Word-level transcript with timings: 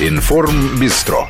Информбистро. 0.00 1.26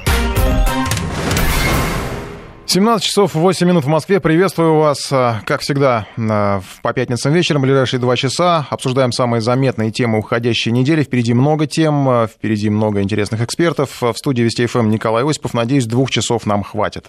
17 2.66 3.02
часов 3.02 3.34
8 3.34 3.66
минут 3.66 3.84
в 3.84 3.88
Москве. 3.88 4.20
Приветствую 4.20 4.74
вас, 4.74 5.08
а, 5.10 5.40
как 5.46 5.62
всегда, 5.62 6.06
по 6.16 6.92
пятницам 6.92 7.32
вечером, 7.32 7.62
ближайшие 7.62 7.98
два 7.98 8.14
часа. 8.14 8.66
Обсуждаем 8.68 9.10
самые 9.10 9.40
заметные 9.40 9.90
темы 9.90 10.18
уходящей 10.18 10.70
недели. 10.70 11.02
Впереди 11.02 11.32
много 11.32 11.66
тем, 11.66 12.06
а, 12.10 12.26
впереди 12.26 12.68
много 12.68 13.00
интересных 13.00 13.40
экспертов. 13.40 14.02
В 14.02 14.14
студии 14.14 14.42
Вести 14.42 14.66
ФМ 14.66 14.90
Николай 14.90 15.24
Осипов. 15.24 15.54
Надеюсь, 15.54 15.86
двух 15.86 16.10
часов 16.10 16.44
нам 16.44 16.62
хватит. 16.62 17.06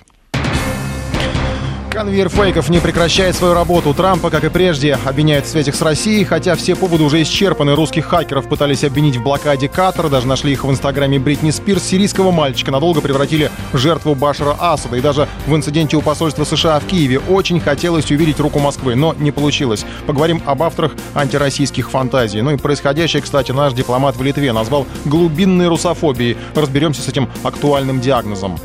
Конвейер 1.90 2.30
фейков 2.30 2.70
не 2.70 2.80
прекращает 2.80 3.36
свою 3.36 3.56
работу. 3.56 3.96
Трампа, 3.96 4.30
как 4.30 4.44
и 4.44 4.50
прежде, 4.50 4.94
обвиняют 5.06 5.46
в 5.46 5.50
связях 5.50 5.74
с 5.74 5.82
Россией, 5.82 6.24
хотя 6.24 6.56
все 6.56 6.76
поводы 6.76 7.04
уже 7.04 7.22
исчерпаны. 7.24 7.74
Русских 7.74 8.06
хакеров 8.06 8.48
пытались 8.48 8.84
обвинить 8.84 9.18
в 9.18 9.24
блокаде 9.24 9.68
Катара, 9.68 10.08
даже 10.08 10.28
нашли 10.28 10.52
их 10.52 10.64
в 10.64 10.70
инстаграме 10.70 11.18
Бритни 11.18 11.50
Спирс. 11.50 11.84
Сирийского 11.84 12.30
мальчика 12.30 12.70
надолго 12.70 13.02
превратили 13.02 13.50
в 13.74 13.78
жертву 13.78 14.14
Башара 14.14 14.56
Асада. 14.60 14.98
И 14.98 15.02
даже 15.02 15.28
в 15.48 15.56
инциденте 15.56 15.98
у 15.98 16.02
посольства 16.02 16.44
США 16.44 16.80
в 16.80 16.86
Киеве 16.86 17.20
очень 17.20 17.60
хотелось 17.60 18.12
увидеть 18.12 18.40
руку 18.40 18.60
Москвы, 18.60 18.94
но 18.94 19.16
не 19.18 19.32
получилось. 19.32 19.84
Поговорим 20.06 20.44
об 20.46 20.62
авторах 20.62 20.92
антироссийских 21.16 21.90
фантазий. 21.90 22.42
Ну 22.42 22.52
и 22.52 22.58
происходящее, 22.58 23.24
кстати, 23.24 23.52
наш 23.52 23.74
дипломат 23.74 24.16
в 24.16 24.22
Литве 24.22 24.54
назвал 24.54 24.86
глубинной 25.06 25.68
русофобией. 25.68 26.38
Разберемся 26.54 27.02
с 27.02 27.08
этим 27.08 27.28
актуальным 27.44 28.00
диагнозом. 28.00 28.60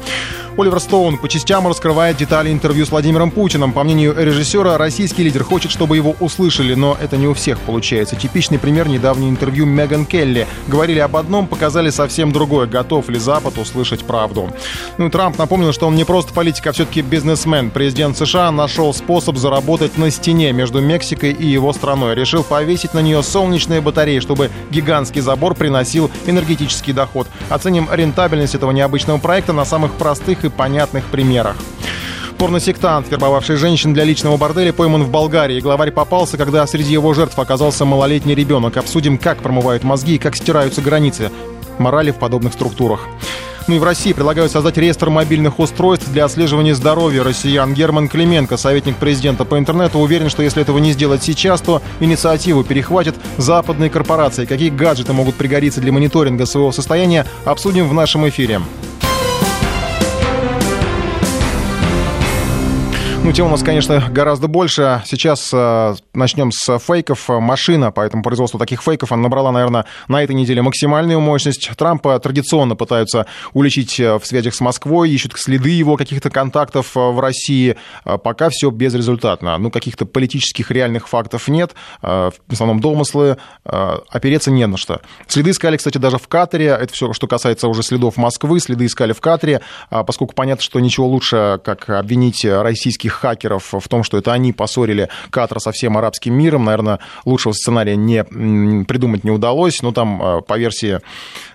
Оливер 0.57 0.79
Стоун 0.79 1.19
по 1.19 1.29
частям 1.29 1.67
раскрывает 1.67 2.17
детали 2.17 2.53
интервью 2.53 2.87
с 2.87 2.91
Владимиром 2.93 3.33
Путиным. 3.33 3.73
По 3.73 3.83
мнению 3.83 4.15
режиссера, 4.17 4.79
российский 4.79 5.25
лидер 5.25 5.43
хочет, 5.43 5.73
чтобы 5.73 5.97
его 5.97 6.15
услышали, 6.21 6.75
но 6.75 6.97
это 7.03 7.17
не 7.17 7.27
у 7.27 7.35
всех 7.35 7.59
получается. 7.59 8.15
Типичный 8.15 8.61
пример 8.61 8.87
недавнее 8.87 9.31
интервью 9.31 9.67
Меган 9.67 10.07
Келли. 10.07 10.47
Говорили 10.69 11.01
об 11.01 11.17
одном, 11.17 11.49
показали 11.49 11.91
совсем 11.91 12.31
другое. 12.31 12.69
Готов 12.69 13.09
ли 13.09 13.19
Запад 13.19 13.59
услышать 13.59 14.05
правду? 14.05 14.53
Ну 14.97 15.09
и 15.09 15.11
Трамп 15.11 15.39
напомнил, 15.39 15.73
что 15.73 15.89
он 15.89 15.97
не 15.97 16.05
просто 16.05 16.33
политик, 16.33 16.69
а 16.69 16.73
все-таки 16.73 17.03
бизнесмен. 17.03 17.73
Президент 17.73 18.17
США 18.17 18.53
нашел 18.53 18.95
способ 18.95 19.37
заработать 19.37 19.99
на 19.99 20.09
стене 20.13 20.53
между 20.53 20.81
Мексикой 20.81 21.33
и 21.33 21.47
его 21.47 21.73
страной. 21.73 22.15
Решил 22.15 22.45
повесить 22.45 22.95
на 22.95 23.01
нее 23.01 23.25
солнечные 23.25 23.81
батареи, 23.81 24.21
чтобы 24.21 24.53
гигантский 24.71 25.21
забор 25.21 25.57
приносил 25.57 26.13
энергетический 26.27 26.93
доход. 26.93 27.27
Оценим 27.49 27.89
рентабельность 27.91 28.55
этого 28.55 28.71
необычного 28.71 29.19
проекта 29.19 29.53
на 29.53 29.65
самых 29.65 29.95
простых 29.95 30.44
и 30.45 30.49
понятных 30.49 31.05
примерах. 31.05 31.57
Порносектант, 32.39 33.11
вербовавший 33.11 33.57
женщин 33.57 33.95
для 33.95 34.05
личного 34.05 34.37
борделя, 34.37 34.73
пойман 34.73 35.05
в 35.05 35.11
Болгарии. 35.11 35.61
Главарь 35.61 35.93
попался, 35.93 36.37
когда 36.37 36.67
среди 36.67 36.93
его 36.93 37.15
жертв 37.15 37.39
оказался 37.39 37.85
малолетний 37.85 38.35
ребенок. 38.35 38.77
Обсудим, 38.77 39.19
как 39.19 39.39
промывают 39.39 39.85
мозги 39.85 40.17
и 40.17 40.19
как 40.19 40.37
стираются 40.37 40.83
границы 40.83 41.31
морали 41.79 42.11
в 42.11 42.17
подобных 42.17 42.53
структурах. 42.53 43.01
Ну 43.67 43.77
и 43.77 43.79
в 43.79 43.85
России 43.85 44.13
предлагают 44.13 44.53
создать 44.53 44.77
реестр 44.77 45.09
мобильных 45.09 45.59
устройств 45.59 46.11
для 46.13 46.27
отслеживания 46.27 46.75
здоровья 46.75 47.23
россиян. 47.23 47.73
Герман 47.73 48.09
Клименко, 48.09 48.59
советник 48.59 48.97
президента 48.97 49.47
по 49.47 49.59
интернету, 49.59 50.01
уверен, 50.01 50.29
что 50.29 50.43
если 50.43 50.61
этого 50.61 50.77
не 50.79 50.93
сделать 50.93 51.23
сейчас, 51.23 51.63
то 51.63 51.81
инициативу 52.01 52.63
перехватят 52.63 53.15
западные 53.39 53.89
корпорации. 53.89 54.45
Какие 54.45 54.69
гаджеты 54.69 55.15
могут 55.15 55.37
пригодиться 55.37 55.81
для 55.81 55.93
мониторинга 55.93 56.45
своего 56.45 56.73
состояния, 56.73 57.25
обсудим 57.47 57.89
в 57.89 57.95
нашем 57.95 58.29
эфире. 58.29 58.61
Ну, 63.25 63.33
тем 63.33 63.47
у 63.47 63.49
нас, 63.49 63.63
конечно, 63.63 64.07
гораздо 64.11 64.49
больше. 64.49 65.03
Сейчас 65.07 65.49
э, 65.51 65.95
начнем 66.13 66.53
с 66.53 66.79
фейков. 66.79 67.27
Машина 67.31 67.91
по 67.91 68.03
этому 68.03 68.23
производству 68.23 68.59
таких 68.59 68.83
фейков, 68.83 69.13
она 69.13 69.23
набрала, 69.23 69.51
наверное, 69.51 69.87
на 70.09 70.23
этой 70.23 70.37
неделе 70.37 70.61
максимальную 70.61 71.21
мощность. 71.21 71.71
Трампа 71.75 72.19
традиционно 72.19 72.77
пытаются 72.77 73.25
уличить 73.55 73.99
э, 73.99 74.19
в 74.19 74.27
связях 74.27 74.55
с 74.55 74.61
Москвой, 74.61 75.11
ищут 75.11 75.33
следы 75.39 75.71
его 75.71 75.97
каких-то 75.97 76.29
контактов 76.29 76.95
э, 76.99 77.01
в 77.01 77.19
России. 77.19 77.77
Э, 78.05 78.19
пока 78.19 78.51
все 78.51 78.69
безрезультатно. 78.69 79.57
Ну, 79.57 79.71
каких-то 79.71 80.05
политических 80.05 80.71
реальных 80.71 81.09
фактов 81.09 81.49
нет. 81.49 81.75
В 82.03 82.33
основном 82.51 82.81
домыслы. 82.81 83.39
Опереться 83.65 84.51
не 84.51 84.67
на 84.67 84.77
что. 84.77 85.01
Следы 85.29 85.53
искали, 85.53 85.79
кстати, 85.79 85.97
даже 85.97 86.19
в 86.19 86.29
Катаре. 86.29 86.67
Это 86.67 86.93
все, 86.93 87.15
что 87.15 87.27
касается 87.27 87.69
уже 87.69 87.83
следов 87.83 88.19
Москвы. 88.19 88.61
Следы 88.61 88.85
искали 88.85 89.15
в 89.15 89.23
Катаре, 89.23 89.63
поскольку 89.89 90.35
понятно, 90.35 90.63
что 90.63 90.79
ничего 90.79 91.07
лучше, 91.07 91.59
как 91.65 91.89
обвинить 91.89 92.45
российских 92.45 93.14
хакеров 93.15 93.73
в 93.73 93.89
том, 93.89 94.03
что 94.03 94.19
это 94.19 94.33
они 94.33 94.53
поссорили 94.53 95.09
Катар 95.31 95.61
со 95.61 95.73
всем 95.73 95.97
арабским 95.97 96.35
миром. 96.35 96.65
Наверное, 96.65 97.01
лучшего 97.25 97.53
сценария 97.53 97.97
не 97.97 98.25
придумать 98.85 99.25
не 99.25 99.31
удалось. 99.31 99.83
Но 99.83 99.93
там 99.93 100.23
э, 100.23 100.43
по 100.43 100.59
версии 100.59 100.95
э, 100.95 101.01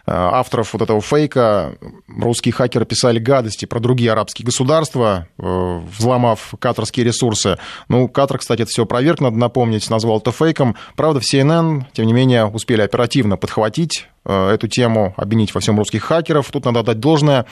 авторов 0.06 0.74
вот 0.74 0.82
этого 0.82 1.02
фейка 1.02 1.76
русские 2.08 2.54
хакеры 2.54 2.86
писали 2.86 3.20
гадости 3.20 3.66
про 3.66 3.80
другие 3.80 4.12
арабские 4.12 4.46
государства, 4.46 5.28
э, 5.38 5.82
взломав 5.98 6.54
катарские 6.60 7.06
ресурсы. 7.06 7.58
Ну, 7.88 8.08
Катар, 8.08 8.40
кстати, 8.40 8.62
это 8.62 8.72
все 8.72 8.86
проверк, 8.86 9.22
надо 9.22 9.38
напомнить, 9.38 9.90
назвал 9.90 10.20
это 10.20 10.32
фейком. 10.32 10.76
Правда, 10.96 11.20
в 11.20 11.24
CNN, 11.24 11.84
тем 11.94 12.06
не 12.06 12.14
менее, 12.14 12.46
успели 12.46 12.82
оперативно 12.82 13.38
подхватить 13.38 14.08
эту 14.26 14.68
тему, 14.68 15.14
обвинить 15.18 15.56
во 15.56 15.62
всем 15.62 15.78
русских 15.78 16.04
хакеров. 16.04 16.52
Тут 16.52 16.66
надо 16.66 16.82
отдать 16.82 17.00
должное. 17.00 17.46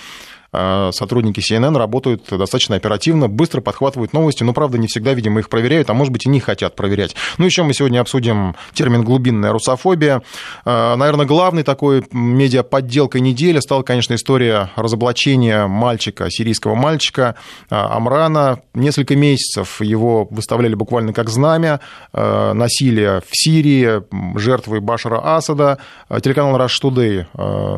А, 0.51 0.91
сотрудники 0.91 1.39
CNN 1.39 1.77
работают 1.77 2.23
достаточно 2.29 2.75
оперативно, 2.75 3.27
быстро 3.27 3.61
подхватывают 3.61 4.13
новости, 4.13 4.43
но, 4.43 4.53
правда, 4.53 4.77
не 4.77 4.87
всегда, 4.87 5.13
видимо, 5.13 5.39
их 5.39 5.49
проверяют, 5.49 5.89
а 5.89 5.93
может 5.93 6.13
быть 6.13 6.25
и 6.25 6.29
не 6.29 6.39
хотят 6.39 6.75
проверять. 6.75 7.15
Ну, 7.37 7.45
еще 7.45 7.63
мы 7.63 7.73
сегодня 7.73 7.99
обсудим 7.99 8.55
термин 8.73 9.03
«глубинная 9.03 9.51
русофобия». 9.51 10.21
А, 10.65 10.95
наверное, 10.95 11.25
главной 11.25 11.63
такой 11.63 12.03
медиаподделкой 12.11 13.21
недели 13.21 13.59
стала, 13.59 13.83
конечно, 13.83 14.13
история 14.15 14.71
разоблачения 14.75 15.67
мальчика, 15.67 16.29
сирийского 16.29 16.75
мальчика 16.75 17.35
а, 17.69 17.95
Амрана. 17.95 18.59
Несколько 18.73 19.15
месяцев 19.15 19.81
его 19.81 20.27
выставляли 20.29 20.75
буквально 20.75 21.13
как 21.13 21.29
знамя 21.29 21.79
насилия 22.13 23.21
в 23.21 23.29
Сирии, 23.31 24.03
жертвы 24.37 24.81
Башара 24.81 25.19
Асада. 25.35 25.79
Телеканал 26.21 26.57
Rush 26.57 26.81
Today 26.81 27.25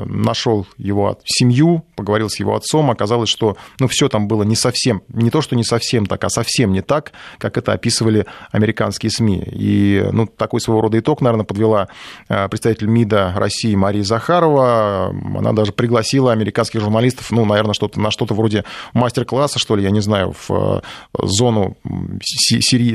нашел 0.06 0.68
его 0.78 1.18
семью, 1.26 1.84
поговорил 1.96 2.30
с 2.30 2.40
его 2.40 2.59
отцом, 2.60 2.92
оказалось, 2.92 3.30
что 3.30 3.58
ну, 3.80 3.88
все 3.88 4.10
там 4.10 4.28
было 4.28 4.44
не 4.44 4.56
совсем, 4.56 5.02
не 5.10 5.30
то, 5.30 5.42
что 5.42 5.56
не 5.56 5.64
совсем 5.64 6.06
так, 6.06 6.24
а 6.24 6.30
совсем 6.30 6.72
не 6.72 6.82
так, 6.82 7.12
как 7.38 7.58
это 7.58 7.74
описывали 7.74 8.26
американские 8.52 9.10
СМИ. 9.12 9.44
И 9.52 10.06
ну, 10.12 10.28
такой 10.28 10.62
своего 10.62 10.82
рода 10.82 11.00
итог, 11.00 11.22
наверное, 11.22 11.46
подвела 11.46 11.88
э, 12.28 12.48
представитель 12.50 12.88
МИДа 12.88 13.34
России 13.36 13.76
Мария 13.76 14.04
Захарова. 14.04 15.08
Она 15.10 15.54
даже 15.54 15.72
пригласила 15.72 16.32
американских 16.32 16.80
журналистов, 16.80 17.32
ну, 17.32 17.46
наверное, 17.46 17.74
что-то, 17.74 18.00
на 18.00 18.12
что-то 18.12 18.34
вроде 18.34 18.64
мастер-класса, 18.94 19.60
что 19.60 19.76
ли, 19.76 19.84
я 19.84 19.92
не 19.92 20.02
знаю, 20.02 20.34
в 20.48 20.52
э, 20.52 20.82
зону. 21.24 21.78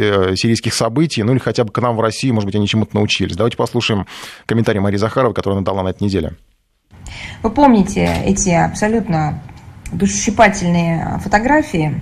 Э, 0.04 0.36
сирийских 0.36 0.74
событий, 0.74 1.22
ну 1.22 1.32
или 1.32 1.38
хотя 1.38 1.64
бы 1.64 1.72
к 1.72 1.80
нам 1.80 1.96
в 1.96 2.00
Россию, 2.00 2.34
может 2.34 2.46
быть, 2.46 2.54
они 2.54 2.66
чему-то 2.66 2.96
научились. 2.96 3.36
Давайте 3.36 3.56
послушаем 3.56 4.06
комментарий 4.46 4.80
Марии 4.80 4.96
Захаровой, 4.96 5.34
который 5.34 5.54
она 5.54 5.62
дала 5.62 5.82
на 5.82 5.88
этой 5.88 6.04
неделе. 6.04 6.34
Вы 7.42 7.50
помните 7.50 8.22
эти 8.24 8.50
абсолютно 8.50 9.42
душесчипательные 9.96 11.18
фотографии? 11.22 12.00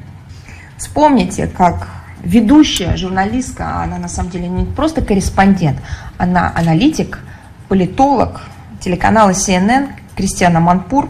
Вспомните, 0.77 1.47
как 1.47 1.89
ведущая 2.23 2.97
журналистка, 2.97 3.83
она 3.83 3.99
на 3.99 4.09
самом 4.09 4.31
деле 4.31 4.49
не 4.49 4.65
просто 4.65 5.03
корреспондент, 5.03 5.79
она 6.19 6.53
аналитик, 6.55 7.21
политолог 7.69 8.43
телеканала 8.81 9.31
CNN 9.31 9.91
Кристиана 10.17 10.61
Манпур, 10.61 11.09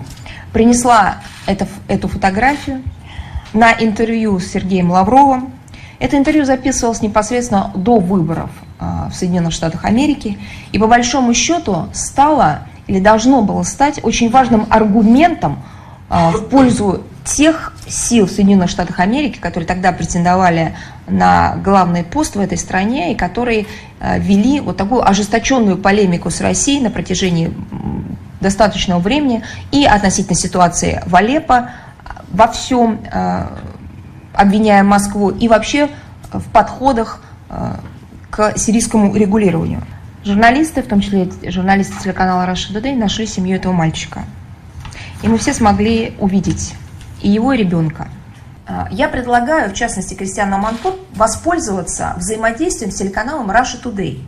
принесла 0.52 1.16
это, 1.46 1.66
эту 1.88 2.08
фотографию 2.08 2.82
на 3.52 3.72
интервью 3.72 4.38
с 4.38 4.46
Сергеем 4.46 4.90
Лавровым. 4.90 5.52
Это 5.98 6.16
интервью 6.16 6.44
записывалось 6.44 7.00
непосредственно 7.00 7.70
до 7.74 7.98
выборов 7.98 8.50
а, 8.78 9.08
в 9.08 9.14
Соединенных 9.14 9.52
Штатах 9.52 9.84
Америки 9.84 10.38
и 10.72 10.78
по 10.78 10.86
большому 10.86 11.32
счету 11.34 11.88
стало 11.92 12.60
или 12.86 12.98
должно 12.98 13.42
было 13.42 13.62
стать 13.62 14.00
очень 14.02 14.30
важным 14.30 14.66
аргументом 14.68 15.62
в 16.12 16.48
пользу 16.50 17.04
тех 17.24 17.72
сил 17.88 18.26
в 18.26 18.30
Соединенных 18.30 18.68
Штатах 18.68 19.00
Америки, 19.00 19.38
которые 19.38 19.66
тогда 19.66 19.92
претендовали 19.92 20.76
на 21.06 21.56
главный 21.56 22.04
пост 22.04 22.36
в 22.36 22.40
этой 22.40 22.58
стране 22.58 23.12
и 23.12 23.16
которые 23.16 23.66
а, 24.00 24.18
вели 24.18 24.60
вот 24.60 24.76
такую 24.76 25.08
ожесточенную 25.08 25.78
полемику 25.78 26.30
с 26.30 26.40
Россией 26.40 26.80
на 26.80 26.90
протяжении 26.90 27.52
достаточного 28.40 28.98
времени 28.98 29.42
и 29.70 29.84
относительно 29.84 30.36
ситуации 30.36 31.02
в 31.06 31.16
Алеппо 31.16 31.70
во 32.30 32.48
всем, 32.48 33.00
а, 33.10 33.58
обвиняя 34.34 34.82
Москву, 34.82 35.30
и 35.30 35.48
вообще 35.48 35.88
в 36.32 36.50
подходах 36.50 37.22
к 38.30 38.56
сирийскому 38.56 39.14
регулированию. 39.14 39.82
Журналисты, 40.24 40.82
в 40.82 40.86
том 40.86 41.00
числе 41.00 41.28
журналисты 41.50 41.94
телеканала 42.02 42.50
Russia 42.50 42.72
Today, 42.72 42.96
нашли 42.96 43.26
семью 43.26 43.56
этого 43.56 43.74
мальчика. 43.74 44.24
И 45.22 45.28
мы 45.28 45.38
все 45.38 45.54
смогли 45.54 46.14
увидеть 46.18 46.74
и 47.20 47.30
его, 47.30 47.52
и 47.52 47.56
ребенка. 47.56 48.08
А, 48.66 48.88
я 48.90 49.08
предлагаю, 49.08 49.70
в 49.70 49.74
частности, 49.74 50.14
Кристиану 50.14 50.58
Манпур, 50.58 50.94
воспользоваться 51.14 52.14
взаимодействием 52.16 52.90
с 52.90 52.96
телеканалом 52.96 53.50
Russia 53.50 53.80
Today. 53.82 54.20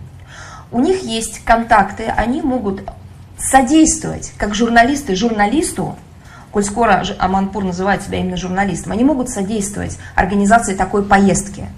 У 0.71 0.81
них 0.81 1.03
есть 1.03 1.45
контакты, 1.45 2.05
они 2.05 2.43
могут 2.43 2.83
содействовать, 3.39 4.33
как 4.39 4.55
журналисты 4.55 5.17
журналисту, 5.17 5.97
коль 6.53 6.65
скоро 6.65 7.05
Аманпур 7.19 7.65
называет 7.65 8.03
себя 8.03 8.19
именно 8.19 8.37
журналистом, 8.37 8.93
они 8.93 9.05
могут 9.05 9.29
содействовать 9.29 9.99
организации 10.15 10.75
такой 10.75 11.05
поездки. 11.05 11.69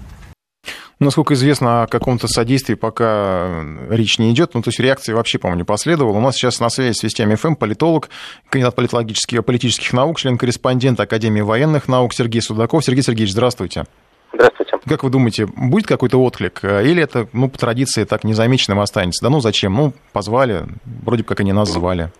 Насколько 0.99 1.35
известно, 1.35 1.83
о 1.83 1.87
каком-то 1.87 2.27
содействии 2.27 2.73
пока 2.73 3.63
речь 3.89 4.17
не 4.17 4.31
идет. 4.31 4.55
Ну, 4.55 4.63
то 4.63 4.69
есть 4.69 4.79
реакции 4.79 5.13
вообще, 5.13 5.37
по-моему, 5.37 5.59
не 5.59 5.63
последовало. 5.63 6.17
У 6.17 6.21
нас 6.21 6.35
сейчас 6.35 6.59
на 6.59 6.69
связи 6.69 6.93
с 6.93 7.03
Вестями 7.03 7.35
ФМ 7.35 7.53
политолог, 7.53 8.09
кандидат 8.49 8.73
политологических, 8.73 9.45
политических 9.45 9.93
наук, 9.93 10.17
член-корреспондент 10.17 10.99
Академии 10.99 11.41
военных 11.41 11.87
наук 11.87 12.13
Сергей 12.15 12.41
Судаков. 12.41 12.83
Сергей 12.83 13.03
Сергеевич, 13.03 13.33
здравствуйте. 13.33 13.85
Здравствуйте. 14.33 14.79
Как 14.89 15.03
вы 15.03 15.11
думаете, 15.11 15.45
будет 15.45 15.85
какой-то 15.85 16.19
отклик? 16.21 16.63
Или 16.63 17.03
это, 17.03 17.27
ну, 17.31 17.47
по 17.47 17.59
традиции 17.59 18.03
так 18.03 18.23
незамеченным 18.23 18.79
останется? 18.79 19.23
Да 19.23 19.29
ну 19.29 19.39
зачем? 19.39 19.75
Ну, 19.75 19.93
позвали, 20.13 20.65
вроде 21.03 21.23
как 21.23 21.39
они 21.41 21.53
нас 21.53 21.69
звали. 21.69 22.11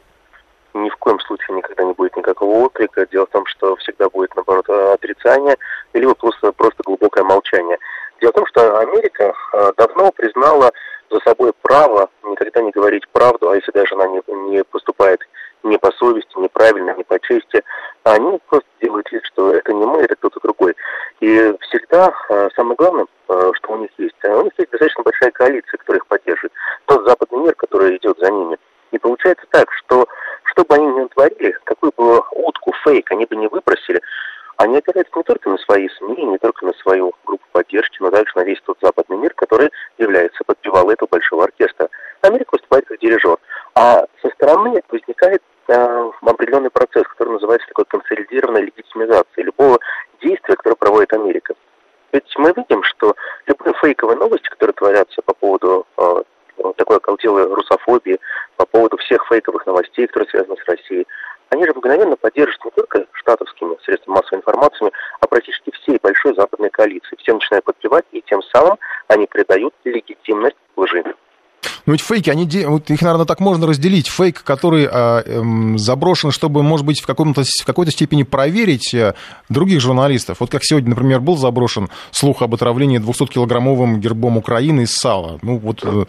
Ни 0.75 0.89
в 0.89 0.97
коем 0.97 1.19
случае 1.21 1.57
никогда 1.57 1.83
не 1.83 1.93
будет 1.93 2.15
никакого 2.15 2.65
отклика. 2.65 3.07
Дело 3.11 3.25
в 3.25 3.31
том, 3.31 3.43
что 3.47 3.75
всегда 3.77 4.07
будет, 4.09 4.35
наоборот, 4.35 4.69
отрицание, 4.69 5.55
либо 5.95 6.13
просто, 6.13 6.51
просто 6.51 6.83
глубокое 6.85 7.23
молчание. 7.23 7.77
Дело 8.21 8.31
в 8.31 8.35
том, 8.35 8.45
что 8.47 8.79
Америка 8.79 9.33
э, 9.53 9.71
давно 9.77 10.11
признала 10.11 10.71
за 11.09 11.19
собой 11.19 11.53
право 11.61 12.09
никогда 12.23 12.61
не 12.61 12.71
говорить 12.71 13.07
правду, 13.09 13.49
а 13.49 13.55
если 13.55 13.71
даже 13.71 13.95
она 13.95 14.07
не, 14.07 14.21
не 14.49 14.63
поступает 14.63 15.21
не 15.63 15.77
по 15.77 15.91
совести, 15.91 16.37
неправильно, 16.37 16.95
не 16.95 17.03
по 17.03 17.19
чести, 17.19 17.63
они 18.03 18.39
просто 18.47 18.67
делают 18.81 19.11
вид, 19.11 19.23
что 19.25 19.53
это 19.53 19.73
не 19.73 19.85
мы, 19.85 20.01
это 20.01 20.15
кто-то 20.15 20.39
другой. 20.41 20.75
И 21.19 21.55
всегда 21.61 22.13
э, 22.29 22.49
самое 22.55 22.75
главное, 22.75 23.05
э, 23.29 23.51
что 23.55 23.73
у 23.73 23.77
них 23.77 23.89
есть, 23.97 24.15
у 24.23 24.43
них 24.43 24.53
есть 24.57 24.71
достаточно 24.71 25.03
большая 25.03 25.31
коалиция, 25.31 25.77
которая 25.77 25.99
их 25.99 26.07
поддерживает. 26.07 26.53
Тот 26.85 27.07
западный 27.07 27.39
мир, 27.39 27.55
который 27.55 27.97
идет 27.97 28.17
за 28.19 28.31
ними. 28.31 28.57
И 28.91 28.97
получается 28.97 29.45
так, 29.51 29.71
что 29.73 30.07
что 30.43 30.63
бы 30.63 30.75
они 30.75 30.87
ни 30.87 30.99
натворили, 31.01 31.57
какую 31.65 31.91
бы 31.95 32.21
утку, 32.31 32.73
фейк 32.83 33.11
они 33.11 33.25
бы 33.25 33.35
не 33.35 33.47
выбросили, 33.47 34.01
они 34.57 34.77
опираются 34.77 35.15
не 35.15 35.23
только 35.23 35.49
на 35.49 35.57
свои 35.59 35.87
СМИ, 35.89 36.23
не 36.23 36.37
только 36.39 36.65
на 36.65 36.73
свою 36.73 37.13
группу 37.25 37.36
поддержки, 37.57 37.97
но 37.99 38.11
также 38.11 38.31
на 38.35 38.43
весь 38.43 38.61
тот 38.61 38.77
западный 38.81 39.17
мир, 39.17 39.33
который 39.33 39.71
является 39.97 40.43
подпевалой 40.43 40.93
этого 40.93 41.09
большого 41.09 41.45
оркестра. 41.45 41.89
Америка 42.21 42.49
выступает 42.51 42.85
как 42.85 42.99
дирижер. 42.99 43.37
А 43.73 44.05
со 44.21 44.29
стороны 44.35 44.79
возникает 44.89 45.41
э, 45.67 46.09
определенный 46.21 46.69
процесс, 46.69 47.07
который 47.07 47.33
называется 47.33 47.67
такой 47.67 47.85
консолидированной 47.85 48.61
легитимизацией 48.61 49.45
любого 49.45 49.79
действия, 50.21 50.55
которое 50.55 50.75
проводит 50.75 51.13
Америка. 51.13 51.55
Ведь 52.11 52.31
мы 52.37 52.53
видим, 52.55 52.83
что 52.83 53.15
любые 53.47 53.73
фейковые 53.81 54.17
новости, 54.17 54.47
которые 54.49 54.73
творятся 54.73 55.21
по 55.23 55.33
поводу 55.33 55.87
э, 55.97 56.23
такой 56.77 56.97
оголтелой 56.97 57.51
русофобии, 57.51 58.19
по 58.55 58.65
поводу 58.67 58.97
всех 58.97 59.25
фейковых 59.27 59.65
новостей, 59.65 60.05
которые 60.05 60.29
связаны 60.29 60.57
с 60.57 60.69
Россией, 60.69 61.07
они 61.49 61.65
же 61.65 61.73
мгновенно 61.73 62.15
поддерживают 62.15 62.65
не 62.65 62.71
только 62.71 63.05
штатовскими 63.13 63.77
средствами 63.83 64.15
массовой 64.15 64.39
информации, 64.39 64.91
а 65.19 65.27
практически 65.27 65.71
всей 65.71 65.99
большой 66.01 66.35
западной 66.35 66.69
коалиции. 66.69 67.15
Все 67.17 67.33
начинают 67.33 67.65
подпевать, 67.65 68.05
и 68.11 68.21
тем 68.21 68.41
самым 68.43 68.77
они 69.07 69.27
придают 69.27 69.73
легитимность 69.83 70.57
лжи. 70.75 71.03
Ну 71.85 71.93
ведь 71.93 72.01
фейки, 72.01 72.29
они, 72.29 72.45
вот 72.65 72.89
их, 72.89 73.01
наверное, 73.01 73.25
так 73.25 73.39
можно 73.39 73.67
разделить. 73.67 74.07
Фейк, 74.07 74.43
который 74.43 74.87
а, 74.89 75.21
эм, 75.25 75.77
заброшен, 75.77 76.31
чтобы, 76.31 76.63
может 76.63 76.85
быть, 76.85 77.01
в, 77.01 77.05
каком-то, 77.05 77.43
в 77.43 77.65
какой-то 77.65 77.91
степени 77.91 78.23
проверить 78.23 78.93
э, 78.93 79.13
других 79.49 79.81
журналистов. 79.81 80.37
Вот 80.39 80.51
как 80.51 80.63
сегодня, 80.63 80.89
например, 80.89 81.19
был 81.19 81.37
заброшен 81.37 81.89
слух 82.11 82.41
об 82.41 82.53
отравлении 82.53 82.99
200-килограммовым 82.99 83.97
гербом 83.97 84.37
Украины 84.37 84.81
из 84.81 84.93
сала. 84.93 85.39
Ну 85.41 85.57
вот 85.57 85.83
э, 85.83 86.05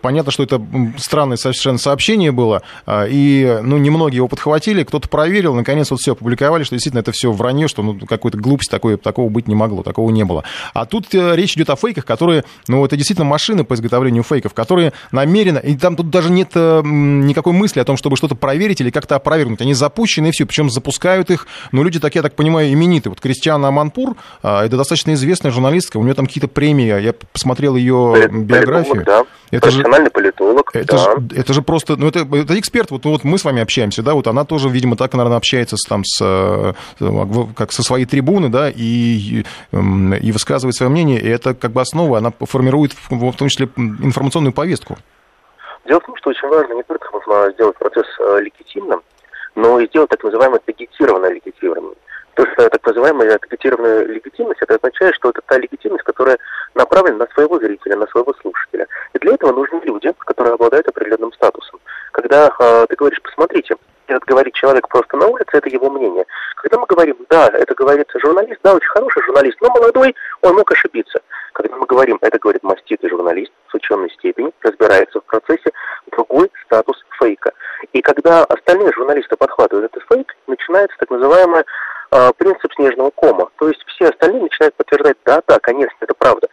понятно, 0.00 0.32
что 0.32 0.42
это 0.42 0.60
странное 0.98 1.36
совершенно 1.36 1.78
сообщение 1.78 2.32
было, 2.32 2.62
э, 2.86 3.06
и 3.10 3.58
ну, 3.62 3.78
немногие 3.78 4.16
его 4.16 4.28
подхватили, 4.28 4.84
кто-то 4.84 5.08
проверил, 5.08 5.54
наконец 5.54 5.90
вот 5.90 6.00
все 6.00 6.12
опубликовали, 6.12 6.64
что 6.64 6.74
действительно 6.74 7.00
это 7.00 7.12
все 7.12 7.32
вранье, 7.32 7.68
что 7.68 7.82
ну, 7.82 7.98
какой-то 8.06 8.38
глупость 8.38 8.70
такой, 8.70 8.96
такого 8.96 9.28
быть 9.28 9.48
не 9.48 9.54
могло, 9.54 9.82
такого 9.82 10.10
не 10.10 10.24
было. 10.24 10.44
А 10.74 10.86
тут 10.86 11.14
э, 11.14 11.36
речь 11.36 11.56
идет 11.56 11.70
о 11.70 11.76
фейках, 11.76 12.04
которые, 12.04 12.44
ну 12.68 12.84
это 12.84 12.96
действительно 12.96 13.26
машины 13.26 13.64
по 13.64 13.74
изготовлению 13.74 14.22
фейков, 14.22 14.54
которые 14.54 14.67
намеренно, 15.12 15.58
и 15.58 15.76
там 15.76 15.96
тут 15.96 16.10
даже 16.10 16.30
нет 16.30 16.50
э, 16.54 16.82
никакой 16.84 17.52
мысли 17.52 17.80
о 17.80 17.84
том, 17.84 17.96
чтобы 17.96 18.16
что-то 18.16 18.34
проверить 18.34 18.80
или 18.80 18.90
как-то 18.90 19.16
опровергнуть. 19.16 19.60
Они 19.60 19.74
запущены 19.74 20.28
и 20.28 20.30
все, 20.32 20.46
причем 20.46 20.70
запускают 20.70 21.30
их, 21.30 21.46
ну, 21.72 21.82
люди 21.82 22.00
такие, 22.00 22.18
я 22.18 22.22
так 22.22 22.34
понимаю, 22.34 22.72
именитые. 22.72 23.10
Вот 23.10 23.20
Кристиана 23.20 23.68
Аманпур, 23.68 24.16
а, 24.42 24.64
это 24.64 24.76
достаточно 24.76 25.14
известная 25.14 25.50
журналистка, 25.50 25.98
у 25.98 26.02
нее 26.02 26.14
там 26.14 26.26
какие-то 26.26 26.48
премии, 26.48 27.00
я 27.00 27.12
посмотрел 27.32 27.76
ее 27.76 28.28
биографию. 28.30 29.04
Да. 29.04 29.24
Это 29.50 29.62
Профессиональный 29.62 30.06
же, 30.06 30.10
политолог. 30.10 30.70
Это, 30.74 30.96
да. 30.96 30.98
же, 30.98 31.40
это 31.40 31.52
же 31.54 31.62
просто, 31.62 31.96
ну 31.96 32.08
это, 32.08 32.20
это 32.36 32.58
эксперт, 32.58 32.90
вот, 32.90 33.04
вот 33.06 33.24
мы 33.24 33.38
с 33.38 33.44
вами 33.44 33.62
общаемся, 33.62 34.02
да, 34.02 34.14
вот 34.14 34.26
она 34.26 34.44
тоже, 34.44 34.68
видимо, 34.68 34.96
так, 34.96 35.14
наверное, 35.14 35.38
общается 35.38 35.76
с, 35.76 35.88
там, 35.88 36.02
с, 36.04 36.18
э, 36.20 36.72
как 37.54 37.72
со 37.72 37.82
своей 37.82 38.04
трибуны, 38.04 38.50
да, 38.50 38.70
и, 38.70 39.44
и 39.72 40.32
высказывает 40.32 40.74
свое 40.74 40.90
мнение, 40.90 41.20
и 41.20 41.28
это 41.28 41.54
как 41.54 41.72
бы 41.72 41.80
основа, 41.80 42.18
она 42.18 42.32
формирует 42.40 42.94
в 43.08 43.32
том 43.32 43.48
числе 43.48 43.68
информационную 43.76 44.47
повестку. 44.52 44.96
Дело 45.84 46.00
в 46.00 46.06
том, 46.06 46.16
что 46.16 46.30
очень 46.30 46.48
важно 46.48 46.74
не 46.74 46.82
только 46.82 47.08
сделать 47.52 47.76
процесс 47.78 48.06
э, 48.20 48.40
легитимным, 48.40 49.02
но 49.54 49.80
и 49.80 49.86
сделать 49.88 50.10
так 50.10 50.22
называемое 50.22 50.60
таргетированное 50.60 51.30
легитимным. 51.30 51.94
То, 52.34 52.46
что 52.46 52.68
так 52.68 52.86
называемая 52.86 53.38
таргетированная 53.38 54.04
легитимность, 54.04 54.62
это 54.62 54.76
означает, 54.76 55.14
что 55.16 55.30
это 55.30 55.40
та 55.46 55.58
легитимность, 55.58 56.04
которая 56.04 56.38
направлена 56.74 57.18
на 57.18 57.26
своего 57.34 57.58
зрителя, 57.58 57.96
на 57.96 58.06
своего 58.08 58.32
слушателя. 58.40 58.86
И 59.14 59.18
для 59.18 59.34
этого 59.34 59.52
нужны 59.52 59.80
люди, 59.84 60.12
которые 60.18 60.54
обладают 60.54 60.86
определенным 60.88 61.32
статусом. 61.32 61.80
Когда 62.12 62.52
э, 62.58 62.86
ты 62.88 62.96
говоришь, 62.96 63.22
посмотрите, 63.22 63.74
этот 64.08 64.24
говорит 64.24 64.54
человек 64.54 64.88
просто 64.88 65.16
на 65.16 65.26
улице, 65.26 65.50
это 65.52 65.68
его 65.68 65.90
мнение. 65.90 66.24
Когда 66.56 66.78
мы 66.78 66.86
говорим, 66.86 67.16
да, 67.28 67.48
это 67.48 67.74
говорит 67.74 68.08
журналист, 68.14 68.60
да, 68.62 68.74
очень 68.74 68.88
хороший 68.88 69.22
журналист, 69.22 69.58
но 69.60 69.68
молодой, 69.68 70.14
он 70.42 70.56
мог 70.56 70.70
ошибиться. 70.72 71.20
Когда 71.52 71.76
мы 71.76 71.86
говорим, 71.86 72.18
это 72.20 72.38
говорит 72.38 72.62
маститый 72.62 73.10
журналист 73.10 73.52
с 73.70 73.74
ученой 73.74 74.10
степени, 74.10 74.52
разбирается 74.62 75.20
в 75.20 75.24
процессе, 75.24 75.70
другой 76.12 76.50
статус 76.64 76.96
фейка. 77.18 77.52
И 77.92 78.00
когда 78.00 78.44
остальные 78.44 78.92
журналисты 78.92 79.36
подхватывают 79.36 79.90
этот 79.92 80.02
фейк, 80.08 80.34
начинается 80.46 80.96
так 80.98 81.10
называемая 81.10 81.64
э, 82.10 82.30
принцип 82.38 82.72
снежного 82.74 83.10
кома. 83.10 83.50
То 83.58 83.68
есть 83.68 83.84
все 83.88 84.08
остальные 84.08 84.42
начинают 84.42 84.74
подтверждать, 84.76 85.16
да, 85.24 85.42
да, 85.46 85.58
конечно, 85.60 85.96
это 86.00 86.14
правда. 86.14 86.48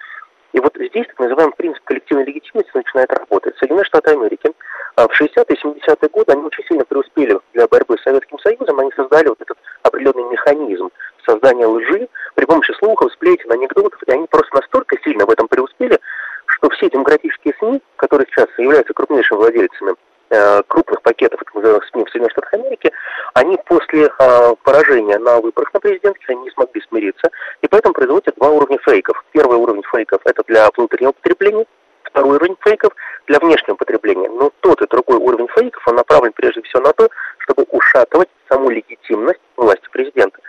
И 0.55 0.59
вот 0.61 0.73
здесь 0.73 1.05
так 1.07 1.19
называемый 1.19 1.53
принцип 1.57 1.83
коллективной 1.83 2.23
легитимности 2.23 2.71
начинает 2.73 3.11
работать. 3.11 3.57
Соединенные 3.57 3.83
Штаты 3.83 4.11
Америки 4.11 4.49
а, 4.95 5.05
в 5.05 5.11
60-е 5.11 5.43
и 5.49 5.61
70-е 5.61 6.09
годы 6.09 6.31
они 6.31 6.43
очень 6.43 6.63
сильно 6.63 6.85
преуспели 6.85 7.37
для 7.53 7.67
борьбы 7.67 7.97
с 7.97 8.03
Советским 8.03 8.39
Союзом. 8.39 8.79
Они 8.79 8.89
создали 8.95 9.27
вот 9.27 9.41
этот 9.41 9.57
определенный 9.83 10.31
механизм 10.31 10.91
создания 11.25 11.67
лжи 11.67 12.07
при 12.35 12.45
помощи 12.45 12.71
слухов, 12.79 13.11
сплетен, 13.11 13.51
анекдотов. 13.51 14.01
И 14.07 14.11
они 14.11 14.27
просто 14.27 14.55
настолько 14.55 14.95
сильно 15.03 15.25
в 15.25 15.29
этом 15.29 15.49
преуспели, 15.49 15.99
что 16.45 16.69
все 16.69 16.89
демократические 16.89 17.53
СМИ, 17.59 17.81
которые 17.97 18.25
сейчас 18.27 18.47
являются 18.57 18.93
крупнейшими 18.93 19.37
владельцами 19.37 19.95
Э, 20.31 20.63
крупных 20.67 21.03
пакетов 21.03 21.39
называемых 21.55 21.85
СМИ 21.85 22.03
в 22.05 22.09
Соединенных 22.09 22.31
Штатах 22.31 22.53
Америки, 22.53 22.91
они 23.33 23.57
после 23.65 24.05
э, 24.07 24.55
поражения 24.63 25.17
на 25.17 25.39
выборах 25.39 25.73
на 25.73 25.79
президентских 25.79 26.29
они 26.29 26.41
не 26.41 26.51
смогли 26.51 26.81
смириться, 26.87 27.29
и 27.61 27.67
поэтому 27.67 27.93
производят 27.93 28.35
два 28.35 28.49
уровня 28.49 28.77
фейков. 28.85 29.23
Первый 29.31 29.57
уровень 29.57 29.83
фейков 29.91 30.21
это 30.25 30.43
для 30.47 30.69
внутреннего 30.75 31.11
потребления, 31.11 31.65
второй 32.03 32.35
уровень 32.37 32.57
фейков 32.61 32.93
для 33.27 33.39
внешнего 33.39 33.75
потребления. 33.75 34.29
Но 34.29 34.51
тот 34.61 34.81
и 34.81 34.87
другой 34.87 35.17
уровень 35.17 35.47
фейков, 35.49 35.85
он 35.87 35.95
направлен 35.95 36.31
прежде 36.33 36.61
всего 36.61 36.81
на 36.83 36.93
то, 36.93 37.09
чтобы 37.39 37.63
ушатывать 37.69 38.29
саму 38.49 38.69
легитимность 38.69 39.41
власти 39.57 39.87
президента. 39.91 40.39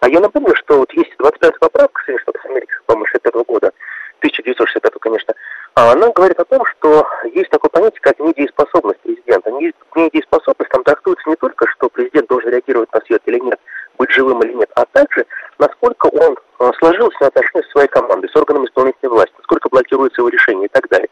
А 0.00 0.08
я 0.08 0.20
напомню, 0.20 0.54
что 0.56 0.78
вот 0.78 0.92
есть 0.94 1.12
25-я 1.20 1.52
поправка 1.60 2.02
Соединенных 2.02 2.22
Штатов 2.22 2.44
Америки, 2.46 2.72
по-моему, 2.86 3.06
65 3.06 3.34
года, 3.46 3.72
1965, 4.18 4.92
конечно, 5.00 5.34
а 5.34 5.36
она 5.74 6.10
говорит 6.10 6.38
о 6.38 6.44
том, 6.44 6.64
что 6.66 7.06
есть 7.32 7.50
такое 7.50 7.70
понятие, 7.70 8.00
как 8.00 8.18
недееспособность 8.18 9.00
президента. 9.00 9.50
Недееспособность 9.50 10.70
там 10.70 10.84
трактуется 10.84 11.28
не 11.30 11.36
только, 11.36 11.66
что 11.68 11.88
президент 11.88 12.28
должен 12.28 12.50
реагировать 12.50 12.92
на 12.92 13.00
свет 13.00 13.22
или 13.26 13.38
нет, 13.38 13.58
быть 13.98 14.10
живым 14.10 14.42
или 14.42 14.52
нет, 14.52 14.70
а 14.74 14.84
также, 14.86 15.26
насколько 15.58 16.06
он 16.06 16.36
э, 16.58 16.70
сложился 16.78 17.16
на 17.20 17.26
отношения 17.28 17.64
с 17.64 17.70
своей 17.70 17.88
командой, 17.88 18.28
с 18.28 18.36
органами 18.36 18.66
исполнительной 18.66 19.12
власти, 19.12 19.34
насколько 19.38 19.68
блокируется 19.70 20.20
его 20.20 20.28
решение 20.28 20.66
и 20.66 20.72
так 20.72 20.88
далее. 20.88 21.08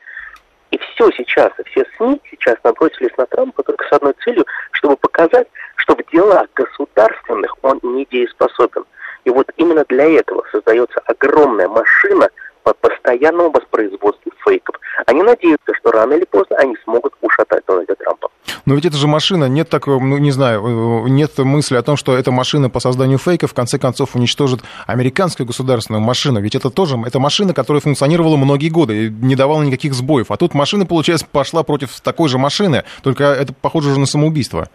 И 0.71 0.79
все 0.79 1.11
сейчас, 1.12 1.50
все 1.67 1.85
СМИ 1.97 2.21
сейчас 2.31 2.57
набросились 2.62 3.17
на 3.17 3.26
Трампа 3.26 3.62
только 3.62 3.85
с 3.87 3.93
одной 3.93 4.14
целью, 4.25 4.45
чтобы 4.73 4.97
показать, 4.97 5.49
что 5.76 5.97
в 5.97 6.11
делах 6.12 6.47
государственных 6.55 7.57
он 7.62 7.81
недееспособен. 7.83 8.85
И 9.25 9.31
вот 9.31 9.50
именно 9.57 9.85
для 9.88 10.19
этого 10.19 10.45
создается 10.52 11.00
огромная 11.07 11.69
машина 11.69 12.29
по 12.62 12.75
постоянному 12.75 13.50
воспроизводству 13.50 14.33
фейков. 14.45 14.76
Они 15.07 15.23
надеются, 15.23 15.73
что 15.79 15.90
рано 15.90 16.14
или 16.14 16.25
поздно 16.25 16.57
они 16.57 16.76
смогут 16.85 17.14
ушатать 17.21 17.64
Дональда 17.67 17.95
Трампа. 17.97 18.29
Но 18.67 18.75
ведь 18.75 18.85
это 18.85 18.97
же 18.97 19.07
машина, 19.07 19.47
нет 19.47 19.69
такого, 19.69 20.00
ну, 20.00 20.19
не 20.19 20.31
знаю, 20.31 21.05
э, 21.07 21.09
нет 21.09 21.37
мысли 21.38 21.76
о 21.76 21.83
том, 21.83 21.97
что 21.97 22.17
эта 22.17 22.31
машина 22.31 22.69
по 22.69 22.81
созданию 22.81 23.19
фейков 23.19 23.50
в 23.50 23.55
конце 23.55 23.79
концов 23.79 24.14
уничтожит 24.14 24.61
американскую 24.87 25.47
государственную 25.47 26.02
машину. 26.02 26.40
Ведь 26.40 26.55
это 26.55 26.71
тоже, 26.71 26.97
это 27.07 27.19
машина, 27.19 27.55
которая 27.55 27.81
функционировала 27.81 28.37
многие 28.37 28.69
годы 28.69 29.07
и 29.07 29.11
не 29.11 29.37
давала 29.37 29.62
никаких 29.62 29.95
сбоев. 29.95 30.31
А 30.31 30.37
тут 30.37 30.55
машина, 30.55 30.87
получается, 30.87 31.26
пошла 31.31 31.62
против 31.62 32.00
такой 32.00 32.29
же 32.29 32.38
машины, 32.38 32.85
только 33.02 33.25
это 33.25 33.52
похоже 33.52 33.90
уже 33.90 34.00
на 34.00 34.07
самоубийство. 34.07 34.69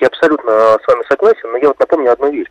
Я 0.00 0.06
абсолютно 0.06 0.78
с 0.82 0.88
вами 0.88 1.02
согласен, 1.08 1.52
но 1.52 1.58
я 1.58 1.68
вот 1.68 1.78
напомню 1.78 2.12
одну 2.12 2.32
вещь 2.32 2.48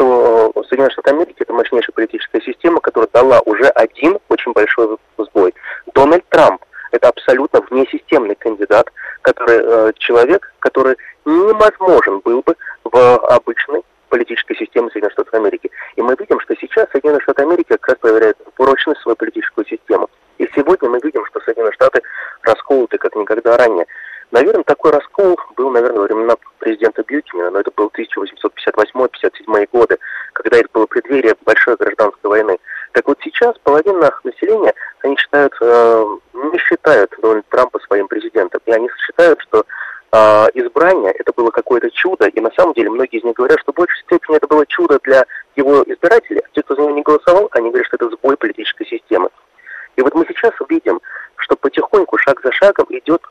что 0.00 0.52
Соединенные 0.68 0.92
Штаты 0.92 1.10
Америки 1.10 1.36
это 1.38 1.52
мощнейшая 1.52 1.92
политическая 1.94 2.40
система, 2.40 2.80
которая 2.80 3.08
дала 3.12 3.40
уже 3.40 3.68
один 3.68 4.18
очень 4.28 4.52
большой 4.52 4.96
сбой. 5.18 5.54
Дональд 5.94 6.24
Трамп 6.30 6.64
это 6.92 7.08
абсолютно 7.08 7.60
внесистемный 7.70 8.34
кандидат, 8.34 8.90
который 9.22 9.60
э, 9.62 9.92
человек, 9.98 10.52
который 10.60 10.96
невозможен 11.24 12.20
был 12.20 12.42
бы 12.42 12.56
в 12.84 13.18
обычной 13.26 13.82
политической 14.08 14.56
системе 14.56 14.88
Соединенных 14.88 15.12
Штатов 15.12 15.34
Америки. 15.34 15.70
И 15.96 16.02
мы 16.02 16.16
видим, 16.18 16.40
что 16.40 16.54
сейчас 16.56 16.88
Соединенные 16.90 17.20
Штаты 17.20 17.42
Америки 17.42 17.68
как 17.68 17.88
раз 17.88 17.98
проверяют 17.98 18.38
прочность 18.56 19.02
свою 19.02 19.16
политическую 19.16 19.66
систему. 19.66 20.08
И 20.38 20.48
сегодня 20.54 20.88
мы 20.88 20.98
видим, 21.02 21.24
что 21.26 21.40
Соединенные 21.40 21.74
Штаты 21.74 22.00
расколоты 22.42 22.96
как 22.96 23.14
никогда 23.14 23.58
ранее. 23.58 23.86
Наверное, 24.30 24.62
такой 24.62 24.92
раскол 24.92 25.36
был, 25.56 25.70
наверное, 25.70 26.00
во 26.00 26.04
времена 26.04 26.36
президента 26.58 27.02
Бьюкина, 27.02 27.50
но 27.50 27.60
это 27.60 27.72
был 27.76 27.90
1858-57 27.96 29.68
годы, 29.72 29.98
когда 30.34 30.58
это 30.58 30.68
было 30.72 30.86
преддверие 30.86 31.34
большой 31.44 31.76
гражданской 31.76 32.30
войны. 32.30 32.58
Так 32.92 33.08
вот 33.08 33.18
сейчас 33.22 33.56
половина 33.64 34.10
населения, 34.22 34.72
они 35.02 35.16
считают, 35.16 35.52
э, 35.60 36.16
не 36.34 36.58
считают 36.58 37.12
Дональда 37.20 37.46
Трампа 37.50 37.80
своим 37.80 38.06
президентом. 38.06 38.60
И 38.66 38.72
они 38.72 38.88
считают, 39.04 39.40
что 39.42 39.64
э, 40.12 40.16
избрание 40.54 41.12
это 41.12 41.32
было 41.32 41.50
какое-то 41.50 41.90
чудо. 41.90 42.26
И 42.28 42.40
на 42.40 42.50
самом 42.52 42.74
деле 42.74 42.90
многие 42.90 43.18
из 43.18 43.24
них 43.24 43.34
говорят, 43.34 43.58
что 43.60 43.72
в 43.72 43.76
большей 43.76 44.00
степени 44.02 44.36
это 44.36 44.46
было 44.46 44.64
чудо 44.66 45.00
для 45.02 45.24
его 45.56 45.82
избирателей. 45.86 46.40
А 46.44 46.48
те, 46.54 46.62
кто 46.62 46.76
за 46.76 46.82
него 46.82 46.92
не 46.92 47.02
голосовал, 47.02 47.48
они 47.52 47.70
говорят, 47.70 47.86
что 47.88 47.96
это 47.96 48.10
сбой 48.16 48.36
политической 48.36 48.86
системы. 48.86 49.28
И 49.96 50.02
вот 50.02 50.14
мы 50.14 50.24
сейчас 50.28 50.52
увидим, 50.60 51.00
что 51.36 51.56
потихоньку, 51.56 52.16
шаг 52.18 52.40
за 52.44 52.52
шагом 52.52 52.86
идет 52.90 53.22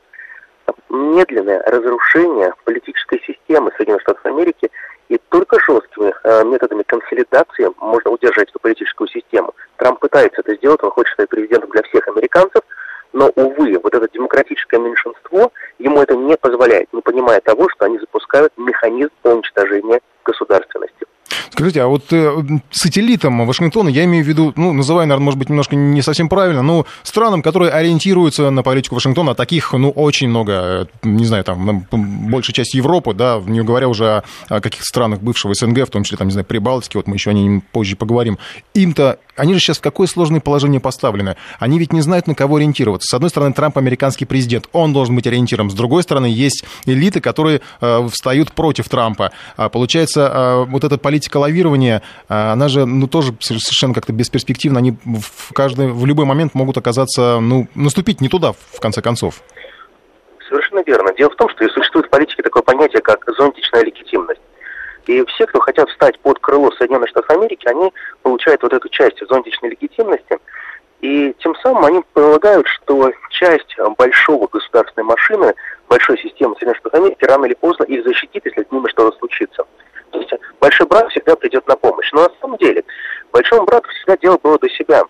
медленное 0.88 1.62
разрушение 1.62 2.52
политической 2.64 3.20
системы 3.26 3.70
Соединенных 3.76 4.02
Штатов 4.02 4.24
Америки, 4.26 4.70
и 5.08 5.18
только 5.28 5.58
жесткими 5.66 6.14
э, 6.22 6.44
методами 6.44 6.84
консолидации 6.84 7.68
можно 7.78 8.12
удержать 8.12 8.48
эту 8.48 8.60
политическую 8.60 9.08
систему. 9.08 9.54
Трамп 9.76 9.98
пытается 9.98 10.40
это 10.40 10.54
сделать, 10.54 10.82
он 10.82 10.90
хочет 10.90 11.12
стать 11.14 11.28
президентом 11.28 11.70
для 11.70 11.82
всех 11.82 12.06
американцев, 12.08 12.62
но, 13.12 13.28
увы, 13.34 13.76
вот 13.82 13.92
это 13.92 14.08
демократическое 14.12 14.78
меньшинство 14.78 15.52
ему 15.78 16.00
это 16.00 16.14
не 16.14 16.36
позволяет, 16.36 16.92
не 16.92 17.02
понимая 17.02 17.40
того, 17.40 17.68
что 17.70 17.86
они 17.86 17.98
запускают 17.98 18.52
механизм 18.56 19.10
уничтожения 19.24 20.00
государственности. 20.24 21.06
Скажите, 21.50 21.82
а 21.82 21.88
вот 21.88 22.12
э, 22.12 22.42
сателлитом 22.70 23.44
Вашингтона, 23.46 23.88
я 23.88 24.04
имею 24.04 24.24
в 24.24 24.28
виду, 24.28 24.52
ну, 24.56 24.72
называя, 24.72 25.06
наверное, 25.06 25.24
может 25.24 25.38
быть, 25.38 25.48
немножко 25.48 25.74
не 25.76 26.00
совсем 26.00 26.28
правильно, 26.28 26.62
но 26.62 26.86
странам, 27.02 27.42
которые 27.42 27.72
ориентируются 27.72 28.50
на 28.50 28.62
политику 28.62 28.94
Вашингтона, 28.94 29.32
а 29.32 29.34
таких, 29.34 29.72
ну, 29.72 29.90
очень 29.90 30.28
много, 30.28 30.52
э, 30.52 30.86
не 31.02 31.24
знаю, 31.24 31.44
там, 31.44 31.86
большая 31.90 32.54
часть 32.54 32.74
Европы, 32.74 33.14
да, 33.14 33.42
не 33.44 33.62
говоря 33.62 33.88
уже 33.88 34.08
о, 34.08 34.22
о 34.48 34.60
каких-то 34.60 34.84
странах 34.84 35.20
бывшего 35.20 35.52
СНГ, 35.54 35.86
в 35.86 35.90
том 35.90 36.04
числе, 36.04 36.18
там, 36.18 36.28
не 36.28 36.32
знаю, 36.32 36.44
Прибалтики, 36.44 36.96
вот 36.96 37.06
мы 37.06 37.16
еще 37.16 37.30
о 37.30 37.32
ней 37.32 37.62
позже 37.72 37.96
поговорим, 37.96 38.38
им-то, 38.74 39.18
они 39.36 39.54
же 39.54 39.60
сейчас 39.60 39.78
в 39.78 39.80
какое 39.80 40.06
сложное 40.06 40.40
положение 40.40 40.80
поставлены? 40.80 41.36
Они 41.58 41.78
ведь 41.78 41.92
не 41.92 42.00
знают, 42.02 42.26
на 42.26 42.34
кого 42.34 42.56
ориентироваться. 42.56 43.08
С 43.10 43.14
одной 43.14 43.30
стороны, 43.30 43.54
Трамп 43.54 43.78
американский 43.78 44.26
президент, 44.26 44.68
он 44.72 44.92
должен 44.92 45.16
быть 45.16 45.26
ориентиром. 45.26 45.70
С 45.70 45.74
другой 45.74 46.02
стороны, 46.02 46.26
есть 46.26 46.64
элиты, 46.84 47.20
которые 47.20 47.62
э, 47.80 48.08
встают 48.12 48.52
против 48.52 48.88
Трампа. 48.88 49.32
А, 49.56 49.68
получается, 49.68 50.30
э, 50.32 50.64
вот 50.70 50.84
эта 50.84 50.98
политика 50.98 51.39
лавирования, 51.40 52.02
а, 52.28 52.52
она 52.52 52.68
же 52.68 52.86
ну, 52.86 53.08
тоже 53.08 53.32
совершенно 53.40 53.94
как-то 53.94 54.12
бесперспективна. 54.12 54.78
Они 54.78 54.92
в, 55.04 55.52
каждый, 55.52 55.88
в 55.88 56.06
любой 56.06 56.26
момент 56.26 56.54
могут 56.54 56.76
оказаться, 56.78 57.40
ну, 57.40 57.66
наступить 57.74 58.20
не 58.20 58.28
туда, 58.28 58.52
в 58.52 58.80
конце 58.80 59.02
концов. 59.02 59.42
Совершенно 60.48 60.82
верно. 60.86 61.12
Дело 61.16 61.30
в 61.30 61.36
том, 61.36 61.48
что 61.48 61.68
существует 61.68 62.06
в 62.06 62.10
политике 62.10 62.42
такое 62.42 62.62
понятие, 62.62 63.02
как 63.02 63.24
зонтичная 63.38 63.84
легитимность. 63.84 64.40
И 65.06 65.24
все, 65.26 65.46
кто 65.46 65.60
хотят 65.60 65.88
встать 65.88 66.18
под 66.20 66.38
крыло 66.38 66.70
Соединенных 66.72 67.08
Штатов 67.08 67.30
Америки, 67.30 67.66
они 67.66 67.92
получают 68.22 68.62
вот 68.62 68.72
эту 68.72 68.88
часть 68.88 69.16
зонтичной 69.28 69.70
легитимности, 69.70 70.38
и 71.00 71.34
тем 71.38 71.54
самым 71.56 71.84
они 71.84 72.02
полагают, 72.12 72.66
что 72.66 73.10
часть 73.30 73.74
большого 73.96 74.46
государственной 74.48 75.04
машины, 75.04 75.54
большой 75.88 76.18
системы 76.18 76.54
Соединенных 76.54 76.78
Штатов 76.78 77.00
Америки 77.00 77.24
рано 77.24 77.46
или 77.46 77.54
поздно 77.54 77.84
их 77.84 78.04
защитит, 78.04 78.44
если 78.44 78.62
с 78.62 78.70
ними 78.70 78.86
что-то 78.88 79.16
случится. 79.18 79.64
То 80.10 80.18
есть 80.18 80.32
большой 80.60 80.86
брат 80.86 81.08
всегда 81.10 81.36
придет 81.36 81.66
на 81.66 81.76
помощь. 81.76 82.10
Но 82.12 82.22
на 82.22 82.30
самом 82.40 82.58
деле 82.58 82.84
большому 83.32 83.64
брату 83.64 83.88
всегда 83.90 84.16
дело 84.16 84.38
было 84.42 84.58
до 84.58 84.68
себя. 84.70 85.02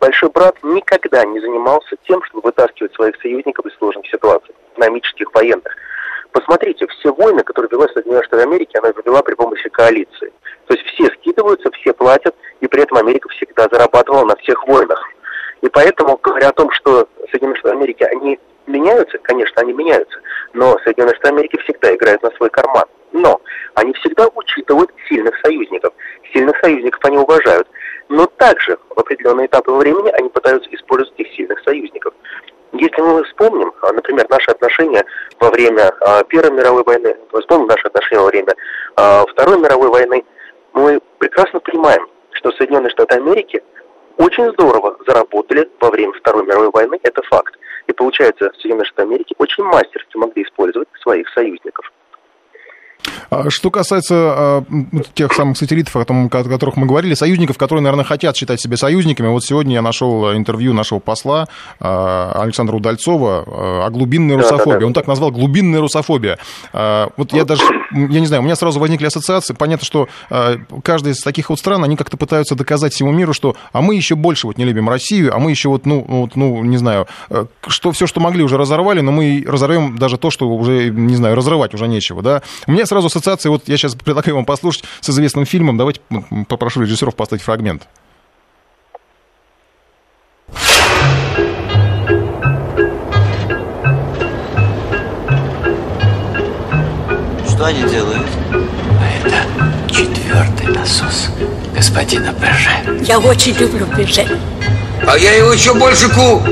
Большой 0.00 0.30
брат 0.30 0.56
никогда 0.62 1.24
не 1.24 1.40
занимался 1.40 1.96
тем, 2.06 2.22
чтобы 2.24 2.42
вытаскивать 2.42 2.94
своих 2.94 3.16
союзников 3.20 3.64
из 3.66 3.76
сложных 3.78 4.06
ситуаций, 4.06 4.54
экономических, 4.74 5.32
военных. 5.34 5.74
Посмотрите, 6.32 6.86
все 6.86 7.14
войны, 7.14 7.42
которые 7.42 7.70
вела 7.70 7.88
Соединенные 7.94 8.24
Штаты 8.24 8.42
Америки, 8.42 8.76
она 8.76 8.92
вела 9.04 9.22
при 9.22 9.34
помощи 9.34 9.70
коалиции. 9.70 10.32
То 10.66 10.74
есть 10.74 10.86
все 10.88 11.06
скидываются, 11.14 11.70
все 11.72 11.94
платят, 11.94 12.34
и 12.60 12.66
при 12.66 12.82
этом 12.82 12.98
Америка 12.98 13.28
всегда 13.30 13.68
зарабатывала 13.72 14.26
на 14.26 14.36
всех 14.36 14.66
войнах. 14.66 15.02
И 15.62 15.68
поэтому, 15.70 16.18
говоря 16.22 16.50
о 16.50 16.52
том, 16.52 16.70
что 16.72 17.08
Соединенные 17.30 17.58
Штаты 17.58 17.76
Америки, 17.76 18.02
они 18.02 18.38
меняются, 18.66 19.16
конечно, 19.18 19.62
они 19.62 19.72
меняются, 19.72 20.18
но 20.52 20.78
Соединенные 20.84 21.14
Штаты 21.14 21.28
Америки 21.28 21.58
всегда 21.62 21.94
играют 21.94 22.22
на 22.22 22.30
свой 22.32 22.50
карман. 22.50 22.84
Но 23.16 23.40
они 23.74 23.94
всегда 23.94 24.28
учитывают 24.34 24.90
сильных 25.08 25.34
союзников. 25.42 25.94
Сильных 26.34 26.54
союзников 26.62 27.02
они 27.04 27.16
уважают. 27.16 27.66
Но 28.10 28.26
также 28.26 28.78
в 28.90 29.00
определенные 29.00 29.46
этапы 29.46 29.72
времени 29.72 30.10
они 30.10 30.28
пытаются 30.28 30.68
использовать 30.74 31.18
этих 31.18 31.32
сильных 31.34 31.58
союзников. 31.60 32.12
Если 32.72 33.00
мы 33.00 33.24
вспомним, 33.24 33.72
а, 33.80 33.92
например, 33.92 34.26
наши 34.28 34.50
отношения 34.50 35.02
во 35.40 35.48
время 35.48 35.94
а, 36.00 36.24
Первой 36.24 36.50
мировой 36.50 36.84
войны, 36.84 37.16
вспомним 37.40 37.68
наши 37.68 37.86
отношения 37.86 38.20
во 38.20 38.26
время 38.26 38.54
а, 38.96 39.24
Второй 39.32 39.58
мировой 39.60 39.88
войны, 39.88 40.22
мы 40.74 41.00
прекрасно 41.18 41.60
понимаем, 41.60 42.06
что 42.32 42.52
Соединенные 42.52 42.90
Штаты 42.90 43.16
Америки 43.16 43.62
очень 44.18 44.50
здорово 44.52 44.98
заработали 45.06 45.70
во 45.80 45.90
время 45.90 46.12
Второй 46.12 46.44
мировой 46.44 46.70
войны, 46.70 47.00
это 47.02 47.22
факт. 47.22 47.56
И 47.86 47.92
получается, 47.94 48.50
Соединенные 48.56 48.84
Штаты 48.84 49.02
Америки 49.02 49.34
очень 49.38 49.64
мастерски 49.64 50.18
могли 50.18 50.42
использовать 50.42 50.88
своих 51.00 51.26
союзников. 51.30 51.90
А 53.30 53.50
что 53.50 53.70
касается 53.70 54.14
а, 54.14 54.64
тех 55.14 55.32
самых 55.32 55.56
сателлитов, 55.56 55.96
о, 55.96 56.04
том, 56.04 56.26
о 56.26 56.28
которых 56.28 56.76
мы 56.76 56.86
говорили, 56.86 57.14
союзников, 57.14 57.58
которые, 57.58 57.82
наверное, 57.82 58.04
хотят 58.04 58.36
считать 58.36 58.60
себя 58.60 58.76
союзниками. 58.76 59.28
Вот 59.28 59.44
сегодня 59.44 59.74
я 59.74 59.82
нашел 59.82 60.34
интервью 60.34 60.72
нашего 60.72 60.98
посла 60.98 61.46
а, 61.80 62.40
Александра 62.42 62.76
Удальцова 62.76 63.86
о 63.86 63.90
глубинной 63.90 64.36
русофобии. 64.36 64.64
Да, 64.64 64.72
да, 64.72 64.80
да. 64.80 64.86
Он 64.86 64.92
так 64.92 65.06
назвал 65.06 65.30
глубинная 65.30 65.80
русофобия. 65.80 66.38
Вот 66.72 67.32
я 67.32 67.44
даже, 67.44 67.62
я 67.92 68.20
не 68.20 68.26
знаю, 68.26 68.42
у 68.42 68.44
меня 68.44 68.56
сразу 68.56 68.80
возникли 68.80 69.06
ассоциации. 69.06 69.54
Понятно, 69.54 69.84
что 69.84 70.08
каждая 70.82 71.14
из 71.14 71.20
таких 71.20 71.50
вот 71.50 71.58
стран, 71.58 71.84
они 71.84 71.96
как-то 71.96 72.16
пытаются 72.16 72.54
доказать 72.54 72.92
всему 72.92 73.12
миру, 73.12 73.32
что 73.32 73.56
а 73.72 73.82
мы 73.82 73.94
еще 73.94 74.14
больше 74.14 74.46
вот 74.46 74.58
не 74.58 74.64
любим 74.64 74.88
Россию, 74.88 75.34
а 75.34 75.38
мы 75.38 75.50
еще 75.50 75.68
вот, 75.68 75.86
ну, 75.86 76.04
вот, 76.06 76.36
ну 76.36 76.62
не 76.62 76.76
знаю, 76.76 77.06
что 77.66 77.92
все, 77.92 78.06
что 78.06 78.20
могли, 78.20 78.42
уже 78.42 78.56
разорвали, 78.56 79.00
но 79.00 79.12
мы 79.12 79.44
разорвем 79.46 79.96
даже 79.98 80.18
то, 80.18 80.30
что 80.30 80.48
уже, 80.48 80.90
не 80.90 81.16
знаю, 81.16 81.34
разрывать 81.34 81.74
уже 81.74 81.88
нечего, 81.88 82.22
да. 82.22 82.42
У 82.66 82.72
меня 82.72 82.86
сразу 82.86 83.05
ассоциации, 83.06 83.48
вот 83.48 83.62
я 83.66 83.76
сейчас 83.76 83.94
предлагаю 83.94 84.36
вам 84.36 84.44
послушать 84.44 84.84
с 85.00 85.10
известным 85.10 85.46
фильмом. 85.46 85.76
Давайте 85.76 86.00
попрошу 86.48 86.82
режиссеров 86.82 87.14
поставить 87.14 87.42
фрагмент. 87.42 87.88
Что 97.48 97.64
они 97.64 97.82
делают? 97.88 98.26
А 98.52 99.26
это 99.26 99.92
четвертый 99.92 100.68
насос 100.68 101.30
господина 101.74 102.34
Берже. 102.40 102.70
Я 103.02 103.18
очень 103.18 103.54
люблю 103.54 103.86
Берже. 103.96 104.26
А 105.06 105.16
я 105.16 105.32
его 105.34 105.52
еще 105.52 105.72
больше 105.72 106.08
ку... 106.08 106.42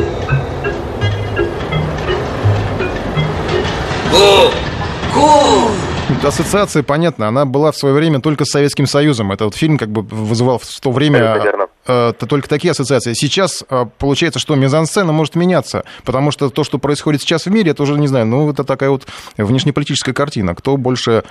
Ку... 4.10 4.50
Ку... 5.12 5.70
Ассоциация, 6.22 6.82
понятно, 6.82 7.28
она 7.28 7.44
была 7.44 7.72
в 7.72 7.76
свое 7.76 7.94
время 7.94 8.20
только 8.20 8.44
с 8.44 8.50
Советским 8.50 8.86
Союзом. 8.86 9.32
Это 9.32 9.44
вот 9.44 9.54
фильм 9.54 9.78
как 9.78 9.88
бы 9.88 10.02
вызывал 10.02 10.58
в 10.58 10.80
то 10.80 10.90
время 10.90 11.42
э, 11.86 12.12
только 12.12 12.48
такие 12.48 12.72
ассоциации. 12.72 13.12
Сейчас 13.12 13.64
э, 13.68 13.84
получается, 13.98 14.38
что 14.38 14.54
мизансцена 14.54 15.12
может 15.12 15.34
меняться, 15.34 15.84
потому 16.04 16.30
что 16.30 16.50
то, 16.50 16.64
что 16.64 16.78
происходит 16.78 17.20
сейчас 17.20 17.46
в 17.46 17.50
мире, 17.50 17.72
это 17.72 17.82
уже, 17.82 17.98
не 17.98 18.06
знаю, 18.06 18.26
ну, 18.26 18.50
это 18.50 18.64
такая 18.64 18.90
вот 18.90 19.06
внешнеполитическая 19.36 20.14
картина. 20.14 20.54
Кто 20.54 20.76
больше 20.76 21.24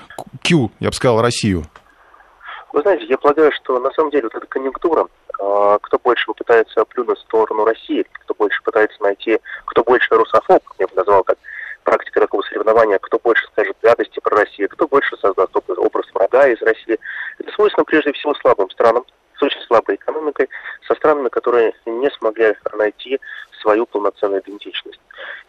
Q, 0.43 0.69
я 0.79 0.89
бы 0.89 0.93
сказал, 0.93 1.21
Россию? 1.21 1.63
Вы 2.71 2.81
знаете, 2.81 3.05
я 3.07 3.17
полагаю, 3.17 3.51
что 3.51 3.79
на 3.79 3.91
самом 3.91 4.09
деле 4.11 4.23
вот 4.23 4.35
эта 4.35 4.47
конъюнктура, 4.47 5.07
э, 5.39 5.77
кто 5.81 5.99
больше 6.03 6.25
попытается 6.27 6.85
плюнуть 6.85 7.19
в 7.19 7.21
сторону 7.21 7.65
России, 7.65 8.05
кто 8.11 8.33
больше 8.33 8.61
пытается 8.63 9.01
найти, 9.01 9.39
кто 9.65 9.83
больше 9.83 10.15
русофоб, 10.15 10.61
я 10.79 10.87
бы 10.87 10.95
назвал 10.95 11.23
так, 11.23 11.37
практика 11.83 12.19
такого 12.21 12.41
соревнования, 12.43 12.97
кто 12.99 13.19
больше 13.19 13.45
скажет 13.47 13.75
гадости 13.81 14.19
про 14.19 14.37
Россию, 14.37 14.69
кто 14.69 14.87
больше 14.87 15.15
создаст 15.17 15.55
образ 15.55 16.05
врага 16.13 16.47
из 16.47 16.61
России. 16.61 16.99
Это 17.39 17.51
свойственно 17.51 17.85
прежде 17.85 18.11
всего 18.13 18.33
слабым 18.35 18.69
странам, 18.71 19.05
с 19.37 19.43
очень 19.43 19.61
слабой 19.61 19.95
экономикой, 19.95 20.49
со 20.87 20.95
странами, 20.95 21.29
которые 21.29 21.73
не 21.85 22.09
смогли 22.11 22.55
найти 22.73 23.19
свою 23.63 23.86
полноценную 23.86 24.41
идентичность. 24.41 25.00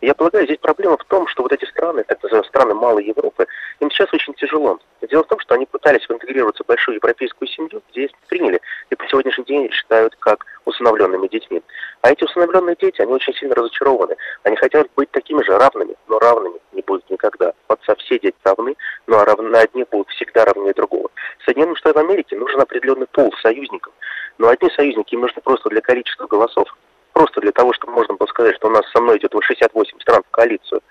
Я 0.01 0.15
полагаю, 0.15 0.47
здесь 0.47 0.59
проблема 0.59 0.97
в 0.97 1.05
том, 1.05 1.27
что 1.27 1.43
вот 1.43 1.53
эти 1.53 1.65
страны, 1.65 2.05
так 2.05 2.23
называемые 2.23 2.49
страны 2.49 2.75
Малой 2.75 3.05
Европы, 3.05 3.47
им 3.81 3.91
сейчас 3.91 4.13
очень 4.13 4.35
тяжело. 4.35 4.79
Дело 5.03 5.25
в 5.25 5.27
том, 5.27 5.39
что 5.41 5.55
они 5.55 5.67
пытались 5.67 6.07
интегрироваться 6.09 6.63
в 6.63 6.67
большую 6.67 6.97
европейскую 6.97 7.49
семью, 7.49 7.83
где 7.91 8.05
их 8.05 8.11
приняли, 8.29 8.61
и 8.91 8.95
по 8.95 9.07
сегодняшний 9.09 9.45
день 9.45 9.71
считают 9.71 10.15
как 10.21 10.47
усыновленными 10.65 11.29
детьми. 11.29 11.63
А 12.03 12.13
эти 12.13 12.25
усыновленные 12.25 12.77
дети, 12.81 13.03
они 13.03 13.13
очень 13.13 13.35
сильно 13.35 13.55
разочарованы. 13.55 14.17
Они 14.45 14.57
хотят 14.57 14.87
быть 14.97 15.11
такими 15.11 15.43
же 15.43 15.59
равными, 15.59 15.95
но 16.09 16.19
равными 16.19 16.59
не 16.73 16.83
будут 16.83 17.09
никогда. 17.11 17.53
Отца 17.69 17.95
все 17.97 18.19
дети 18.19 18.37
равны, 18.45 18.77
но 19.07 19.25
равны 19.25 19.57
одни 19.57 19.85
будут 19.91 20.09
всегда 20.11 20.45
равнее 20.45 20.73
другого. 20.73 21.11
Соединенным 21.45 21.77
Штатам 21.77 22.07
Америки 22.07 22.35
нужен 22.35 22.61
определенный 22.61 23.07
пол 23.07 23.35
союзников. 23.43 23.93
Но 24.39 24.49
одни 24.49 24.71
союзники 24.71 25.15
им 25.15 25.21
нужны 25.21 25.41
просто 25.43 25.69
для 25.69 25.81
количества 25.81 26.27
голосов 26.27 26.75
просто 27.15 27.41
для 27.41 27.53
того, 27.53 27.73
чтобы 27.73 27.95
можно 27.95 28.15
было 28.15 28.27
сказать, 28.27 28.57
что 28.57 28.69
у 28.69 28.71
нас 28.71 28.85
со 28.93 29.01
мной 29.01 29.17
идет 29.17 29.33
68 29.41 30.01
стран 30.01 30.23
в 30.29 30.31
коалицию. 30.31 30.83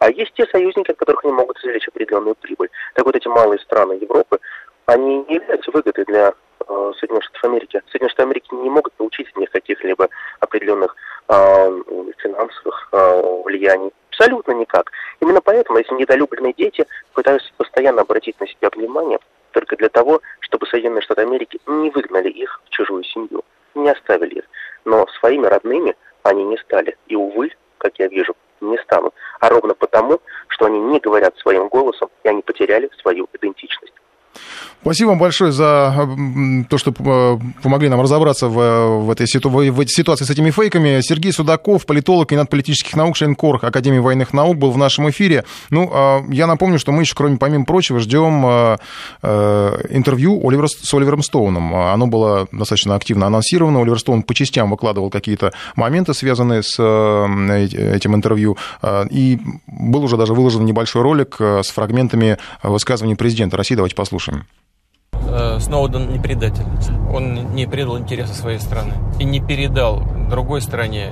А 0.00 0.10
есть 0.10 0.32
те 0.34 0.44
союзники, 0.46 0.90
от 0.90 0.98
которых 0.98 1.24
они 1.24 1.32
могут 1.32 1.58
извлечь 1.58 1.88
определенную 1.88 2.34
прибыль. 2.34 2.68
Так 2.94 3.06
вот 3.06 3.16
эти 3.16 3.26
малые 3.26 3.58
страны 3.60 3.94
Европы, 3.94 4.38
они 4.86 5.24
не 5.28 5.36
являются 5.36 5.70
выгодой 5.70 6.04
для 6.04 6.32
э, 6.68 6.92
Соединенных 6.98 7.24
Штатов 7.24 7.44
Америки. 7.44 7.82
Соединенные 7.86 8.10
Штаты 8.10 8.22
Америки 8.24 8.48
не 8.52 8.70
могут 8.70 8.92
получить 8.94 9.28
от 9.28 9.36
них 9.36 9.50
каких-либо 9.50 10.08
определенных 10.40 10.94
э, 11.28 11.82
финансовых 12.18 12.88
э, 12.92 13.42
влияний. 13.44 13.92
Абсолютно 14.10 14.52
никак. 14.52 14.92
Именно 15.20 15.40
поэтому, 15.40 15.78
если 15.78 15.94
недолюбленные 15.94 16.52
дети 16.52 16.86
пытаются 17.12 17.50
постоянно 17.56 18.02
обратить 18.02 18.38
на 18.40 18.46
себя 18.48 18.68
внимание, 18.74 19.18
только 19.52 19.76
для 19.76 19.88
того, 19.88 20.20
чтобы 20.40 20.66
Соединенные 20.66 21.02
Штаты 21.02 21.22
Америки 21.22 21.60
не 21.66 21.90
выгнали 21.90 22.28
их 22.28 22.60
в 22.66 22.70
чужую 22.70 23.04
семью, 23.04 23.42
не 23.74 23.90
оставили 23.90 24.38
их 24.38 24.44
но 24.88 25.06
своими 25.20 25.37
родными 25.48 25.96
они 26.22 26.44
не 26.44 26.56
стали. 26.58 26.96
И, 27.06 27.16
увы, 27.16 27.52
как 27.78 27.98
я 27.98 28.08
вижу, 28.08 28.34
не 28.60 28.76
станут. 28.78 29.14
А 29.40 29.48
ровно 29.48 29.74
потому, 29.74 30.20
что 30.48 30.66
они 30.66 30.78
не 30.78 31.00
говорят 31.00 31.36
своим 31.38 31.68
голосом, 31.68 32.10
и 32.24 32.28
они 32.28 32.42
потеряли 32.42 32.90
свою 33.00 33.28
идентичность. 33.32 33.94
Спасибо 34.88 35.10
вам 35.10 35.18
большое 35.18 35.52
за 35.52 36.08
то, 36.70 36.78
что 36.78 36.94
э, 36.98 37.38
помогли 37.62 37.90
нам 37.90 38.00
разобраться 38.00 38.48
в, 38.48 38.54
в, 39.04 39.10
этой, 39.10 39.26
в 39.70 39.80
этой 39.80 39.90
ситуации 39.90 40.24
с 40.24 40.30
этими 40.30 40.50
фейками. 40.50 41.02
Сергей 41.02 41.30
Судаков, 41.30 41.84
политолог 41.84 42.32
и 42.32 42.36
надполитических 42.36 42.96
наук, 42.96 43.14
член 43.14 43.34
КОР 43.34 43.58
Академии 43.60 43.98
военных 43.98 44.32
наук, 44.32 44.56
был 44.56 44.70
в 44.70 44.78
нашем 44.78 45.10
эфире. 45.10 45.44
Ну, 45.68 45.90
а, 45.92 46.24
я 46.30 46.46
напомню, 46.46 46.78
что 46.78 46.92
мы 46.92 47.02
еще, 47.02 47.14
кроме, 47.14 47.36
помимо 47.36 47.66
прочего, 47.66 48.00
ждем 48.00 48.46
э, 48.46 48.76
э, 49.24 49.80
интервью 49.90 50.40
Оливер, 50.48 50.68
с 50.68 50.94
Оливером 50.94 51.22
Стоуном. 51.22 51.74
Оно 51.74 52.06
было 52.06 52.48
достаточно 52.50 52.94
активно 52.94 53.26
анонсировано. 53.26 53.82
Оливер 53.82 53.98
Стоун 53.98 54.22
по 54.22 54.32
частям 54.32 54.70
выкладывал 54.70 55.10
какие-то 55.10 55.52
моменты, 55.76 56.14
связанные 56.14 56.62
с 56.62 56.78
этим 56.78 58.14
интервью. 58.14 58.56
И 59.10 59.38
был 59.66 60.04
уже 60.04 60.16
даже 60.16 60.32
выложен 60.32 60.64
небольшой 60.64 61.02
ролик 61.02 61.36
с 61.38 61.68
фрагментами 61.68 62.38
высказываний 62.62 63.16
президента 63.16 63.58
России. 63.58 63.74
Давайте 63.74 63.94
послушаем. 63.94 64.46
Э, 65.38 65.60
Сноуден 65.60 66.10
не 66.10 66.18
предатель. 66.18 66.64
Он 67.12 67.54
не 67.54 67.66
предал 67.66 67.96
интересы 67.96 68.34
своей 68.34 68.58
страны 68.58 68.92
и 69.20 69.24
не 69.24 69.40
передал 69.40 70.02
другой 70.28 70.60
стране 70.60 71.10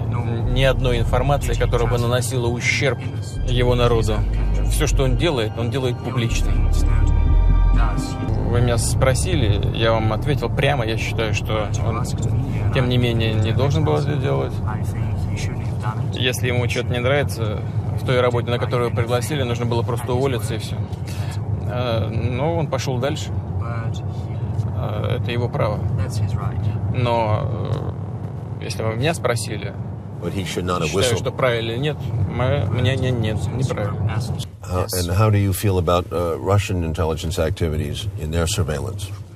ни 0.50 0.64
одной 0.64 0.98
информации, 0.98 1.54
которая 1.54 1.88
бы 1.88 1.96
наносила 1.98 2.48
ущерб 2.48 2.98
его 3.46 3.76
народу. 3.76 4.14
Все, 4.70 4.88
что 4.88 5.04
он 5.04 5.16
делает, 5.16 5.52
он 5.56 5.70
делает 5.70 5.96
публично. 5.98 6.50
Вы 8.50 8.60
меня 8.62 8.78
спросили, 8.78 9.76
я 9.76 9.92
вам 9.92 10.12
ответил 10.12 10.48
прямо. 10.48 10.84
Я 10.84 10.96
считаю, 10.96 11.32
что 11.32 11.68
он, 11.86 12.04
тем 12.74 12.88
не 12.88 12.98
менее, 12.98 13.32
не 13.32 13.52
должен 13.52 13.84
был 13.84 13.94
это 13.94 14.16
делать. 14.16 14.52
Если 16.14 16.48
ему 16.48 16.68
что-то 16.68 16.88
не 16.88 16.98
нравится 16.98 17.60
в 18.00 18.04
той 18.04 18.20
работе, 18.20 18.50
на 18.50 18.58
которую 18.58 18.90
пригласили, 18.90 19.44
нужно 19.44 19.66
было 19.66 19.82
просто 19.82 20.14
уволиться 20.14 20.54
и 20.54 20.58
все. 20.58 20.76
Э, 21.68 22.08
но 22.08 22.56
он 22.56 22.68
пошел 22.68 22.98
дальше. 22.98 23.30
Э, 24.76 25.16
это 25.20 25.30
его 25.30 25.48
право. 25.48 25.78
Но 26.94 27.92
э, 28.60 28.64
если 28.64 28.82
вы 28.82 28.96
меня 28.96 29.14
спросили, 29.14 29.72
считаю, 30.86 31.04
что 31.18 31.30
правильно 31.32 31.72
или 31.72 31.78
нет, 31.78 31.96
мое 32.30 32.64
мнение 32.66 33.10
нет, 33.10 33.36
неправильно. 33.54 34.14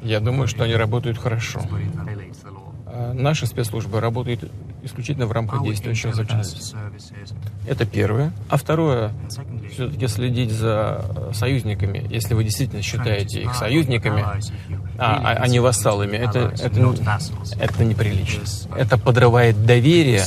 Я 0.03 0.21
думаю, 0.21 0.49
что 0.49 0.65
они 0.65 0.75
работают 0.75 1.19
хорошо. 1.19 1.61
Наши 3.13 3.47
спецслужбы 3.47 4.01
работают 4.01 4.51
исключительно 4.83 5.27
в 5.27 5.33
рамках 5.33 5.63
действующего 5.63 6.13
законодательства. 6.13 6.79
Это 7.67 7.85
первое. 7.87 8.33
А 8.49 8.57
второе, 8.57 9.13
все-таки 9.73 10.07
следить 10.09 10.51
за 10.51 11.05
союзниками, 11.33 12.07
если 12.11 12.35
вы 12.35 12.45
действительно 12.45 12.83
считаете 12.83 13.43
их 13.43 13.55
союзниками, 13.55 14.25
а, 14.99 15.35
а 15.39 15.49
не 15.49 15.61
вассалами, 15.61 16.17
это, 16.17 16.53
это, 16.61 16.97
это 17.59 17.85
неприлично. 17.85 18.43
Это 18.77 18.99
подрывает 18.99 19.65
доверие 19.65 20.25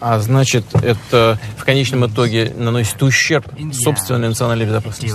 а 0.00 0.18
значит, 0.20 0.64
это 0.74 1.38
в 1.56 1.64
конечном 1.64 2.06
итоге 2.06 2.52
наносит 2.56 3.02
ущерб 3.02 3.46
собственной 3.72 4.28
национальной 4.28 4.66
безопасности. 4.66 5.06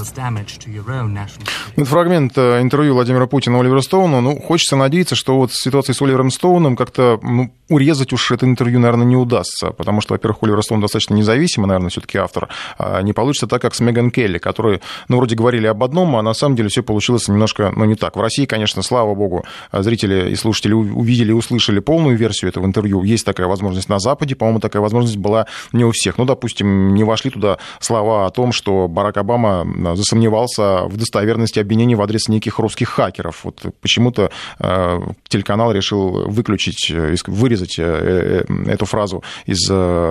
Это 1.76 1.86
фрагмент 1.86 2.38
э, 2.38 2.62
интервью 2.62 2.94
Владимира 2.94 3.28
Путина 3.28 3.60
Оливера 3.60 3.82
Стоуна. 3.82 4.22
Ну, 4.22 4.40
хочется 4.40 4.76
надеяться, 4.76 5.16
что 5.16 5.38
вот 5.38 5.54
ситуация 5.54 5.94
с 5.94 6.02
Оливером 6.02 6.32
Стоуном 6.32 6.76
как-то 6.76 7.20
ну, 7.22 7.54
урезать 7.70 8.14
уж 8.14 8.32
это 8.32 8.46
интервью, 8.46 8.80
наверное, 8.80 9.06
не 9.06 9.16
удастся, 9.16 9.72
потому 9.72 10.02
что, 10.02 10.14
во-первых, 10.14 10.44
Оливер 10.44 10.62
Стоун 10.62 10.82
достаточно 10.82 11.14
независимый, 11.14 11.68
наверное, 11.68 11.90
все-таки 11.90 12.18
автор. 12.18 12.50
А 12.78 13.02
не 13.02 13.14
получится 13.14 13.48
так, 13.48 13.62
как 13.62 13.76
с 13.76 13.80
Меган 13.80 14.12
Келли, 14.12 14.38
которые, 14.38 14.82
ну, 15.08 15.18
вроде 15.18 15.36
говорили 15.36 15.68
об 15.68 15.84
одном, 15.84 16.16
а 16.16 16.22
на 16.22 16.34
самом 16.34 16.56
деле 16.56 16.70
все 16.70 16.84
получилось 16.84 17.28
немножко, 17.28 17.72
ну, 17.76 17.86
не 17.86 17.96
так. 17.96 18.16
В 18.16 18.22
России, 18.22 18.46
конечно, 18.46 18.82
слава 18.82 19.16
богу, 19.16 19.46
зрители 19.72 20.32
и 20.32 20.36
слушатели 20.36 20.74
увидели 20.74 21.30
и 21.30 21.34
услышали 21.34 21.80
полную 21.80 22.18
версию 22.18 22.50
этого 22.50 22.66
интервью. 22.66 23.04
Есть 23.04 23.26
такая 23.26 23.48
возможность 23.48 23.90
на 23.90 24.00
Западе, 24.00 24.36
по-моему, 24.36 24.60
такая 24.74 24.82
возможность 24.82 25.18
была 25.18 25.46
не 25.72 25.86
у 25.86 25.92
всех. 25.92 26.18
Ну, 26.18 26.26
допустим, 26.26 26.96
не 26.96 27.04
вошли 27.04 27.30
туда 27.30 27.60
слова 27.80 28.26
о 28.26 28.32
том, 28.32 28.52
что 28.52 28.88
Барак 28.88 29.18
Обама 29.18 29.68
засомневался 29.96 30.86
в 30.86 30.98
достоверности 30.98 31.60
обвинений 31.60 31.94
в 31.94 32.02
адрес 32.02 32.28
неких 32.28 32.58
русских 32.58 32.90
хакеров. 32.90 33.44
Вот 33.44 33.62
почему-то 33.82 34.32
э, 34.60 35.00
телеканал 35.28 35.72
решил 35.72 36.28
выключить, 36.28 36.90
э, 36.90 37.16
вырезать 37.28 37.76
э, 37.78 38.46
эту 38.66 38.86
фразу 38.86 39.24
из 39.46 39.68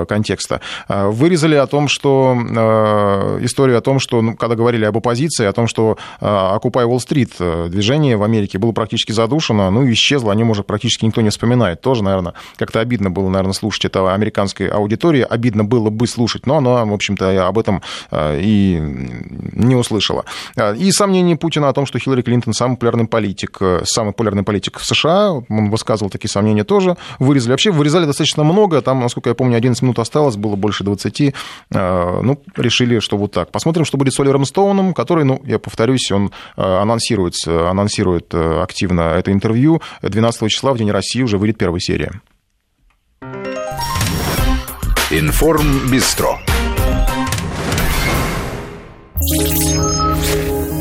контекста. 0.06 0.60
Вырезали 0.88 1.56
о 1.56 1.66
том, 1.66 1.88
что 1.88 2.36
историю 3.40 3.78
о 3.78 3.80
том, 3.80 3.98
что, 3.98 4.22
ну, 4.22 4.36
когда 4.36 4.54
говорили 4.54 4.84
об 4.84 4.96
оппозиции, 4.96 5.46
о 5.46 5.52
том, 5.52 5.66
что 5.66 5.98
Occupy 6.20 6.86
Wall 6.86 6.98
Street 6.98 7.68
движение 7.68 8.16
в 8.16 8.22
Америке 8.22 8.58
было 8.58 8.72
практически 8.72 9.12
задушено, 9.12 9.70
ну, 9.70 9.90
исчезло, 9.90 10.30
о 10.30 10.34
нем 10.34 10.50
уже 10.50 10.62
практически 10.62 11.04
никто 11.04 11.20
не 11.20 11.30
вспоминает. 11.30 11.80
Тоже, 11.80 12.04
наверное, 12.04 12.34
как-то 12.56 12.80
обидно 12.80 13.10
было, 13.10 13.28
наверное, 13.28 13.54
слушать 13.54 13.86
это 13.86 14.12
американской 14.52 14.68
аудитории, 14.68 15.26
обидно 15.28 15.64
было 15.64 15.90
бы 15.90 16.06
слушать, 16.06 16.46
но 16.46 16.56
она, 16.56 16.84
в 16.84 16.92
общем-то, 16.92 17.46
об 17.46 17.58
этом 17.58 17.82
и 18.12 18.80
не 19.52 19.74
услышала. 19.74 20.24
И 20.76 20.90
сомнение 20.92 21.36
Путина 21.36 21.68
о 21.68 21.72
том, 21.72 21.86
что 21.86 21.98
Хиллари 21.98 22.22
Клинтон 22.22 22.52
самый 22.52 22.74
популярный 22.74 23.06
политик, 23.06 23.58
самый 23.84 24.12
популярный 24.12 24.42
политик 24.42 24.78
в 24.78 24.84
США, 24.84 25.32
он 25.32 25.70
высказывал 25.70 26.10
такие 26.10 26.30
сомнения 26.30 26.64
тоже, 26.64 26.96
вырезали. 27.18 27.52
Вообще 27.52 27.70
вырезали 27.70 28.04
достаточно 28.06 28.44
много, 28.44 28.82
там, 28.82 29.00
насколько 29.00 29.30
я 29.30 29.34
помню, 29.34 29.56
11 29.56 29.82
минут 29.82 29.98
осталось, 29.98 30.36
было 30.36 30.56
больше 30.56 30.84
20. 30.84 31.34
Ну, 31.70 32.42
решили, 32.56 32.98
что 33.00 33.16
вот 33.16 33.32
так. 33.32 33.50
Посмотрим, 33.50 33.84
что 33.84 33.98
будет 33.98 34.14
с 34.14 34.20
Оливером 34.20 34.44
Стоуном, 34.44 34.94
который, 34.94 35.24
ну, 35.24 35.40
я 35.44 35.58
повторюсь, 35.58 36.10
он 36.12 36.30
анонсирует, 36.56 37.34
анонсирует 37.46 38.34
активно 38.34 39.00
это 39.18 39.32
интервью. 39.32 39.80
12 40.02 40.50
числа, 40.50 40.72
в 40.72 40.78
День 40.78 40.90
России, 40.90 41.22
уже 41.22 41.38
выйдет 41.38 41.58
первая 41.58 41.80
серия. 41.80 42.20
Информ 45.12 45.90
Бистро. 45.90 46.38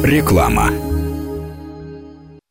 Реклама. 0.04 0.90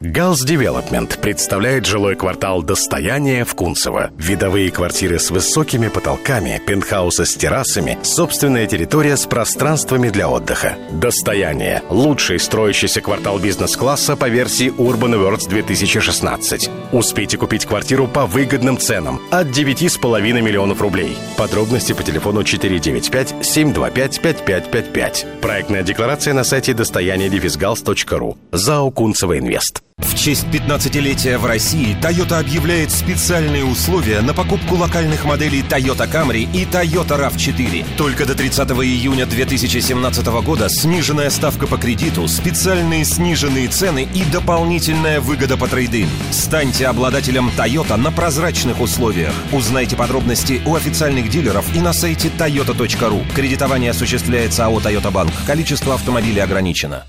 Галс 0.03 0.45
Девелопмент 0.45 1.19
представляет 1.21 1.85
жилой 1.85 2.17
квартал 2.17 2.63
«Достояние» 2.63 3.45
в 3.45 3.55
Кунцево. 3.55 4.11
Видовые 4.17 4.71
квартиры 4.71 5.19
с 5.19 5.31
высокими 5.31 5.89
потолками, 5.89 6.59
пентхаусы 6.67 7.27
с 7.27 7.35
террасами, 7.35 7.99
собственная 8.03 8.67
территория 8.67 9.19
с 9.19 9.27
пространствами 9.27 10.09
для 10.09 10.31
отдыха. 10.31 10.79
«Достояние»– 10.91 11.83
лучший 11.91 12.39
строящийся 12.39 13.03
квартал 13.03 13.39
бизнес-класса 13.39 14.17
по 14.17 14.31
версии 14.31 14.75
Urban 14.75 15.23
Awards 15.23 15.51
2016. 15.51 16.71
Успейте 16.93 17.37
купить 17.37 17.67
квартиру 17.67 18.09
по 18.09 18.25
выгодным 18.25 18.79
ценам 18.79 19.21
от 19.31 19.49
9,5 19.49 20.41
миллионов 20.41 20.81
рублей. 20.81 21.15
Подробности 21.37 21.93
по 21.93 22.03
телефону 22.03 22.41
495-725-5555. 22.41 25.41
Проектная 25.43 25.83
декларация 25.83 26.33
на 26.33 26.45
сайте 26.45 26.73
достояние-галс.ру. 26.73 28.39
ЗАО 28.51 28.91
Кунцево 28.93 29.39
Инвест. 29.39 29.83
В 30.03 30.15
честь 30.15 30.47
15-летия 30.53 31.39
в 31.39 31.47
России 31.47 31.97
Toyota 32.01 32.39
объявляет 32.39 32.91
специальные 32.91 33.65
условия 33.65 34.21
на 34.21 34.35
покупку 34.35 34.77
локальных 34.77 35.25
моделей 35.25 35.63
Toyota 35.63 36.11
Camry 36.11 36.49
и 36.53 36.65
Toyota 36.65 37.19
RAV4. 37.19 37.87
Только 37.97 38.27
до 38.27 38.35
30 38.35 38.71
июня 38.71 39.27
2017 39.27 40.27
года 40.45 40.69
сниженная 40.69 41.31
ставка 41.31 41.67
по 41.67 41.77
кредиту, 41.77 42.27
специальные 42.29 43.05
сниженные 43.05 43.69
цены 43.69 44.09
и 44.15 44.25
дополнительная 44.25 45.21
выгода 45.21 45.57
по 45.57 45.69
трейдин. 45.69 46.09
Станьте 46.31 46.87
обладателем 46.87 47.51
Toyota 47.57 47.97
на 47.97 48.11
прозрачных 48.11 48.81
условиях. 48.81 49.35
Узнайте 49.53 49.97
подробности 49.97 50.61
у 50.67 50.75
официальных 50.75 51.29
дилеров 51.29 51.65
и 51.75 51.81
на 51.81 51.93
сайте 51.93 52.29
toyota.ru. 52.29 53.25
Кредитование 53.35 53.91
осуществляется 53.91 54.67
АО 54.67 54.81
«Toyota 54.81 55.11
Банк». 55.11 55.33
Количество 55.47 55.95
автомобилей 55.95 56.41
ограничено. 56.41 57.05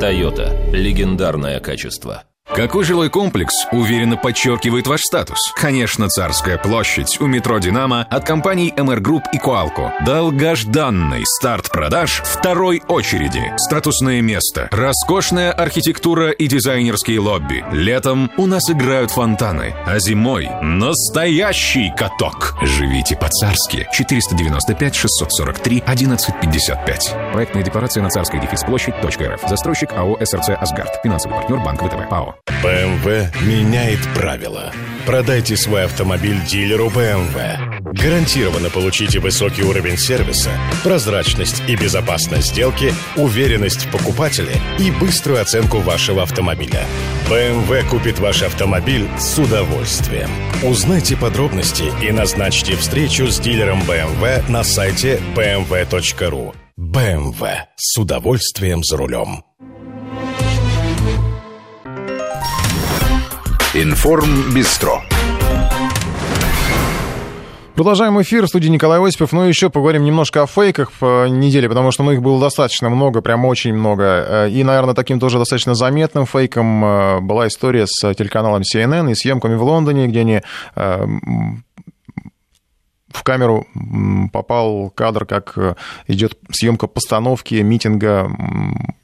Toyota. 0.00 0.70
Легендарное 0.72 1.58
качество. 1.58 2.24
Какой 2.56 2.84
жилой 2.84 3.10
комплекс 3.10 3.66
уверенно 3.70 4.16
подчеркивает 4.16 4.86
ваш 4.86 5.02
статус? 5.02 5.52
Конечно, 5.56 6.08
Царская 6.08 6.56
площадь 6.56 7.20
у 7.20 7.26
метро 7.26 7.58
«Динамо» 7.58 8.06
от 8.08 8.24
компаний 8.24 8.72
MR 8.74 9.00
Group 9.00 9.24
и 9.34 9.36
Coalco. 9.36 9.92
Долгожданный 10.06 11.26
старт 11.26 11.70
продаж 11.70 12.22
второй 12.24 12.82
очереди. 12.88 13.52
Статусное 13.58 14.22
место, 14.22 14.70
роскошная 14.72 15.52
архитектура 15.52 16.30
и 16.30 16.46
дизайнерские 16.46 17.20
лобби. 17.20 17.62
Летом 17.72 18.30
у 18.38 18.46
нас 18.46 18.70
играют 18.70 19.10
фонтаны, 19.10 19.74
а 19.84 19.98
зимой 19.98 20.48
настоящий 20.62 21.92
каток. 21.94 22.56
Живите 22.62 23.16
по-царски. 23.16 23.86
495 23.92 24.94
643 24.94 25.80
1155. 25.80 27.14
Проектная 27.34 27.62
декларация 27.62 28.02
на 28.02 28.08
царской 28.08 28.40
дефис 28.40 28.62
площадь.рф. 28.62 29.46
Застройщик 29.46 29.92
АО 29.92 30.16
СРЦ 30.24 30.52
«Асгард». 30.58 31.00
Финансовый 31.02 31.34
партнер 31.34 31.58
Банк 31.58 31.82
ВТБ. 31.82 32.08
ПАО. 32.08 32.34
BMW 32.66 33.28
меняет 33.44 34.00
правила. 34.12 34.72
Продайте 35.06 35.56
свой 35.56 35.84
автомобиль 35.84 36.40
дилеру 36.44 36.88
BMW. 36.88 37.82
Гарантированно 37.92 38.70
получите 38.70 39.20
высокий 39.20 39.62
уровень 39.62 39.96
сервиса, 39.96 40.50
прозрачность 40.82 41.62
и 41.68 41.76
безопасность 41.76 42.48
сделки, 42.48 42.92
уверенность 43.14 43.86
в 43.86 43.90
покупателе 43.92 44.54
и 44.80 44.90
быструю 44.90 45.40
оценку 45.40 45.78
вашего 45.78 46.24
автомобиля. 46.24 46.84
BMW 47.30 47.88
купит 47.88 48.18
ваш 48.18 48.42
автомобиль 48.42 49.08
с 49.16 49.38
удовольствием. 49.38 50.28
Узнайте 50.64 51.16
подробности 51.16 51.84
и 52.02 52.10
назначьте 52.10 52.74
встречу 52.74 53.28
с 53.28 53.38
дилером 53.38 53.80
BMW 53.82 54.42
на 54.50 54.64
сайте 54.64 55.20
bmw.ru. 55.36 56.52
BMW 56.78 57.48
с 57.76 57.96
удовольствием 57.96 58.82
за 58.82 58.96
рулем. 58.96 59.44
Информ 63.78 64.54
Бистро. 64.54 65.02
Продолжаем 67.74 68.18
эфир 68.22 68.46
в 68.46 68.48
студии 68.48 68.68
Николай 68.68 68.98
Осипов. 69.06 69.32
Ну, 69.32 69.42
еще 69.42 69.68
поговорим 69.68 70.02
немножко 70.02 70.44
о 70.44 70.46
фейках 70.46 70.90
по 70.92 71.28
неделе, 71.28 71.68
потому 71.68 71.90
что 71.90 72.02
ну, 72.02 72.12
их 72.12 72.22
было 72.22 72.40
достаточно 72.40 72.88
много, 72.88 73.20
прям 73.20 73.44
очень 73.44 73.74
много. 73.74 74.46
И, 74.46 74.64
наверное, 74.64 74.94
таким 74.94 75.20
тоже 75.20 75.38
достаточно 75.38 75.74
заметным 75.74 76.24
фейком 76.24 76.82
э, 76.82 77.20
была 77.20 77.48
история 77.48 77.86
с 77.86 78.14
телеканалом 78.14 78.62
CNN 78.62 79.12
и 79.12 79.14
съемками 79.14 79.56
в 79.56 79.62
Лондоне, 79.62 80.06
где 80.06 80.20
они 80.20 80.40
э, 80.74 81.06
в 83.16 83.22
камеру 83.22 83.66
попал 84.32 84.90
кадр, 84.90 85.26
как 85.26 85.52
э, 85.56 85.74
идет 86.06 86.38
съемка 86.50 86.86
постановки 86.86 87.54
митинга 87.54 88.30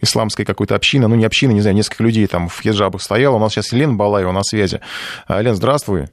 исламской 0.01 0.45
какой-то 0.45 0.75
общины, 0.75 1.09
ну 1.09 1.15
не 1.15 1.25
общины, 1.25 1.53
не 1.53 1.61
знаю, 1.61 1.77
несколько 1.77 2.05
людей 2.05 2.27
там 2.27 2.49
в 2.49 2.61
хиджабах 2.61 3.03
стояло. 3.03 3.37
У 3.37 3.39
нас 3.39 3.53
сейчас 3.53 3.73
Елена 3.73 3.95
Балаева 3.95 4.33
на 4.33 4.43
связи. 4.43 4.81
Лен, 5.29 5.55
здравствуй. 5.55 6.09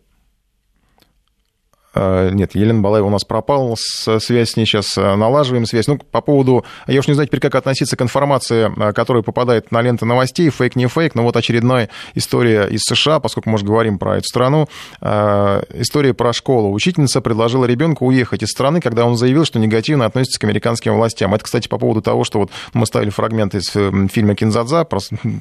А, 1.93 2.30
нет, 2.30 2.54
Елена 2.56 2.82
Балаева 2.82 3.08
у 3.08 3.10
нас 3.10 3.23
пропала, 3.23 3.75
связь 3.75 4.52
с 4.52 4.58
ней 4.58 4.65
сейчас 4.65 4.95
э, 4.97 5.15
налаживаем 5.15 5.65
связь. 5.65 5.88
Ну, 5.88 5.97
по 5.97 6.21
поводу, 6.21 6.63
я 6.88 6.99
уж 6.99 7.08
не 7.08 7.13
знаю 7.13 7.28
теперь, 7.28 7.39
как 7.39 7.56
относиться 7.56 7.97
к 7.97 8.02
информации, 8.02 8.71
э, 8.78 8.93
которая 8.93 9.23
попадает 9.23 9.71
на 9.71 9.82
ленты 9.82 10.06
новостей, 10.06 10.49
фейк, 10.52 10.75
не 10.75 10.88
фейк, 10.88 11.15
но 11.15 11.23
вот 11.23 11.36
очередная 11.36 11.89
история 12.13 12.65
из 12.65 12.82
США, 12.82 13.19
поскольку 13.19 13.49
мы 13.49 13.58
же 13.58 13.65
говорим 13.65 13.97
про 13.97 14.17
эту 14.17 14.25
страну, 14.25 14.67
э, 15.02 15.63
история 15.73 16.13
про 16.13 16.32
школу. 16.32 16.71
Учительница 16.73 17.21
предложила 17.21 17.65
ребенку 17.65 18.06
уехать 18.06 18.43
из 18.43 18.49
страны, 18.49 18.82
когда 18.82 19.06
он 19.06 19.17
заявил, 19.17 19.45
что 19.45 19.58
негативно 19.58 20.06
относится 20.06 20.39
к 20.39 20.43
американским 20.43 20.95
властям. 20.95 21.34
Это, 21.34 21.43
кстати, 21.43 21.67
по 21.67 21.80
поводу 21.80 22.02
того, 22.04 22.23
что 22.23 22.39
вот 22.39 22.52
мы 22.73 22.86
ставили 22.86 23.10
фрагмент 23.10 23.56
из 23.56 23.69
фильма 24.12 24.36
«Кинзадза», 24.36 24.88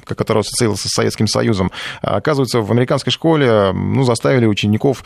который 0.05 0.39
ассоциировался 0.39 0.89
с 0.89 0.93
Советским 0.93 1.27
Союзом. 1.27 1.71
Оказывается, 2.01 2.61
в 2.61 2.71
американской 2.71 3.11
школе 3.11 3.71
ну, 3.71 4.03
заставили 4.03 4.45
учеников 4.45 5.03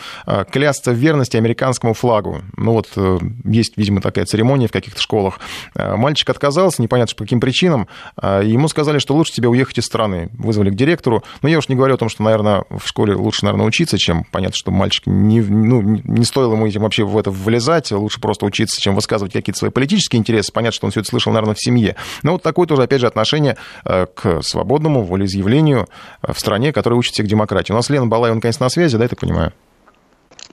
клясться 0.52 0.92
в 0.92 0.96
верности 0.96 1.33
американскому 1.40 1.94
флагу. 1.94 2.42
Ну 2.58 2.74
вот 2.74 2.90
э, 2.96 3.20
есть, 3.46 3.78
видимо, 3.78 4.02
такая 4.02 4.26
церемония 4.26 4.68
в 4.68 4.72
каких-то 4.72 5.02
школах. 5.02 5.40
Э, 5.76 5.96
мальчик 5.96 6.30
отказался, 6.30 6.82
непонятно 6.82 7.16
по 7.16 7.24
каким 7.24 7.40
причинам. 7.40 7.88
Э, 8.22 8.42
ему 8.44 8.68
сказали, 8.68 9.00
что 9.00 9.14
лучше 9.14 9.34
тебе 9.34 9.48
уехать 9.48 9.78
из 9.78 9.86
страны. 9.86 10.30
Вызвали 10.34 10.70
к 10.70 10.76
директору. 10.76 11.24
Но 11.42 11.50
я 11.50 11.58
уж 11.58 11.70
не 11.70 11.76
говорю 11.76 11.96
о 11.96 11.98
том, 11.98 12.10
что, 12.10 12.24
наверное, 12.24 12.64
в 12.70 12.88
школе 12.88 13.16
лучше, 13.16 13.46
наверное, 13.46 13.66
учиться, 13.66 13.98
чем 13.98 14.24
понятно, 14.26 14.56
что 14.56 14.72
мальчик 14.72 15.08
не, 15.08 15.42
ну, 15.42 15.82
не 15.82 16.26
стоило 16.26 16.54
ему 16.54 16.68
этим 16.68 16.82
вообще 16.82 17.04
в 17.04 17.18
это 17.18 17.32
влезать. 17.32 17.92
Лучше 17.92 18.20
просто 18.20 18.46
учиться, 18.46 18.82
чем 18.82 18.96
высказывать 18.96 19.34
какие-то 19.34 19.60
свои 19.60 19.72
политические 19.72 20.20
интересы. 20.20 20.52
Понятно, 20.52 20.76
что 20.76 20.88
он 20.88 20.92
все 20.92 21.02
это 21.02 21.10
слышал, 21.10 21.32
наверное, 21.32 21.56
в 21.56 21.62
семье. 21.62 21.96
Но 22.24 22.34
вот 22.34 22.44
такое 22.44 22.68
тоже, 22.68 22.84
опять 22.84 23.02
же, 23.02 23.08
отношение 23.08 23.58
к 23.84 24.42
свободному 24.42 25.04
волеизъявлению 25.04 25.88
в 26.22 26.40
стране, 26.40 26.72
которая 26.72 26.98
учит 26.98 27.14
всех 27.14 27.28
демократии. 27.28 27.72
У 27.72 27.76
нас 27.76 27.90
Лена 27.90 28.08
Балаева, 28.08 28.36
наконец, 28.36 28.60
на 28.60 28.70
связи, 28.70 28.98
да, 28.98 29.04
я 29.04 29.10
так 29.10 29.20
понимаю? 29.20 29.54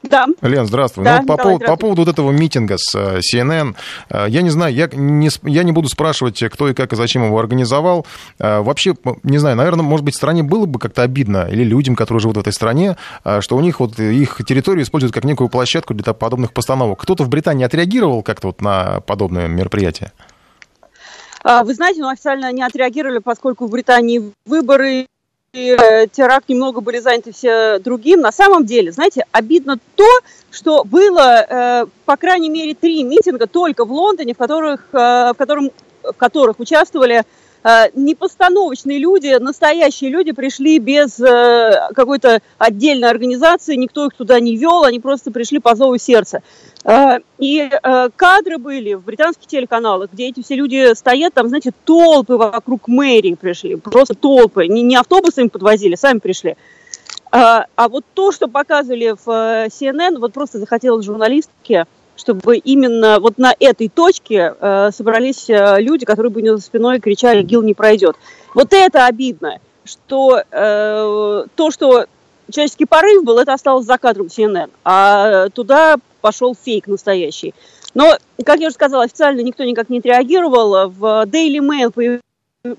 Да. 0.02 0.26
Лен, 0.40 0.66
здравствуй. 0.66 1.04
Да, 1.04 1.20
ну, 1.20 1.26
по, 1.26 1.36
поводу, 1.36 1.64
по 1.66 1.76
поводу 1.76 2.02
вот 2.02 2.08
этого 2.08 2.30
митинга 2.30 2.76
с 2.78 2.94
э, 2.94 3.20
CNN, 3.20 3.76
э, 4.08 4.26
я 4.28 4.42
не 4.42 4.50
знаю, 4.50 4.74
я 4.74 4.88
не, 4.92 5.28
я 5.44 5.62
не 5.62 5.72
буду 5.72 5.88
спрашивать, 5.88 6.42
кто 6.42 6.68
и 6.68 6.74
как 6.74 6.92
и 6.92 6.96
зачем 6.96 7.24
его 7.24 7.38
организовал. 7.38 8.06
Э, 8.38 8.60
вообще, 8.60 8.94
не 9.22 9.38
знаю, 9.38 9.56
наверное, 9.56 9.82
может 9.82 10.04
быть, 10.04 10.14
стране 10.14 10.42
было 10.42 10.64
бы 10.66 10.78
как-то 10.78 11.02
обидно, 11.02 11.48
или 11.50 11.64
людям, 11.64 11.96
которые 11.96 12.20
живут 12.20 12.36
в 12.38 12.40
этой 12.40 12.52
стране, 12.52 12.96
что 13.40 13.56
у 13.56 13.60
них 13.60 13.80
вот 13.80 13.98
их 13.98 14.40
территорию 14.46 14.84
используют 14.84 15.12
как 15.12 15.24
некую 15.24 15.48
площадку 15.48 15.92
для 15.94 16.12
подобных 16.14 16.52
постановок. 16.52 17.00
Кто-то 17.00 17.24
в 17.24 17.28
Британии 17.28 17.64
отреагировал 17.64 18.22
как-то 18.22 18.48
вот 18.48 18.62
на 18.62 19.00
подобное 19.00 19.48
мероприятие? 19.48 20.12
А, 21.42 21.64
вы 21.64 21.74
знаете, 21.74 22.00
ну, 22.00 22.08
официально 22.08 22.52
не 22.52 22.62
отреагировали, 22.62 23.18
поскольку 23.18 23.66
в 23.66 23.70
Британии 23.70 24.32
выборы, 24.46 25.06
Э, 25.10 25.19
теракт 25.52 26.48
немного 26.48 26.80
были 26.80 26.98
заняты 26.98 27.32
все 27.32 27.78
другим. 27.80 28.20
На 28.20 28.32
самом 28.32 28.64
деле, 28.64 28.92
знаете, 28.92 29.24
обидно 29.32 29.78
то, 29.96 30.08
что 30.50 30.84
было, 30.84 31.46
э, 31.48 31.86
по 32.04 32.16
крайней 32.16 32.48
мере, 32.48 32.74
три 32.74 33.02
митинга 33.02 33.46
только 33.46 33.84
в 33.84 33.92
Лондоне, 33.92 34.34
в 34.34 34.38
которых, 34.38 34.86
э, 34.92 35.32
в 35.32 35.34
котором, 35.36 35.70
в 36.02 36.12
которых 36.12 36.60
участвовали 36.60 37.24
непостановочные 37.62 38.98
люди, 38.98 39.36
настоящие 39.38 40.10
люди 40.10 40.32
пришли 40.32 40.78
без 40.78 41.16
какой-то 41.94 42.40
отдельной 42.58 43.10
организации, 43.10 43.76
никто 43.76 44.06
их 44.06 44.14
туда 44.14 44.40
не 44.40 44.56
вел, 44.56 44.84
они 44.84 44.98
просто 45.00 45.30
пришли 45.30 45.58
по 45.58 45.74
зову 45.74 45.98
сердца. 45.98 46.42
А, 46.84 47.18
и 47.38 47.60
э, 47.70 48.08
кадры 48.16 48.58
были 48.58 48.94
в 48.94 49.04
британских 49.04 49.46
телеканалах, 49.46 50.10
где 50.12 50.28
эти 50.28 50.42
все 50.42 50.54
люди 50.54 50.94
стоят, 50.94 51.34
там, 51.34 51.48
знаете, 51.48 51.72
толпы 51.84 52.36
вокруг 52.36 52.88
мэрии 52.88 53.34
пришли, 53.34 53.76
просто 53.76 54.14
толпы, 54.14 54.66
не, 54.66 54.82
не 54.82 54.96
автобусами 54.96 55.48
подвозили, 55.48 55.94
сами 55.94 56.20
пришли. 56.20 56.56
А, 57.32 57.66
вот 57.76 58.04
то, 58.14 58.32
что 58.32 58.48
показывали 58.48 59.14
в 59.24 59.30
э, 59.30 59.66
CNN, 59.68 60.18
вот 60.18 60.32
просто 60.32 60.58
захотелось 60.58 61.04
журналистке, 61.04 61.86
чтобы 62.20 62.59
именно 62.59 63.18
вот 63.20 63.38
на 63.38 63.54
этой 63.59 63.88
точке 63.88 64.54
э, 64.61 64.90
собрались 64.92 65.46
люди, 65.48 66.04
которые 66.04 66.30
бы 66.30 66.42
него 66.42 66.56
за 66.56 66.62
спиной 66.62 67.00
кричали 67.00 67.42
«Гил 67.42 67.62
не 67.62 67.74
пройдет». 67.74 68.16
Вот 68.54 68.72
это 68.72 69.06
обидно, 69.06 69.59
что 69.85 70.42
э, 70.50 71.44
то, 71.54 71.70
что 71.70 72.06
человеческий 72.50 72.85
порыв 72.85 73.24
был, 73.24 73.38
это 73.38 73.54
осталось 73.54 73.87
за 73.87 73.98
кадром 73.98 74.26
CNN, 74.26 74.70
а 74.85 75.48
туда 75.50 75.96
пошел 76.20 76.54
фейк 76.54 76.87
настоящий. 76.87 77.54
Но, 77.94 78.16
как 78.44 78.61
я 78.61 78.68
уже 78.68 78.74
сказала, 78.74 79.04
официально 79.04 79.40
никто 79.40 79.64
никак 79.64 79.88
не 79.88 79.98
отреагировал. 79.98 80.90
В 80.90 81.24
Daily 81.26 81.59
Mail 81.59 82.20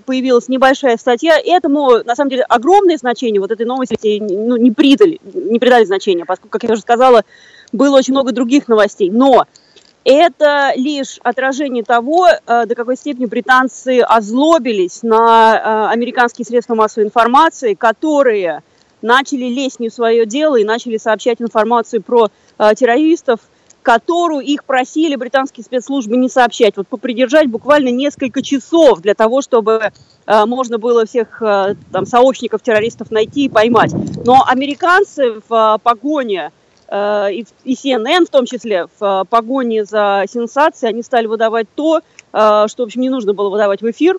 появилась 0.06 0.47
небольшая 0.47 0.97
статья. 0.97 1.38
Этому, 1.43 2.04
на 2.04 2.15
самом 2.15 2.30
деле, 2.30 2.43
огромное 2.43 2.97
значение 2.97 3.41
вот 3.41 3.51
этой 3.51 3.65
новости 3.65 4.19
ну, 4.21 4.56
не 4.56 4.71
придали, 4.71 5.19
не 5.23 5.60
придали 5.60 5.86
значения, 5.86 6.25
поскольку, 6.25 6.49
как 6.49 6.63
я 6.63 6.73
уже 6.73 6.82
сказала, 6.82 7.23
было 7.71 7.97
очень 7.97 8.13
много 8.13 8.31
других 8.31 8.67
новостей. 8.67 9.10
Но 9.10 9.45
это 10.03 10.71
лишь 10.75 11.19
отражение 11.23 11.84
того, 11.84 12.27
э, 12.27 12.65
до 12.65 12.73
какой 12.73 12.97
степени 12.97 13.25
британцы 13.25 13.99
озлобились 13.99 15.03
на 15.03 15.55
э, 15.55 15.93
американские 15.93 16.45
средства 16.45 16.73
массовой 16.73 17.05
информации, 17.05 17.75
которые 17.75 18.63
начали 19.03 19.45
лезть 19.45 19.79
не 19.79 19.89
в 19.89 19.93
свое 19.93 20.25
дело 20.25 20.55
и 20.55 20.63
начали 20.63 20.97
сообщать 20.97 21.39
информацию 21.39 22.01
про 22.01 22.29
э, 22.57 22.75
террористов, 22.75 23.41
которую 23.84 24.41
их 24.41 24.63
просили 24.63 25.15
британские 25.15 25.63
спецслужбы 25.63 26.17
не 26.17 26.29
сообщать. 26.29 26.77
Вот 26.77 26.88
попридержать 26.88 27.47
буквально 27.47 27.89
несколько 27.89 28.41
часов 28.43 29.01
для 29.01 29.15
того, 29.15 29.41
чтобы 29.41 29.91
можно 30.27 30.77
было 30.77 31.07
всех 31.07 31.41
там, 31.91 32.05
сообщников 32.05 32.62
террористов 32.62 33.10
найти 33.10 33.45
и 33.45 33.49
поймать. 33.49 33.91
Но 34.23 34.43
американцы 34.47 35.41
в 35.49 35.79
погоне, 35.81 36.51
и, 36.93 37.45
и 37.63 37.73
CNN 37.73 38.25
в 38.25 38.30
том 38.30 38.45
числе, 38.45 38.88
в 38.99 39.21
э, 39.21 39.25
погоне 39.30 39.86
за 39.86 40.25
сенсацией, 40.30 40.91
они 40.91 41.04
стали 41.04 41.25
выдавать 41.25 41.67
то, 41.73 41.99
э, 41.99 42.01
что, 42.67 42.84
в 42.84 42.86
общем, 42.86 43.01
не 43.01 43.10
нужно 43.10 43.34
было 43.34 43.49
выдавать 43.49 43.82
в 43.82 43.89
эфир. 43.89 44.17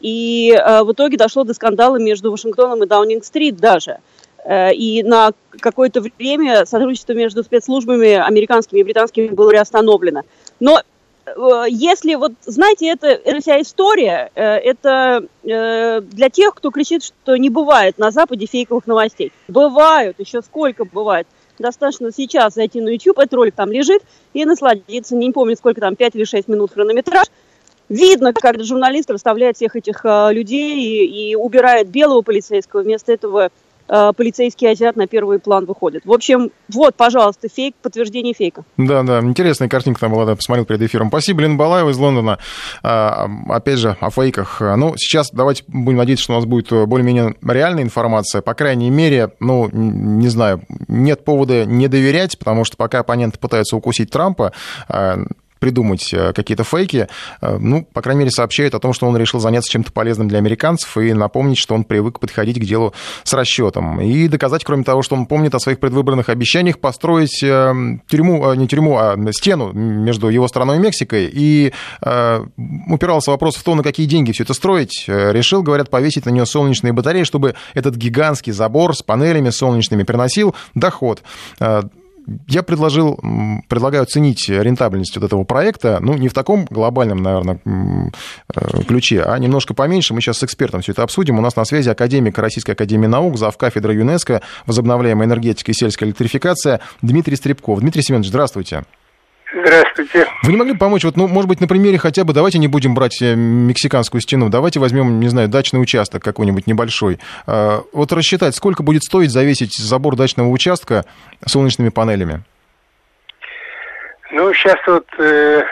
И 0.00 0.52
э, 0.52 0.82
в 0.82 0.92
итоге 0.92 1.16
дошло 1.16 1.44
до 1.44 1.54
скандала 1.54 1.96
между 1.96 2.30
Вашингтоном 2.30 2.82
и 2.82 2.86
Даунинг-стрит 2.86 3.56
даже. 3.56 3.98
Э, 4.46 4.72
и 4.72 5.02
на 5.02 5.32
какое-то 5.60 6.00
время 6.18 6.64
сотрудничество 6.66 7.12
между 7.12 7.42
спецслужбами 7.42 8.12
американскими 8.12 8.80
и 8.80 8.84
британскими 8.84 9.28
было 9.28 9.50
приостановлено. 9.50 10.22
Но 10.60 10.80
э, 11.26 11.64
если 11.68 12.14
вот, 12.14 12.32
знаете, 12.44 12.88
это, 12.88 13.08
эта 13.08 13.40
вся 13.40 13.60
история, 13.60 14.30
э, 14.34 14.42
это 14.42 15.24
для 15.42 16.28
тех, 16.30 16.54
кто 16.54 16.70
кричит, 16.72 17.04
что 17.04 17.36
не 17.36 17.50
бывает 17.50 17.98
на 17.98 18.10
Западе 18.10 18.46
фейковых 18.46 18.86
новостей. 18.86 19.32
Бывают, 19.46 20.18
еще 20.18 20.42
сколько 20.42 20.84
бывает. 20.84 21.26
Достаточно 21.58 22.10
сейчас 22.12 22.54
зайти 22.54 22.80
на 22.80 22.90
YouTube, 22.90 23.18
этот 23.18 23.34
ролик 23.34 23.54
там 23.54 23.72
лежит, 23.72 24.02
и 24.34 24.44
насладиться, 24.44 25.16
не 25.16 25.32
помню, 25.32 25.56
сколько 25.56 25.80
там, 25.80 25.96
5 25.96 26.16
или 26.16 26.24
6 26.24 26.48
минут 26.48 26.72
хронометраж. 26.72 27.26
Видно, 27.88 28.32
как 28.32 28.62
журналист 28.62 29.10
расставляет 29.10 29.56
всех 29.56 29.76
этих 29.76 30.04
людей 30.04 30.80
и, 30.80 31.30
и 31.30 31.36
убирает 31.36 31.88
белого 31.88 32.22
полицейского, 32.22 32.82
вместо 32.82 33.12
этого 33.12 33.50
Э, 33.88 34.12
полицейский 34.16 34.70
азиат 34.70 34.96
на 34.96 35.06
первый 35.06 35.38
план 35.38 35.64
выходит. 35.64 36.04
В 36.04 36.12
общем, 36.12 36.50
вот, 36.72 36.96
пожалуйста, 36.96 37.48
фейк, 37.48 37.74
подтверждение 37.80 38.34
фейка. 38.34 38.64
Да, 38.76 39.02
да, 39.02 39.20
интересная 39.20 39.68
картинка 39.68 40.00
там 40.00 40.12
была, 40.12 40.24
да, 40.24 40.34
посмотрел 40.34 40.64
перед 40.64 40.82
эфиром. 40.82 41.08
Спасибо, 41.08 41.42
Лена 41.42 41.56
Балаева 41.56 41.90
из 41.90 41.98
Лондона. 41.98 42.38
А, 42.82 43.28
опять 43.48 43.78
же, 43.78 43.96
о 44.00 44.10
фейках. 44.10 44.60
Ну, 44.60 44.94
сейчас 44.96 45.30
давайте 45.30 45.64
будем 45.68 45.98
надеяться, 45.98 46.24
что 46.24 46.32
у 46.32 46.36
нас 46.36 46.44
будет 46.44 46.70
более-менее 46.70 47.36
реальная 47.46 47.82
информация. 47.82 48.42
По 48.42 48.54
крайней 48.54 48.90
мере, 48.90 49.32
ну, 49.40 49.68
не 49.72 50.28
знаю, 50.28 50.62
нет 50.88 51.24
повода 51.24 51.64
не 51.64 51.88
доверять, 51.88 52.38
потому 52.38 52.64
что 52.64 52.76
пока 52.76 53.00
оппоненты 53.00 53.38
пытаются 53.38 53.76
укусить 53.76 54.10
Трампа, 54.10 54.52
а, 54.88 55.18
придумать 55.58 56.12
э, 56.12 56.32
какие-то 56.32 56.64
фейки, 56.64 57.08
э, 57.40 57.56
ну, 57.58 57.84
по 57.92 58.02
крайней 58.02 58.20
мере, 58.20 58.30
сообщает 58.30 58.74
о 58.74 58.78
том, 58.78 58.92
что 58.92 59.06
он 59.06 59.16
решил 59.16 59.40
заняться 59.40 59.70
чем-то 59.70 59.92
полезным 59.92 60.28
для 60.28 60.38
американцев 60.38 60.96
и 60.98 61.12
напомнить, 61.12 61.58
что 61.58 61.74
он 61.74 61.84
привык 61.84 62.20
подходить 62.20 62.58
к 62.58 62.64
делу 62.64 62.92
с 63.24 63.32
расчетом. 63.32 64.00
И 64.00 64.28
доказать, 64.28 64.64
кроме 64.64 64.84
того, 64.84 65.02
что 65.02 65.14
он 65.14 65.26
помнит 65.26 65.54
о 65.54 65.58
своих 65.58 65.80
предвыборных 65.80 66.28
обещаниях 66.28 66.78
построить 66.78 67.42
э, 67.42 67.74
тюрьму, 68.08 68.54
не 68.54 68.68
тюрьму, 68.68 68.98
а 68.98 69.16
стену 69.32 69.72
между 69.72 70.28
его 70.28 70.48
страной 70.48 70.76
и 70.76 70.80
Мексикой. 70.80 71.30
И 71.32 71.72
упирался 72.88 73.30
вопрос 73.30 73.56
в 73.56 73.62
то, 73.62 73.74
на 73.74 73.82
какие 73.82 74.06
деньги 74.06 74.32
все 74.32 74.44
это 74.44 74.54
строить. 74.54 75.04
Решил, 75.06 75.62
говорят, 75.62 75.90
повесить 75.90 76.26
на 76.26 76.30
нее 76.30 76.46
солнечные 76.46 76.92
батареи, 76.92 77.24
чтобы 77.24 77.54
этот 77.74 77.96
гигантский 77.96 78.52
забор 78.52 78.94
с 78.94 79.02
панелями 79.02 79.50
солнечными 79.50 80.02
приносил 80.02 80.54
доход 80.74 81.22
я 82.48 82.62
предложил, 82.62 83.20
предлагаю 83.68 84.02
оценить 84.02 84.48
рентабельность 84.48 85.16
вот 85.16 85.24
этого 85.24 85.44
проекта, 85.44 85.98
ну, 86.00 86.14
не 86.14 86.28
в 86.28 86.34
таком 86.34 86.66
глобальном, 86.66 87.22
наверное, 87.22 87.60
э, 87.64 88.82
ключе, 88.86 89.22
а 89.22 89.38
немножко 89.38 89.74
поменьше. 89.74 90.14
Мы 90.14 90.20
сейчас 90.20 90.38
с 90.38 90.44
экспертом 90.44 90.80
все 90.80 90.92
это 90.92 91.02
обсудим. 91.02 91.38
У 91.38 91.42
нас 91.42 91.56
на 91.56 91.64
связи 91.64 91.88
академик 91.88 92.38
Российской 92.38 92.72
Академии 92.72 93.06
Наук, 93.06 93.38
зав. 93.38 93.56
кафедры 93.56 93.94
ЮНЕСКО, 93.94 94.42
возобновляемая 94.66 95.26
энергетика 95.26 95.70
и 95.70 95.74
сельская 95.74 96.06
электрификация 96.06 96.80
Дмитрий 97.02 97.36
Стребков. 97.36 97.80
Дмитрий 97.80 98.02
Семенович, 98.02 98.28
здравствуйте. 98.28 98.84
Здравствуйте. 99.52 100.26
Вы 100.42 100.52
не 100.52 100.58
могли 100.58 100.72
бы 100.72 100.78
помочь, 100.78 101.04
вот, 101.04 101.16
ну, 101.16 101.28
может 101.28 101.48
быть, 101.48 101.60
на 101.60 101.68
примере 101.68 101.98
хотя 101.98 102.24
бы, 102.24 102.32
давайте 102.32 102.58
не 102.58 102.66
будем 102.66 102.94
брать 102.94 103.22
э, 103.22 103.34
мексиканскую 103.36 104.20
стену, 104.20 104.48
давайте 104.48 104.80
возьмем, 104.80 105.20
не 105.20 105.28
знаю, 105.28 105.48
дачный 105.48 105.80
участок 105.80 106.22
какой-нибудь 106.22 106.66
небольшой. 106.66 107.20
А, 107.46 107.82
вот 107.92 108.12
рассчитать, 108.12 108.56
сколько 108.56 108.82
будет 108.82 109.04
стоить 109.04 109.30
завесить 109.30 109.76
забор 109.76 110.16
дачного 110.16 110.48
участка 110.48 111.04
солнечными 111.46 111.90
панелями? 111.90 112.42
Ну, 114.32 114.52
сейчас 114.52 114.76
вот 114.86 115.06
э, 115.18 115.62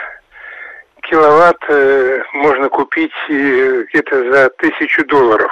киловатт 1.02 1.62
э, 1.68 2.22
можно 2.34 2.68
купить 2.68 3.12
э, 3.28 3.84
где-то 3.88 4.32
за 4.32 4.50
тысячу 4.50 5.04
долларов. 5.06 5.50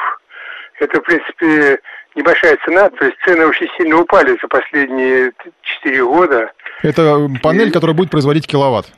Это, 0.79 1.01
в 1.01 1.05
принципе, 1.05 1.81
небольшая 2.15 2.57
цена, 2.65 2.89
то 2.91 3.05
есть 3.05 3.17
цены 3.25 3.47
очень 3.47 3.69
сильно 3.77 3.99
упали 3.99 4.39
за 4.41 4.49
последние 4.49 5.33
четыре 5.63 6.05
года. 6.05 6.53
Это 6.83 7.29
панель, 7.43 7.69
и... 7.69 7.73
которая 7.73 7.97
будет 7.97 8.11
производить 8.11 8.47
киловатт. 8.47 8.93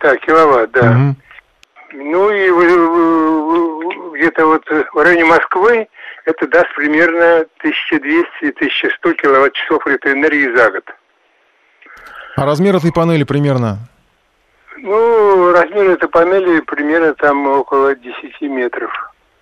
Да, 0.00 0.16
киловатт, 0.16 0.70
да. 0.72 0.90
Угу. 0.90 1.16
Ну 1.96 2.30
и 2.30 2.50
где-то 4.18 4.46
вот 4.46 4.64
в 4.68 4.96
районе 4.96 5.24
Москвы 5.24 5.86
это 6.24 6.48
даст 6.48 6.74
примерно 6.74 7.46
1200-1100 7.62 9.14
киловатт-часов 9.14 9.86
электроэнергии 9.86 10.56
за 10.56 10.70
год. 10.70 10.84
А 12.36 12.46
размер 12.46 12.76
этой 12.76 12.92
панели 12.92 13.24
примерно? 13.24 13.78
Ну, 14.78 15.52
размер 15.52 15.90
этой 15.90 16.08
панели 16.08 16.60
примерно 16.60 17.14
там 17.14 17.46
около 17.46 17.94
10 17.94 18.40
метров 18.42 18.90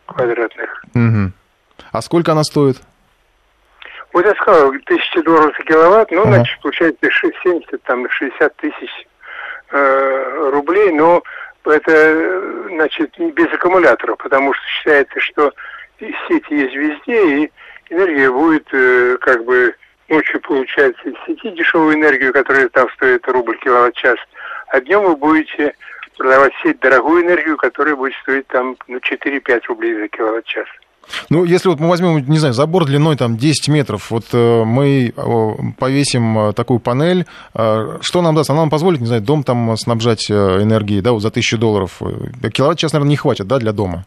квадратных. 0.07 0.85
Угу. 0.95 1.33
А 1.93 2.03
сколько 2.03 2.33
она 2.33 2.45
стоит? 2.45 2.81
Вот 4.13 4.27
я 4.27 4.35
сказал, 4.35 4.69
1000 4.69 5.23
долларов 5.23 5.55
за 5.57 5.65
киловатт, 5.65 6.11
ну, 6.11 6.23
ага. 6.23 6.35
значит, 6.35 6.61
получается 6.61 7.11
70, 7.43 7.83
там, 7.85 8.09
60 8.11 8.57
тысяч 8.57 9.07
э, 9.71 10.51
рублей, 10.53 10.93
но 10.93 11.23
это, 11.65 12.67
значит, 12.69 13.19
без 13.19 13.53
аккумуляторов, 13.53 14.19
потому 14.19 14.53
что 14.53 14.67
считается, 14.67 15.19
что 15.21 15.53
сети 15.99 16.55
есть 16.55 16.75
везде, 16.75 17.45
и 17.45 17.53
энергия 17.89 18.31
будет, 18.31 18.69
э, 18.73 19.17
как 19.21 19.45
бы, 19.45 19.75
ночью 20.09 20.41
получается 20.41 21.09
из 21.09 21.15
сети 21.27 21.51
дешевую 21.51 21.95
энергию, 21.95 22.33
которая 22.33 22.69
там 22.69 22.91
стоит 22.91 23.27
рубль 23.29 23.57
киловатт-час, 23.59 24.19
а 24.69 24.81
днем 24.81 25.05
вы 25.05 25.17
будете 25.17 25.75
продавать 26.19 26.53
сеть 26.63 26.81
дорогую 26.81 27.25
энергию, 27.25 27.57
которая 27.57 27.97
будет 27.97 28.15
стоить 28.23 28.47
там, 28.49 28.77
ну, 28.89 28.99
4-5 28.99 29.63
рублей 29.69 29.95
за 29.95 30.09
киловатт-час. 30.09 30.67
Ну, 31.31 31.45
если 31.45 31.69
вот 31.69 31.81
мы 31.81 31.89
возьмем, 31.89 32.25
не 32.29 32.39
знаю, 32.39 32.55
забор 32.55 32.85
длиной 32.85 33.17
там 33.17 33.37
10 33.37 33.69
метров, 33.69 34.11
вот 34.11 34.25
э, 34.33 34.65
мы 34.65 35.13
повесим 35.79 36.39
э, 36.39 36.53
такую 36.53 36.81
панель, 36.81 37.27
э, 37.55 37.99
что 38.01 38.23
нам 38.23 38.35
даст? 38.35 38.51
Она 38.51 38.61
нам 38.61 38.71
позволит, 38.71 39.01
не 39.01 39.07
знаю, 39.07 39.23
дом 39.23 39.43
там 39.43 39.77
снабжать 39.77 40.31
энергией, 40.31 41.01
да, 41.01 41.13
вот 41.13 41.23
за 41.23 41.29
1000 41.29 41.59
долларов. 41.59 42.01
Киловатт 42.53 42.79
час, 42.79 42.93
наверное, 42.93 43.11
не 43.11 43.17
хватит, 43.17 43.47
да, 43.47 43.59
для 43.59 43.73
дома? 43.73 44.05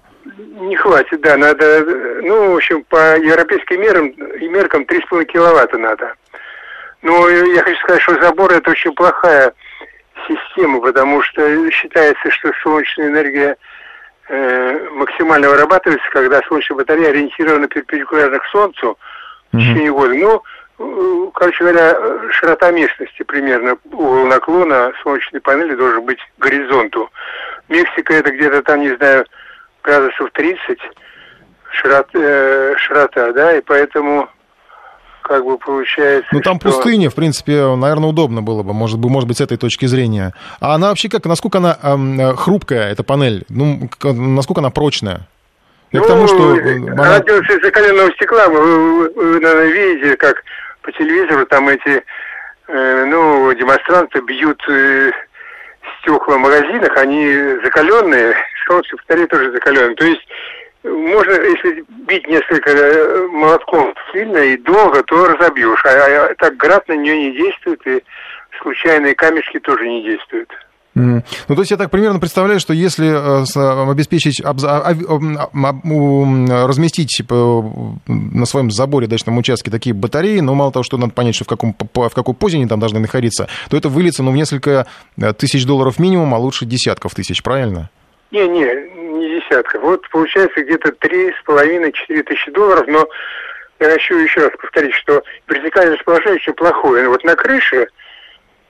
Не 0.59 0.75
хватит, 0.75 1.21
да, 1.21 1.37
надо, 1.37 1.85
ну, 2.23 2.53
в 2.53 2.55
общем, 2.55 2.83
по 2.89 3.17
европейским 3.17 3.81
мерам, 3.81 4.13
меркам 4.41 4.83
3,5 4.83 5.25
киловатта 5.25 5.77
надо. 5.77 6.13
Но 7.01 7.29
я 7.29 7.61
хочу 7.61 7.79
сказать, 7.81 8.01
что 8.01 8.21
забор 8.21 8.51
это 8.51 8.71
очень 8.71 8.93
плохая 8.93 9.53
система, 10.27 10.81
потому 10.81 11.21
что 11.21 11.71
считается, 11.71 12.31
что 12.31 12.51
солнечная 12.63 13.09
энергия 13.09 13.57
э, 14.29 14.89
максимально 14.91 15.49
вырабатывается, 15.49 16.07
когда 16.11 16.41
солнечная 16.47 16.77
батарея 16.77 17.09
ориентирована 17.09 17.67
перпендикулярно 17.67 18.39
к 18.39 18.45
Солнцу 18.47 18.97
в 19.51 19.57
течение 19.57 19.91
года. 19.91 20.13
Ну, 20.13 20.43
э, 20.79 21.31
короче 21.33 21.63
говоря, 21.63 22.31
широта 22.31 22.71
местности 22.71 23.23
примерно, 23.23 23.77
угол 23.85 24.25
наклона 24.25 24.93
солнечной 25.03 25.41
панели 25.41 25.75
должен 25.75 26.03
быть 26.05 26.19
к 26.19 26.41
горизонту. 26.41 27.09
Мексика 27.69 28.13
это 28.13 28.31
где-то 28.31 28.61
там, 28.63 28.81
не 28.81 28.95
знаю, 28.95 29.25
градусов 29.83 30.31
30 30.31 30.79
широт, 31.71 32.07
э, 32.13 32.75
широта, 32.77 33.31
да, 33.33 33.57
и 33.57 33.61
поэтому 33.61 34.29
как 35.25 35.43
бы 35.43 35.57
получается. 35.57 36.29
Ну 36.31 36.39
там 36.41 36.59
что... 36.59 36.69
пустыня, 36.69 37.09
в 37.09 37.15
принципе, 37.15 37.75
наверное, 37.75 38.09
удобно 38.09 38.41
было 38.41 38.63
бы, 38.63 38.73
может 38.73 38.99
быть, 38.99 39.11
может 39.11 39.27
быть, 39.27 39.37
с 39.37 39.41
этой 39.41 39.57
точки 39.57 39.85
зрения. 39.87 40.33
А 40.59 40.75
она 40.75 40.89
вообще 40.89 41.09
как, 41.09 41.25
насколько 41.25 41.57
она 41.57 41.77
э, 41.81 42.35
хрупкая, 42.35 42.91
эта 42.91 43.03
панель? 43.03 43.45
Ну, 43.49 43.89
насколько 44.03 44.61
она 44.61 44.69
прочная? 44.69 45.27
Я 45.91 46.01
ну, 46.01 46.05
к 46.05 46.07
тому, 46.07 46.27
что... 46.27 46.51
Она 46.53 47.19
делается 47.21 47.53
из 47.53 47.61
закаленного 47.63 48.11
стекла. 48.13 48.47
Вы, 48.49 48.59
вы, 48.59 49.09
вы, 49.09 49.39
наверное, 49.39 49.71
видите, 49.71 50.17
как 50.17 50.43
по 50.83 50.91
телевизору 50.91 51.45
там 51.47 51.69
эти, 51.69 52.03
э, 52.67 53.05
ну, 53.05 53.51
демонстранты 53.53 54.21
бьют 54.21 54.61
э, 54.69 55.11
стекла 56.01 56.35
в 56.35 56.39
магазинах, 56.39 56.95
они 56.97 57.33
закаленные, 57.63 58.35
солнце 58.67 58.95
батареи 58.95 59.25
тоже 59.25 59.51
закаленные. 59.51 59.95
То 59.95 60.05
есть 60.05 60.27
можно, 60.89 61.31
если 61.31 61.83
бить 62.07 62.27
несколько 62.27 62.69
э, 62.71 63.27
молотком 63.27 63.93
сильно 64.11 64.37
и 64.37 64.57
долго, 64.57 65.03
то 65.03 65.25
разобьешь. 65.25 65.83
А, 65.85 66.25
а 66.29 66.35
так 66.35 66.55
град 66.57 66.87
на 66.87 66.93
нее 66.93 67.17
не 67.17 67.31
действует, 67.31 67.85
и 67.87 68.03
случайные 68.61 69.15
камешки 69.15 69.59
тоже 69.59 69.87
не 69.87 70.03
действуют. 70.03 70.49
Ну, 70.95 71.21
то 71.49 71.59
есть 71.59 71.71
я 71.71 71.77
так 71.77 71.91
примерно 71.91 72.21
представляю, 72.21 72.61
что 72.61 72.73
если 72.73 73.07
э, 73.07 73.91
обеспечить, 73.91 74.41
а, 74.41 74.51
а, 74.51 74.95
разместить 76.67 77.09
типа, 77.09 77.99
на 78.07 78.45
своем 78.45 78.71
заборе 78.71 79.05
дачном 79.07 79.37
участке 79.37 79.69
такие 79.69 79.93
батареи, 79.93 80.39
но 80.39 80.55
мало 80.55 80.71
того, 80.71 80.83
что 80.83 80.97
надо 80.97 81.11
понять, 81.11 81.35
что 81.35 81.43
в, 81.43 81.49
каком, 81.49 81.75
в 81.93 82.09
какой 82.09 82.33
позе 82.33 82.57
они 82.57 82.67
там 82.67 82.79
должны 82.79 82.99
находиться, 82.99 83.49
то 83.69 83.75
это 83.75 83.89
выльется 83.89 84.23
ну, 84.23 84.31
в 84.31 84.35
несколько 84.35 84.87
э, 85.17 85.33
тысяч 85.33 85.65
долларов 85.65 85.99
минимум, 85.99 86.33
а 86.33 86.37
лучше 86.37 86.65
десятков 86.65 87.13
тысяч, 87.13 87.43
правильно? 87.43 87.89
Не, 88.31 88.47
не 88.47 88.94
десятков. 89.49 89.81
Вот 89.81 90.09
получается 90.09 90.63
где-то 90.63 90.91
три 90.93 91.31
с 91.31 91.43
половиной-четыре 91.45 92.23
тысячи 92.23 92.51
долларов, 92.51 92.85
но 92.87 93.07
я 93.79 93.89
хочу 93.91 94.17
еще 94.17 94.41
раз 94.41 94.51
повторить, 94.59 94.95
что 94.95 95.23
вертикальное 95.47 95.95
расположение 95.95 96.35
очень 96.35 96.53
плохое. 96.53 97.03
Но 97.03 97.09
вот 97.09 97.23
на 97.23 97.35
крыше 97.35 97.87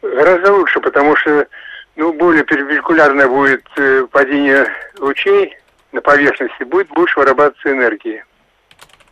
гораздо 0.01 0.53
лучше, 0.53 0.79
потому 0.79 1.15
что 1.15 1.47
ну, 1.95 2.13
более 2.13 2.43
перпендикулярное 2.43 3.27
будет 3.27 3.65
э, 3.77 4.05
падение 4.11 4.67
лучей 4.99 5.55
на 5.91 6.01
поверхности, 6.01 6.63
будет 6.63 6.88
больше 6.89 7.19
вырабатываться 7.19 7.71
энергии. 7.71 8.23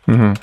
Угу. 0.06 0.34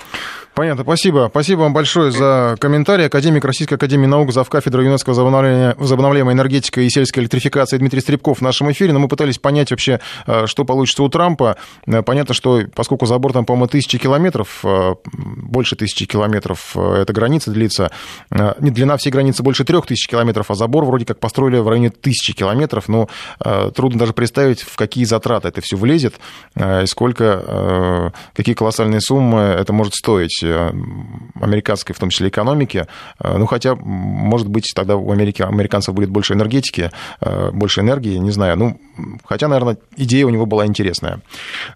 Понятно, 0.54 0.84
спасибо. 0.84 1.28
Спасибо 1.32 1.62
вам 1.62 1.74
большое 1.74 2.12
за 2.12 2.58
комментарий. 2.60 3.06
Академик 3.06 3.46
Российской 3.46 3.76
Академии 3.76 4.06
Наук, 4.06 4.34
завкафедра 4.34 4.84
ЮНЕСКО 4.84 5.12
возобновляемая 5.14 6.36
энергетика 6.36 6.82
и 6.82 6.90
сельская 6.90 7.22
электрификация 7.22 7.80
Дмитрий 7.80 8.02
Стребков 8.02 8.40
в 8.40 8.42
нашем 8.42 8.70
эфире. 8.74 8.92
Но 8.92 9.00
мы 9.00 9.08
пытались 9.08 9.38
понять 9.38 9.72
вообще, 9.72 10.02
э, 10.28 10.48
что 10.48 10.66
получится 10.66 11.04
у 11.04 11.10
Трампа. 11.10 11.56
Э, 11.88 12.02
понятно, 12.02 12.34
что 12.34 12.64
поскольку 12.76 13.06
забор 13.06 13.32
там, 13.32 13.46
по-моему, 13.46 13.68
тысячи 13.68 13.98
километров, 13.98 14.60
э, 14.66 14.96
больше 15.14 15.78
тысячи 15.78 16.06
километров 16.06 16.76
эта 16.76 17.14
граница 17.14 17.52
длится, 17.52 17.90
длина 18.30 18.98
всей 18.98 19.10
границы 19.10 19.44
больше 19.44 19.64
трех 19.64 19.86
тысяч 19.86 20.08
километров, 20.08 20.52
а 20.52 20.56
забор 20.56 20.84
вроде 20.84 21.06
как 21.06 21.20
построили 21.20 21.60
в 21.60 21.68
районе 21.70 21.92
тысячи 21.92 22.34
километров. 22.34 22.90
Но 22.90 23.08
трудно 23.74 24.00
даже 24.00 24.14
представить, 24.14 24.62
в 24.62 24.76
какие 24.76 25.06
затраты 25.06 25.48
это 25.48 25.62
все 25.62 25.78
влезет 25.78 26.16
и 26.56 26.86
сколько, 26.88 28.12
какие 28.36 28.56
колоссальные 28.56 29.02
суммы 29.02 29.40
это 29.40 29.72
может 29.72 29.94
стоить 29.96 30.41
Э, 30.44 30.72
американской, 31.40 31.96
в 31.96 32.00
том 32.00 32.10
числе, 32.10 32.30
экономики. 32.30 32.86
Э, 33.20 33.38
ну, 33.38 33.46
хотя, 33.46 33.76
может 33.76 34.48
быть, 34.48 34.72
тогда 34.76 34.96
у 34.96 35.12
Америки, 35.12 35.42
американцев 35.42 35.94
будет 35.94 36.10
больше 36.10 36.34
энергетики, 36.34 36.92
э, 37.20 37.52
больше 37.52 37.82
энергии, 37.82 38.18
не 38.18 38.32
знаю. 38.32 38.58
Ну, 38.58 38.80
хотя, 39.26 39.48
наверное, 39.48 39.78
идея 39.98 40.26
у 40.26 40.30
него 40.30 40.46
была 40.46 40.66
интересная. 40.66 41.22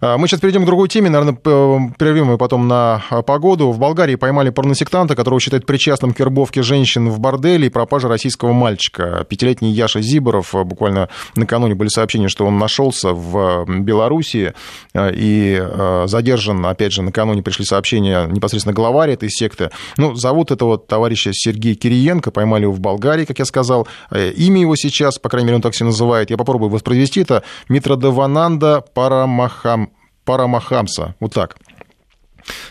Мы 0.00 0.28
сейчас 0.28 0.40
перейдем 0.40 0.62
к 0.62 0.66
другой 0.66 0.88
теме, 0.88 1.10
наверное, 1.10 1.34
прервем 1.34 2.30
ее 2.30 2.38
потом 2.38 2.68
на 2.68 3.02
погоду. 3.26 3.70
В 3.70 3.78
Болгарии 3.78 4.16
поймали 4.16 4.50
порносектанта, 4.50 5.14
которого 5.14 5.40
считают 5.40 5.66
причастным 5.66 6.12
к 6.12 6.20
вербовке 6.20 6.62
женщин 6.62 7.08
в 7.08 7.18
борделе 7.18 7.66
и 7.66 7.70
пропаже 7.70 8.08
российского 8.08 8.52
мальчика. 8.52 9.24
Пятилетний 9.28 9.70
Яша 9.70 10.00
Зиборов, 10.00 10.54
буквально 10.64 11.08
накануне 11.34 11.74
были 11.74 11.88
сообщения, 11.88 12.28
что 12.28 12.46
он 12.46 12.58
нашелся 12.58 13.12
в 13.12 13.64
Белоруссии 13.66 14.52
и 14.94 15.62
задержан, 16.06 16.64
опять 16.66 16.92
же, 16.92 17.02
накануне 17.02 17.42
пришли 17.42 17.64
сообщения 17.64 18.26
непосредственно 18.26 18.74
главарь 18.74 19.10
этой 19.10 19.30
секты. 19.30 19.70
Ну, 19.96 20.14
зовут 20.14 20.50
этого 20.50 20.78
товарища 20.78 21.30
Сергей 21.32 21.74
Кириенко, 21.74 22.30
поймали 22.30 22.62
его 22.62 22.72
в 22.72 22.80
Болгарии, 22.80 23.24
как 23.24 23.38
я 23.38 23.44
сказал. 23.44 23.86
Э, 24.10 24.30
имя 24.30 24.60
его 24.60 24.76
сейчас, 24.76 25.18
по 25.18 25.28
крайней 25.28 25.46
мере, 25.46 25.56
он 25.56 25.62
так 25.62 25.74
себя 25.74 25.86
называет. 25.86 26.30
Я 26.30 26.36
попробую 26.36 26.70
воспроизвести 26.70 27.15
это. 27.22 27.42
Митродавананда 27.68 28.82
Парамахам, 28.94 29.90
Парамахамса. 30.24 31.14
Вот 31.20 31.34
так. 31.34 31.56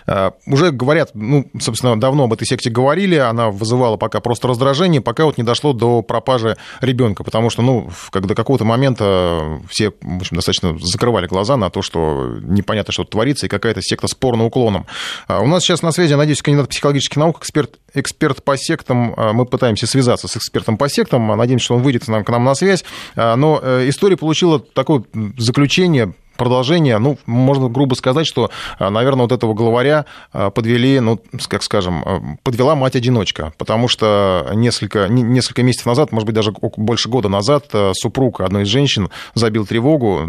Э, 0.08 0.32
уже 0.46 0.72
говорят, 0.72 1.12
ну, 1.14 1.50
собственно, 1.60 2.00
давно 2.00 2.26
об 2.26 2.34
этой 2.34 2.46
секте 2.46 2.70
говорили, 2.70 3.16
она 3.16 3.50
вызывала 3.50 3.98
пока 3.98 4.20
просто 4.20 4.48
раздражение, 4.48 5.02
пока 5.02 5.26
вот 5.26 5.38
не 5.38 5.44
дошло 5.44 5.74
до 5.74 6.02
пропажи 6.02 6.58
ребенка, 6.82 7.24
потому 7.24 7.50
что, 7.50 7.62
ну, 7.62 7.90
до 8.14 8.36
какого-то 8.36 8.66
момента 8.66 9.60
все, 9.70 9.92
в 10.02 10.18
общем, 10.18 10.36
достаточно 10.36 10.78
закрывали 10.80 11.28
глаза 11.28 11.58
на 11.58 11.70
то, 11.70 11.82
что 11.82 12.38
непонятно, 12.42 12.94
что 12.94 13.04
творится, 13.04 13.46
и 13.46 13.50
какая-то 13.50 13.82
секта 13.82 14.08
с 14.08 14.16
уклоном. 14.22 14.86
А 15.28 15.42
у 15.42 15.48
нас 15.48 15.64
сейчас 15.64 15.82
на 15.82 15.92
связи, 15.92 16.14
надеюсь, 16.14 16.42
кандидат 16.42 16.70
психологических 16.70 17.18
наук, 17.18 17.40
эксперт, 17.40 17.80
эксперт 17.94 18.44
по 18.44 18.58
сектам. 18.58 19.14
А, 19.18 19.34
мы 19.34 19.46
пытаемся 19.46 19.88
связаться 19.88 20.28
с 20.28 20.36
экспертом 20.38 20.78
по 20.78 20.90
сектам, 20.90 21.28
надеемся, 21.38 21.66
что 21.66 21.76
он 21.76 21.84
выйдет 21.84 22.06
к 22.06 22.08
нам, 22.08 22.24
к 22.24 22.30
нам 22.30 22.44
на 22.44 22.56
связь. 22.56 22.84
А, 23.16 23.36
но 23.36 23.60
э, 23.62 23.88
история 23.90 24.18
получила 24.18 24.60
такое 24.60 25.04
заключение, 25.38 26.14
продолжение, 26.38 26.98
ну, 26.98 27.18
можно 27.26 27.70
грубо 27.70 27.96
сказать, 27.96 28.28
что, 28.28 28.50
а, 28.80 28.90
наверное, 28.90 29.24
вот 29.24 29.32
этого 29.32 29.54
главаря 29.54 30.06
а, 30.32 30.50
подвели, 30.50 31.00
ну, 31.00 31.20
как 31.48 31.64
скажем, 31.64 32.04
а, 32.06 32.22
подвела 32.44 32.76
мать-одиночка, 32.76 33.54
потому 33.58 33.88
что 33.88 34.52
несколько, 34.54 35.08
несколько 35.08 35.64
месяцев 35.64 35.86
назад, 35.86 36.12
может 36.12 36.26
быть, 36.26 36.36
даже 36.36 36.54
больше 36.78 37.10
года 37.10 37.30
назад, 37.30 37.66
супруг 37.94 38.42
одной 38.42 38.64
из 38.64 38.68
женщин 38.68 39.10
забил 39.34 39.66
тревогу, 39.66 40.22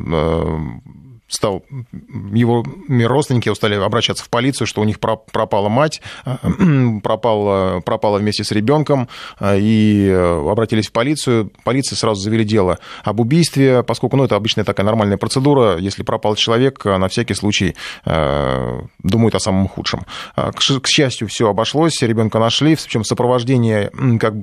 стал, 1.29 1.65
его 2.33 2.65
родственники 2.89 3.53
стали 3.55 3.75
обращаться 3.75 4.25
в 4.25 4.31
полицию, 4.31 4.67
что 4.67 4.81
у 4.81 4.85
них 4.85 5.01
пропала 5.01 5.69
мать, 5.69 6.01
пропала, 7.03 7.81
пропала 7.81 8.19
вместе 8.19 8.45
с 8.45 8.53
ребенком, 8.53 9.09
и 9.43 10.11
обратились 10.11 10.89
в 10.89 10.93
полицию. 10.93 11.51
Полиция 11.65 11.97
сразу 11.97 12.21
завели 12.21 12.45
дело 12.45 12.79
об 13.05 13.21
убийстве, 13.21 13.83
поскольку 13.83 14.17
ну, 14.17 14.25
это 14.25 14.37
обычная 14.37 14.65
такая 14.65 14.87
нормальная 14.87 15.17
процедура. 15.17 15.77
Если 15.79 16.03
пропал 16.03 16.37
человек, 16.37 16.85
на 16.85 17.09
всякий 17.09 17.35
случай 17.35 17.77
э, 18.05 18.81
думают 19.03 19.35
о 19.35 19.41
самом 19.41 19.69
худшем. 19.69 20.07
К 20.35 20.87
счастью, 20.87 21.29
все 21.29 21.49
обошлось, 21.49 22.01
ребенка 22.03 22.39
нашли, 22.39 22.77
причем 22.77 23.05
сопровождение, 23.05 23.91
как 24.21 24.35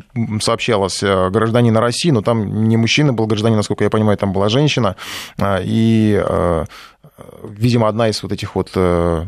сообщалось, 0.41 1.01
э, 1.03 1.29
гражданина 1.29 1.79
России, 1.79 2.11
но 2.11 2.21
там 2.21 2.67
не 2.67 2.77
мужчина 2.77 3.13
был 3.13 3.27
гражданин, 3.27 3.57
насколько 3.57 3.83
я 3.83 3.89
понимаю, 3.89 4.17
там 4.17 4.33
была 4.33 4.49
женщина, 4.49 4.95
и 5.41 6.21
э, 6.23 6.65
видимо, 7.43 7.87
одна 7.87 8.09
из 8.09 8.21
вот 8.23 8.31
этих 8.31 8.55
вот 8.55 8.71
э, 8.75 9.25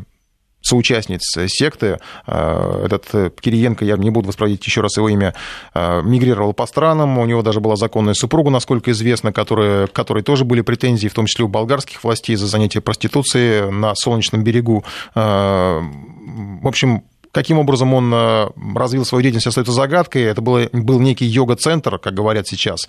соучастниц 0.61 1.21
секты, 1.47 1.99
э, 2.25 2.81
этот 2.85 3.05
э, 3.13 3.31
Кириенко, 3.39 3.85
я 3.85 3.97
не 3.97 4.09
буду 4.09 4.27
воспроизводить 4.27 4.65
еще 4.65 4.81
раз 4.81 4.97
его 4.97 5.09
имя, 5.09 5.33
мигрировал 5.73 6.53
по 6.53 6.65
странам, 6.65 7.17
у 7.17 7.25
него 7.25 7.41
даже 7.41 7.59
была 7.59 7.75
законная 7.75 8.13
супруга, 8.13 8.49
насколько 8.49 8.91
известно, 8.91 9.31
которая, 9.31 9.87
которой 9.87 10.23
тоже 10.23 10.45
были 10.45 10.61
претензии, 10.61 11.07
в 11.07 11.13
том 11.13 11.25
числе 11.25 11.45
у 11.45 11.47
болгарских 11.47 12.03
властей, 12.03 12.35
за 12.35 12.47
занятие 12.47 12.81
проституцией 12.81 13.71
на 13.71 13.93
Солнечном 13.95 14.43
берегу. 14.43 14.83
В 15.13 16.67
общем, 16.67 17.03
Каким 17.35 17.59
образом 17.59 17.93
он 17.93 18.13
э, 18.13 18.47
развил 18.75 19.03
свою 19.03 19.21
деятельность, 19.21 19.47
остается 19.47 19.73
загадкой. 19.73 20.21
Это 20.21 20.39
было, 20.39 20.69
был 20.71 21.01
некий 21.01 21.25
йога-центр, 21.25 21.99
как 21.99 22.13
говорят 22.13 22.47
сейчас. 22.47 22.87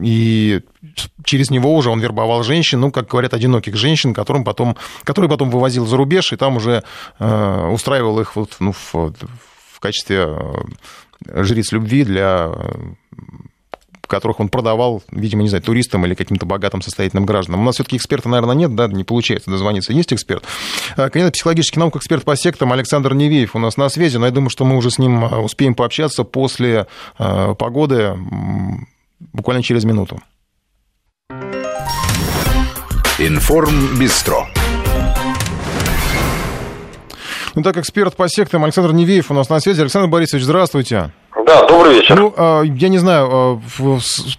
И 0.00 0.60
через 1.24 1.50
него 1.50 1.74
уже 1.74 1.90
он 1.90 2.00
вербовал 2.00 2.42
женщин, 2.42 2.80
ну, 2.80 2.90
как 2.90 3.08
говорят, 3.08 3.34
одиноких 3.34 3.76
женщин, 3.76 4.14
которым 4.14 4.44
потом, 4.44 4.76
которые 5.04 5.28
потом 5.28 5.50
вывозил 5.50 5.86
за 5.86 5.96
рубеж, 5.96 6.32
и 6.32 6.36
там 6.36 6.56
уже 6.56 6.82
э, 7.18 7.68
устраивал 7.70 8.20
их 8.20 8.36
вот, 8.36 8.56
ну, 8.60 8.72
в, 8.72 8.94
в 8.94 9.80
качестве 9.80 10.28
э, 10.28 11.44
жриц 11.44 11.72
любви 11.72 12.04
для 12.04 12.50
которых 14.12 14.40
он 14.40 14.50
продавал, 14.50 15.02
видимо, 15.10 15.42
не 15.42 15.48
знаю, 15.48 15.62
туристам 15.62 16.04
или 16.04 16.14
каким-то 16.14 16.44
богатым 16.44 16.82
состоятельным 16.82 17.24
гражданам. 17.24 17.62
У 17.62 17.64
нас 17.64 17.76
все-таки 17.76 17.96
эксперта, 17.96 18.28
наверное, 18.28 18.54
нет, 18.54 18.74
да, 18.74 18.86
не 18.86 19.04
получается 19.04 19.50
дозвониться. 19.50 19.94
Есть 19.94 20.12
эксперт? 20.12 20.44
Э, 20.98 21.08
кандидат 21.08 21.32
психологических 21.32 21.78
наук, 21.78 21.96
эксперт 21.96 22.22
по 22.22 22.36
сектам 22.36 22.74
Александр 22.74 23.14
Невеев 23.14 23.56
у 23.56 23.58
нас 23.58 23.78
на 23.78 23.88
связи, 23.88 24.18
но 24.18 24.26
я 24.26 24.32
думаю, 24.32 24.50
что 24.50 24.66
мы 24.66 24.76
уже 24.76 24.90
с 24.90 24.98
ним 24.98 25.24
э, 25.24 25.38
успеем 25.38 25.74
пообщаться 25.74 26.24
после 26.24 26.86
э, 27.18 27.54
погоды 27.58 28.14
буквально 29.32 29.62
через 29.62 29.84
минуту. 29.84 30.20
Информ 33.18 33.98
Бистро. 33.98 34.46
Ну 37.54 37.62
так, 37.62 37.76
эксперт 37.76 38.16
по 38.16 38.28
сектам 38.28 38.64
Александр 38.64 38.92
Невеев 38.92 39.30
у 39.30 39.34
нас 39.34 39.48
на 39.48 39.60
связи. 39.60 39.80
Александр 39.80 40.08
Борисович, 40.08 40.44
здравствуйте. 40.44 41.12
Да, 41.46 41.66
добрый 41.66 41.94
вечер. 41.94 42.18
Ну, 42.18 42.32
а, 42.36 42.62
я 42.62 42.88
не 42.88 42.98
знаю, 42.98 43.28
а, 43.30 43.60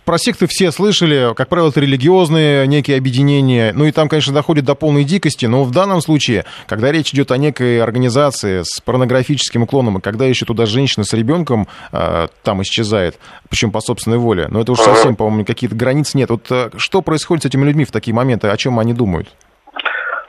про 0.05 0.17
секты 0.17 0.47
все 0.47 0.71
слышали, 0.71 1.33
как 1.35 1.49
правило, 1.49 1.69
это 1.69 1.79
религиозные 1.79 2.67
некие 2.67 2.97
объединения, 2.97 3.73
ну 3.73 3.85
и 3.85 3.91
там, 3.91 4.09
конечно, 4.09 4.33
доходит 4.33 4.65
до 4.65 4.75
полной 4.75 5.03
дикости, 5.03 5.45
но 5.45 5.63
в 5.63 5.71
данном 5.71 6.01
случае, 6.01 6.45
когда 6.67 6.91
речь 6.91 7.13
идет 7.13 7.31
о 7.31 7.37
некой 7.37 7.81
организации 7.81 8.61
с 8.63 8.79
порнографическим 8.81 9.63
уклоном, 9.63 9.97
и 9.97 10.01
когда 10.01 10.25
еще 10.25 10.45
туда 10.45 10.65
женщина 10.65 11.03
с 11.03 11.13
ребенком 11.13 11.67
а, 11.91 12.27
там 12.43 12.61
исчезает, 12.61 13.17
причем 13.49 13.71
по 13.71 13.81
собственной 13.81 14.17
воле, 14.17 14.47
но 14.49 14.61
это 14.61 14.71
уж 14.71 14.79
совсем, 14.79 15.15
по-моему, 15.15 15.45
какие-то 15.45 15.75
границ 15.75 16.13
нет. 16.13 16.29
Вот 16.29 16.51
что 16.77 17.01
происходит 17.01 17.43
с 17.43 17.45
этими 17.47 17.65
людьми 17.65 17.85
в 17.85 17.91
такие 17.91 18.13
моменты, 18.13 18.47
о 18.47 18.57
чем 18.57 18.79
они 18.79 18.93
думают? 18.93 19.29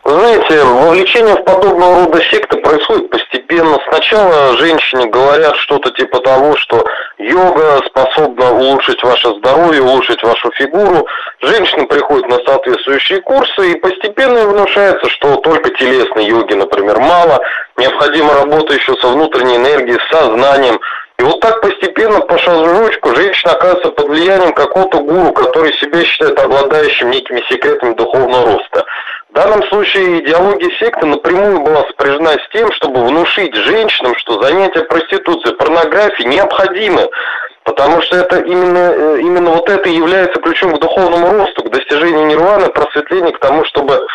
Знаете, 0.07 0.63
вовлечение 0.65 1.35
в 1.35 1.45
подобного 1.45 2.05
рода 2.05 2.23
секты 2.25 2.59
происходит 2.59 3.09
постепенно. 3.09 3.79
Сначала 3.89 4.55
женщине 4.59 5.07
говорят 5.07 5.57
что-то 5.57 5.91
типа 5.93 6.21
того, 6.21 6.55
что 6.57 6.85
йога 7.17 7.81
способна 7.87 8.53
улучшить 8.53 9.03
ваше 9.03 9.31
здоровье, 9.39 9.81
улучшить 9.81 10.23
вашу 10.23 10.51
фигуру. 10.53 11.07
Женщина 11.41 11.87
приходит 11.87 12.29
на 12.29 12.37
соответствующие 12.45 13.23
курсы 13.23 13.73
и 13.73 13.77
постепенно 13.77 14.47
внушается, 14.47 15.09
что 15.09 15.37
только 15.37 15.71
телесной 15.71 16.27
йоги, 16.27 16.53
например, 16.53 16.99
мало. 17.01 17.41
Необходима 17.79 18.35
работа 18.35 18.75
еще 18.75 18.95
со 18.97 19.09
внутренней 19.09 19.57
энергией, 19.57 19.99
с 19.99 20.15
сознанием. 20.15 20.79
И 21.19 21.23
вот 21.23 21.41
так 21.41 21.63
постепенно, 21.63 22.21
по 22.21 22.37
шажочку, 22.37 23.15
женщина 23.15 23.53
оказывается 23.53 23.91
под 23.93 24.09
влиянием 24.09 24.53
какого-то 24.53 24.99
гуру, 24.99 25.33
который 25.33 25.73
себя 25.75 26.05
считает 26.05 26.39
обладающим 26.39 27.11
некими 27.11 27.41
секретами 27.49 27.95
духовного 27.95 28.53
роста. 28.53 28.85
В 29.35 29.37
данном 29.37 29.65
случае 29.65 30.21
идеология 30.21 30.71
секты 30.79 31.07
напрямую 31.07 31.59
была 31.63 31.83
сопряжена 31.89 32.35
с 32.35 32.49
тем, 32.53 32.71
чтобы 32.71 33.05
внушить 33.05 33.53
женщинам, 33.53 34.15
что 34.17 34.41
занятия 34.41 34.83
проституцией, 34.83 35.57
порнографией 35.57 36.29
необходимы, 36.29 37.11
потому 37.65 38.01
что 38.03 38.19
это 38.19 38.39
именно, 38.39 38.93
э, 38.95 39.19
именно 39.23 39.51
вот 39.51 39.69
это 39.69 39.89
является 39.89 40.41
ключом 40.41 40.77
к 40.77 40.79
духовному 40.79 41.37
росту, 41.37 41.65
к 41.65 41.71
достижению 41.71 42.27
нирваны, 42.27 42.69
просветлению, 42.69 43.33
к 43.33 43.41
тому, 43.41 43.65
чтобы 43.65 44.07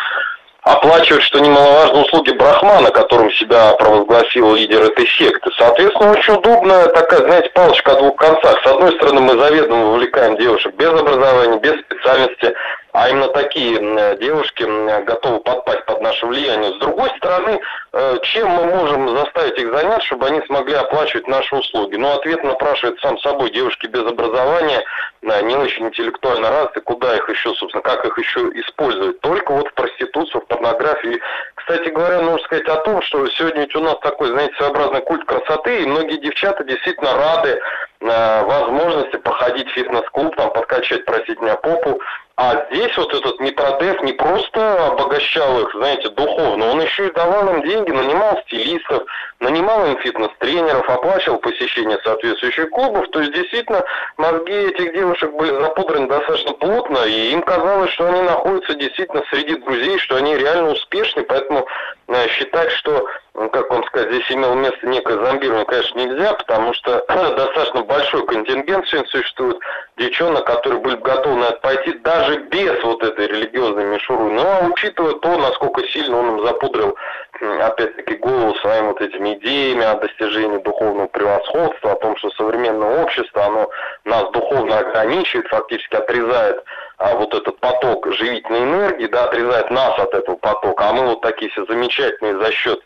оплачивать, 0.62 1.22
что 1.22 1.38
немаловажно, 1.38 2.00
услуги 2.00 2.30
Брахмана, 2.30 2.90
которым 2.90 3.30
себя 3.32 3.74
провозгласил 3.74 4.54
лидер 4.54 4.84
этой 4.84 5.06
секты. 5.06 5.50
Соответственно, 5.58 6.12
очень 6.12 6.32
удобная 6.32 6.86
такая, 6.86 7.20
знаете, 7.20 7.50
палочка 7.50 7.92
о 7.92 7.98
двух 7.98 8.16
концах. 8.16 8.58
С 8.62 8.66
одной 8.66 8.92
стороны, 8.92 9.20
мы 9.20 9.38
заведомо 9.38 9.84
вовлекаем 9.84 10.38
девушек 10.38 10.74
без 10.76 10.88
образования, 10.88 11.58
без 11.58 11.78
специальности, 11.80 12.54
а 12.92 13.08
именно 13.08 13.28
такие 13.28 13.78
девушки 14.16 14.64
готовы 15.04 15.40
подпасть 15.40 15.84
под 15.86 16.00
наше 16.00 16.26
влияние. 16.26 16.72
С 16.74 16.78
другой 16.78 17.10
стороны, 17.18 17.60
э, 17.92 18.18
чем 18.22 18.48
мы 18.48 18.64
можем 18.64 19.16
заставить 19.16 19.58
их 19.58 19.72
занять, 19.72 20.02
чтобы 20.02 20.26
они 20.26 20.40
смогли 20.46 20.74
оплачивать 20.74 21.28
наши 21.28 21.54
услуги? 21.54 21.96
Ну, 21.96 22.12
ответ 22.12 22.42
напрашивает 22.42 22.98
сам 23.00 23.18
собой. 23.20 23.50
Девушки 23.50 23.86
без 23.86 24.04
образования, 24.04 24.82
не 25.22 25.56
очень 25.56 25.86
интеллектуально 25.86 26.50
развиты, 26.50 26.80
куда 26.80 27.16
их 27.16 27.28
еще, 27.28 27.52
собственно, 27.54 27.82
как 27.82 28.04
их 28.04 28.18
еще 28.18 28.40
использовать? 28.54 29.20
Только 29.20 29.52
вот 29.52 29.68
в 29.68 29.74
проституцию, 29.74 30.40
в 30.40 30.46
порнографию. 30.46 31.20
Кстати 31.54 31.88
говоря, 31.90 32.20
нужно 32.22 32.38
сказать 32.44 32.68
о 32.68 32.76
том, 32.76 33.02
что 33.02 33.26
сегодня 33.28 33.62
ведь 33.62 33.76
у 33.76 33.80
нас 33.80 33.98
такой, 34.00 34.28
знаете, 34.28 34.54
своеобразный 34.56 35.02
культ 35.02 35.24
красоты, 35.24 35.82
и 35.82 35.86
многие 35.86 36.18
девчата 36.18 36.64
действительно 36.64 37.14
рады 37.16 37.60
э, 38.00 38.44
возможности 38.44 39.16
походить 39.16 39.68
в 39.68 39.74
фитнес-клуб, 39.74 40.34
там, 40.36 40.52
подкачать, 40.52 41.04
просить 41.04 41.40
меня 41.40 41.56
попу, 41.56 42.00
а 42.42 42.66
здесь 42.70 42.96
вот 42.96 43.12
этот 43.12 43.38
Митродев 43.38 44.02
не 44.02 44.14
просто 44.14 44.86
обогащал 44.86 45.60
их, 45.60 45.70
знаете, 45.74 46.08
духовно, 46.08 46.70
он 46.70 46.80
еще 46.80 47.08
и 47.08 47.12
давал 47.12 47.54
им 47.54 47.62
деньги, 47.62 47.90
нанимал 47.90 48.40
стилистов, 48.46 49.02
нанимал 49.40 49.86
им 49.86 49.98
фитнес-тренеров, 49.98 50.88
оплачивал 50.88 51.38
посещение 51.38 51.98
соответствующих 52.04 52.70
клубов. 52.70 53.08
То 53.10 53.20
есть 53.20 53.32
действительно 53.32 53.82
мозги 54.16 54.52
этих 54.52 54.92
девушек 54.92 55.32
были 55.32 55.50
запудраны 55.60 56.08
достаточно 56.08 56.52
плотно, 56.52 56.98
и 57.06 57.32
им 57.32 57.42
казалось, 57.42 57.90
что 57.92 58.06
они 58.06 58.22
находятся 58.22 58.74
действительно 58.74 59.22
среди 59.30 59.56
друзей, 59.56 59.98
что 59.98 60.16
они 60.16 60.36
реально 60.36 60.72
успешны, 60.72 61.22
поэтому 61.22 61.66
э, 62.08 62.28
считать, 62.28 62.70
что 62.72 63.06
как 63.32 63.70
вам 63.70 63.84
сказать, 63.84 64.10
здесь 64.10 64.30
имело 64.30 64.54
место 64.54 64.86
некое 64.86 65.24
зомбирование, 65.24 65.64
конечно, 65.64 65.98
нельзя, 65.98 66.34
потому 66.34 66.74
что 66.74 67.04
достаточно 67.08 67.82
большой 67.82 68.26
контингент 68.26 68.86
сегодня 68.88 69.08
существует 69.08 69.58
девчонок, 69.96 70.44
которые 70.44 70.80
были 70.80 70.96
бы 70.96 71.02
готовы 71.02 71.36
на 71.36 71.50
пойти 71.52 71.92
даже 72.00 72.40
без 72.44 72.82
вот 72.82 73.02
этой 73.02 73.28
религиозной 73.28 73.84
мишуры. 73.84 74.24
Ну, 74.32 74.42
а 74.42 74.66
учитывая 74.66 75.14
то, 75.14 75.38
насколько 75.38 75.86
сильно 75.88 76.18
он 76.18 76.38
им 76.38 76.46
запудрил, 76.46 76.96
опять-таки, 77.40 78.14
голову 78.16 78.54
своими 78.56 78.88
вот 78.88 79.00
этими 79.00 79.34
идеями 79.34 79.84
о 79.84 79.94
достижении 79.94 80.58
духовного 80.58 81.06
превосходства, 81.08 81.92
о 81.92 81.96
том, 81.96 82.16
что 82.16 82.30
современное 82.30 83.02
общество, 83.02 83.44
оно 83.44 83.70
нас 84.04 84.30
духовно 84.32 84.78
ограничивает, 84.78 85.48
фактически 85.48 85.96
отрезает 85.96 86.62
а, 86.98 87.14
вот 87.14 87.34
этот 87.34 87.58
поток 87.60 88.06
живительной 88.12 88.62
энергии, 88.62 89.06
да, 89.06 89.24
отрезает 89.24 89.70
нас 89.70 89.98
от 89.98 90.12
этого 90.14 90.36
потока, 90.36 90.88
а 90.88 90.92
мы 90.92 91.06
вот 91.06 91.22
такие 91.22 91.50
все 91.50 91.64
замечательные 91.64 92.38
за 92.38 92.52
счет 92.52 92.80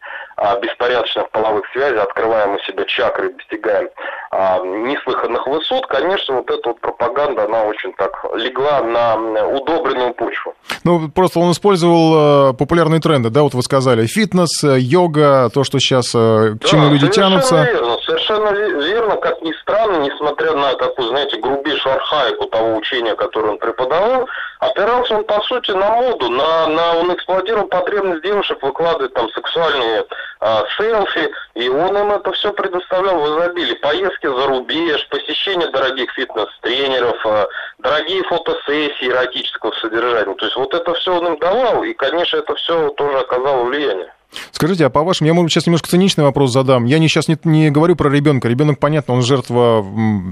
беспорядочных 0.61 1.31
половых 1.31 1.65
связей, 1.73 1.99
открываем 1.99 2.55
у 2.55 2.59
себя 2.61 2.85
чакры 2.85 3.31
достигаем 3.31 3.89
а, 4.31 4.59
неслыханных 4.59 5.47
высот, 5.47 5.87
конечно, 5.87 6.37
вот 6.37 6.51
эта 6.51 6.69
вот 6.69 6.81
пропаганда, 6.81 7.45
она 7.45 7.65
очень 7.65 7.93
так 7.95 8.25
легла 8.35 8.83
на 8.83 9.47
удобренную 9.47 10.13
почву. 10.15 10.55
Ну, 10.83 11.09
просто 11.09 11.39
он 11.39 11.53
использовал 11.53 12.51
э, 12.51 12.55
популярные 12.55 13.01
тренды, 13.01 13.31
да, 13.31 13.43
вот 13.43 13.55
вы 13.55 13.63
сказали, 13.63 14.07
фитнес, 14.07 14.65
э, 14.65 14.79
йога, 14.79 15.51
то, 15.55 15.65
что 15.65 15.79
сейчас, 15.79 16.15
э, 16.15 16.57
к 16.57 16.63
да, 16.63 16.69
чему 16.69 16.91
люди 16.91 17.09
тянутся. 17.09 17.65
Верно, 17.65 17.97
совершенно 18.25 18.51
верно, 18.51 19.17
как 19.17 19.41
ни 19.43 19.53
странно, 19.61 19.99
несмотря 19.99 20.53
на 20.55 20.75
такую, 20.75 21.09
знаете, 21.09 21.39
грубейшую 21.39 21.95
архаику 21.95 22.47
того 22.47 22.77
учения, 22.77 23.15
которое 23.15 23.51
он 23.51 23.59
преподавал, 23.59 24.29
опирался 24.61 25.17
он, 25.17 25.25
по 25.25 25.41
сути, 25.43 25.71
на 25.73 25.91
моду, 25.91 26.29
на, 26.31 26.67
на 26.69 26.99
он 26.99 27.13
эксплуатировал 27.13 27.67
потребность 27.67 28.23
девушек 28.23 28.63
выкладывать 28.63 29.15
там 29.15 29.29
сексуальные 29.31 30.05
а, 30.41 30.65
селфи, 30.77 31.31
и 31.55 31.69
он 31.69 31.97
им 31.97 32.13
это 32.13 32.33
все 32.33 32.53
предоставлял 32.53 33.21
в 33.21 33.39
изобилии. 33.39 33.75
Поездки 33.75 34.27
за 34.27 34.47
рубеж, 34.47 35.07
посещение 35.09 35.69
дорогих 35.69 36.11
фитнес-тренеров, 36.13 37.25
а, 37.27 37.47
дорогие 37.79 38.23
фотосессии 38.25 39.09
эротического 39.09 39.73
содержания. 39.73 40.35
То 40.35 40.45
есть 40.45 40.57
вот 40.57 40.75
это 40.75 40.95
все 40.95 41.15
он 41.15 41.27
им 41.27 41.39
давал, 41.39 41.85
и, 41.85 41.93
конечно, 41.95 42.39
это 42.39 42.55
все 42.57 42.91
тоже 42.91 43.19
оказало 43.19 43.65
влияние. 43.65 44.14
Скажите, 44.53 44.87
а 44.87 44.91
по-вашему, 44.91 45.29
я, 45.29 45.35
может, 45.35 45.53
сейчас 45.53 45.67
немножко 45.67 45.89
циничный 45.89 46.25
вопрос 46.25 46.53
задам. 46.53 46.85
Я 46.85 46.99
не, 46.99 47.09
сейчас 47.09 47.29
не, 47.29 47.39
не 47.45 47.71
говорю 47.71 47.97
про 47.97 48.09
ребенка. 48.11 48.49
Ребенок, 48.49 48.79
понятно, 48.79 49.15
он 49.15 49.23
жертва, 49.23 49.85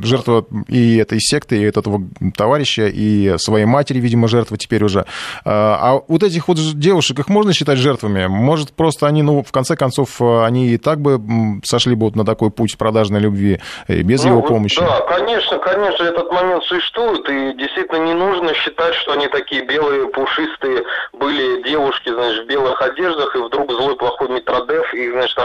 жертва 0.03 0.47
и 0.69 0.97
этой 0.97 1.21
секты, 1.21 1.59
и 1.59 1.63
этого 1.63 2.03
товарища, 2.37 2.89
и 2.89 3.37
своей 3.39 3.67
матери, 3.67 3.99
видимо, 3.99 4.29
жертва 4.29 4.57
теперь 4.57 4.85
уже. 4.85 5.07
А, 5.45 5.79
а 5.81 6.03
вот 6.09 6.23
этих 6.23 6.49
вот 6.49 6.59
девушек, 6.75 7.19
их 7.19 7.29
можно 7.29 7.53
считать 7.53 7.79
жертвами? 7.79 8.27
Может, 8.27 8.73
просто 8.73 9.07
они, 9.07 9.23
ну, 9.23 9.43
в 9.43 9.53
конце 9.53 9.77
концов, 9.77 10.21
они 10.21 10.71
и 10.71 10.79
так 10.79 11.01
бы 11.01 11.21
сошли 11.65 11.95
бы 11.95 12.07
вот 12.07 12.17
на 12.17 12.25
такой 12.25 12.51
путь 12.51 12.77
продажной 12.79 13.21
любви 13.21 13.61
без 13.89 14.25
ну, 14.25 14.31
его 14.31 14.43
помощи? 14.43 14.81
Да, 14.81 15.01
конечно, 15.09 15.59
конечно, 15.59 16.05
этот 16.05 16.31
момент 16.33 16.65
существует, 16.65 17.29
и 17.29 17.57
действительно 17.59 18.05
не 18.05 18.15
нужно 18.15 18.55
считать, 18.55 18.95
что 18.95 19.13
они 19.13 19.29
такие 19.29 19.65
белые, 19.67 20.09
пушистые 20.09 20.83
были 21.13 21.63
девушки, 21.63 22.11
значит, 22.11 22.45
в 22.45 22.49
белых 22.49 22.81
одеждах, 22.81 23.35
и 23.37 23.39
вдруг 23.39 23.71
злой 23.73 23.92
такой 23.93 23.97
плохой 23.97 24.29
Митродев 24.29 24.95
и, 24.95 25.11
значит, 25.11 25.39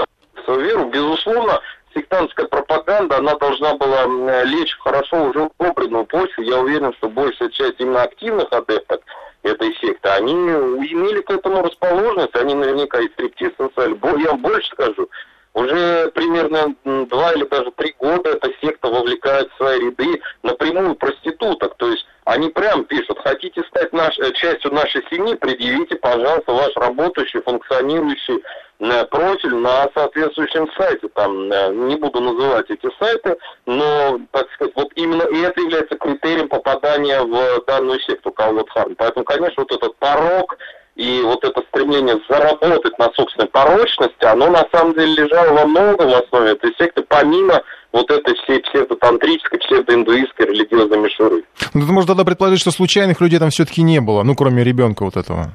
свою 0.46 0.62
веру, 0.62 0.90
безусловно, 0.90 1.60
сектантская 1.94 2.48
пропаганда, 2.48 3.18
она 3.18 3.36
должна 3.36 3.76
была 3.76 4.06
лечь 4.44 4.78
хорошо 4.80 5.26
уже 5.26 5.50
удобренную 5.58 6.06
почву. 6.06 6.44
Я 6.44 6.60
уверен, 6.60 6.94
что 6.94 7.10
большая 7.10 7.50
часть 7.50 7.80
именно 7.80 8.04
активных 8.04 8.52
адептов 8.52 9.02
этой 9.44 9.74
секты, 9.76 10.10
они 10.10 10.34
имели 10.34 11.22
к 11.22 11.30
этому 11.30 11.64
расположенность, 11.64 12.36
они 12.36 12.54
наверняка 12.54 13.00
и 13.00 13.10
стриптиз 13.10 13.52
танцевали. 13.58 14.24
Я 14.24 14.34
больше 14.34 14.70
скажу, 14.72 15.10
уже 15.54 16.12
примерно 16.12 16.76
два 16.84 17.34
или 17.34 17.46
даже 17.46 17.72
три 17.72 17.96
года 17.98 18.32
эта 18.32 18.52
секта 18.62 18.88
вовлекает 18.90 19.52
в 19.52 19.58
свои 19.58 19.80
ряды 19.80 20.22
напрямую 20.44 20.96
проституток. 20.96 21.76
То 21.78 21.90
есть 21.90 22.06
они 22.28 22.50
прям 22.50 22.84
пишут, 22.84 23.20
хотите 23.24 23.64
стать 23.70 23.94
наш, 23.94 24.20
э, 24.20 24.34
частью 24.34 24.74
нашей 24.74 25.02
семьи, 25.10 25.34
предъявите, 25.36 25.96
пожалуйста, 25.96 26.52
ваш 26.52 26.76
работающий, 26.76 27.42
функционирующий 27.42 28.44
э, 28.80 29.06
профиль 29.06 29.56
на 29.56 29.90
соответствующем 29.96 30.70
сайте. 30.78 31.08
Там 31.08 31.50
э, 31.50 31.74
не 31.74 31.96
буду 31.96 32.20
называть 32.20 32.70
эти 32.70 32.90
сайты, 33.00 33.38
но, 33.66 34.20
так 34.32 34.52
сказать, 34.52 34.76
вот 34.76 34.92
именно 34.96 35.24
и 35.24 35.40
это 35.40 35.62
является 35.62 35.98
критерием 35.98 36.50
попадания 36.50 37.22
в 37.22 37.64
данную 37.66 38.02
секту 38.02 38.34
Калватхан. 38.34 38.96
Поэтому, 38.98 39.24
конечно, 39.24 39.64
вот 39.64 39.72
этот 39.72 39.96
порог 39.96 40.58
и 40.98 41.22
вот 41.22 41.44
это 41.44 41.62
стремление 41.70 42.20
заработать 42.28 42.98
на 42.98 43.12
собственной 43.14 43.48
порочности, 43.48 44.26
оно 44.26 44.50
на 44.50 44.66
самом 44.72 44.94
деле 44.96 45.14
лежало 45.14 45.54
во 45.54 45.66
многом 45.68 46.10
в 46.10 46.16
основе 46.16 46.52
этой 46.52 46.74
секты, 46.76 47.04
помимо 47.08 47.62
вот 47.94 48.10
этой 48.10 48.34
всей 48.36 48.60
псевдотантрической, 48.62 49.60
псевдоиндуистской 49.60 50.48
религиозной 50.48 50.98
мишуры. 50.98 51.44
Ну, 51.76 51.86
ты 51.86 51.92
можешь 51.92 52.08
тогда 52.08 52.26
предположить, 52.26 52.62
что 52.62 52.72
случайных 52.72 53.22
людей 53.22 53.38
там 53.38 53.52
все-таки 53.52 53.84
не 53.84 54.02
было, 54.02 54.24
ну, 54.24 54.36
кроме 54.36 54.64
ребенка 54.64 55.04
вот 55.04 55.16
этого. 55.18 55.52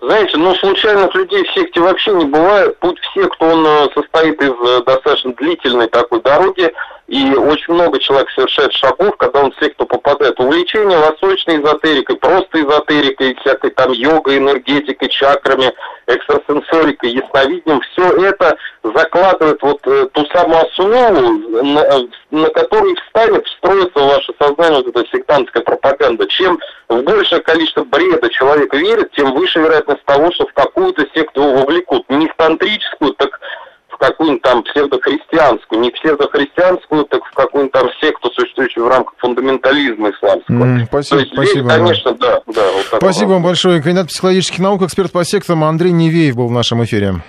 Знаете, 0.00 0.36
ну, 0.36 0.54
случайных 0.54 1.14
людей 1.14 1.44
в 1.44 1.52
секте 1.52 1.80
вообще 1.80 2.12
не 2.12 2.24
бывает. 2.24 2.78
Путь 2.78 2.98
в 2.98 3.14
секту, 3.14 3.44
он 3.44 3.64
э, 3.64 3.88
состоит 3.94 4.40
из 4.42 4.50
э, 4.50 4.82
достаточно 4.84 5.32
длительной 5.34 5.88
такой 5.88 6.20
дороги, 6.22 6.72
И 7.12 7.34
очень 7.34 7.74
много 7.74 7.98
человек 7.98 8.30
совершает 8.30 8.72
шагов, 8.72 9.14
когда 9.18 9.42
он 9.42 9.52
в 9.52 9.62
секту 9.62 9.84
попадает. 9.84 10.40
Увлечение 10.40 10.96
восточной 10.96 11.60
эзотерикой, 11.60 12.16
просто 12.16 12.62
эзотерикой, 12.62 13.34
всякой 13.34 13.70
там 13.72 13.92
йогой, 13.92 14.38
энергетикой, 14.38 15.10
чакрами, 15.10 15.74
экстрасенсорикой, 16.06 17.10
ясновидением, 17.10 17.82
все 17.82 18.28
это 18.28 18.56
закладывает 18.82 19.60
вот 19.60 19.86
э, 19.86 20.08
ту 20.12 20.24
самую 20.32 20.66
основу, 20.66 21.62
на, 21.62 22.08
на 22.30 22.48
которой 22.48 22.94
встанет, 22.94 23.46
встроится 23.46 23.98
в 23.98 24.06
ваше 24.06 24.32
сознание 24.40 24.82
вот 24.82 24.96
эта 24.96 25.06
сектантская 25.14 25.62
пропаганда. 25.62 26.26
Чем 26.28 26.58
в 26.88 27.02
большее 27.02 27.42
количество 27.42 27.84
бреда 27.84 28.30
человек 28.30 28.72
верит, 28.72 29.12
тем 29.12 29.34
выше 29.34 29.60
вероятность 29.60 30.04
того, 30.06 30.32
что 30.32 30.46
в 30.46 30.52
какую-то 30.54 31.06
секту 31.14 31.42
его 31.42 31.52
вовлекут. 31.58 32.08
Не 32.08 32.26
в 32.26 32.34
тантрическую, 32.36 33.12
так 33.12 33.38
в 33.38 33.61
какую-нибудь 34.02 34.42
там 34.42 34.64
псевдохристианскую, 34.64 35.80
не 35.80 35.90
псевдохристианскую, 35.90 37.04
так 37.04 37.24
в 37.24 37.30
какую-нибудь 37.34 37.72
там 37.72 37.88
секту, 38.00 38.30
существующую 38.30 38.86
в 38.86 38.88
рамках 38.88 39.14
фундаментализма 39.18 40.10
исламского. 40.10 40.64
Mm, 40.64 40.86
спасибо, 40.86 41.16
То 41.16 41.20
есть 41.20 41.32
спасибо. 41.32 41.60
здесь, 41.60 41.76
конечно, 41.76 42.12
да, 42.14 42.42
да. 42.48 42.72
Вот. 42.72 43.00
Спасибо 43.00 43.28
вам 43.30 43.42
большое. 43.44 43.80
Кандидат 43.80 44.08
психологических 44.08 44.58
наук, 44.58 44.82
эксперт 44.82 45.12
по 45.12 45.24
сектам 45.24 45.62
Андрей 45.62 45.92
Невеев 45.92 46.34
был 46.34 46.48
в 46.48 46.52
нашем 46.52 46.82
эфире. 46.84 47.22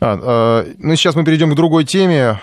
А, 0.00 0.64
э, 0.64 0.72
ну, 0.78 0.96
сейчас 0.96 1.14
мы 1.14 1.24
перейдем 1.24 1.52
к 1.52 1.54
другой 1.54 1.84
теме. 1.84 2.40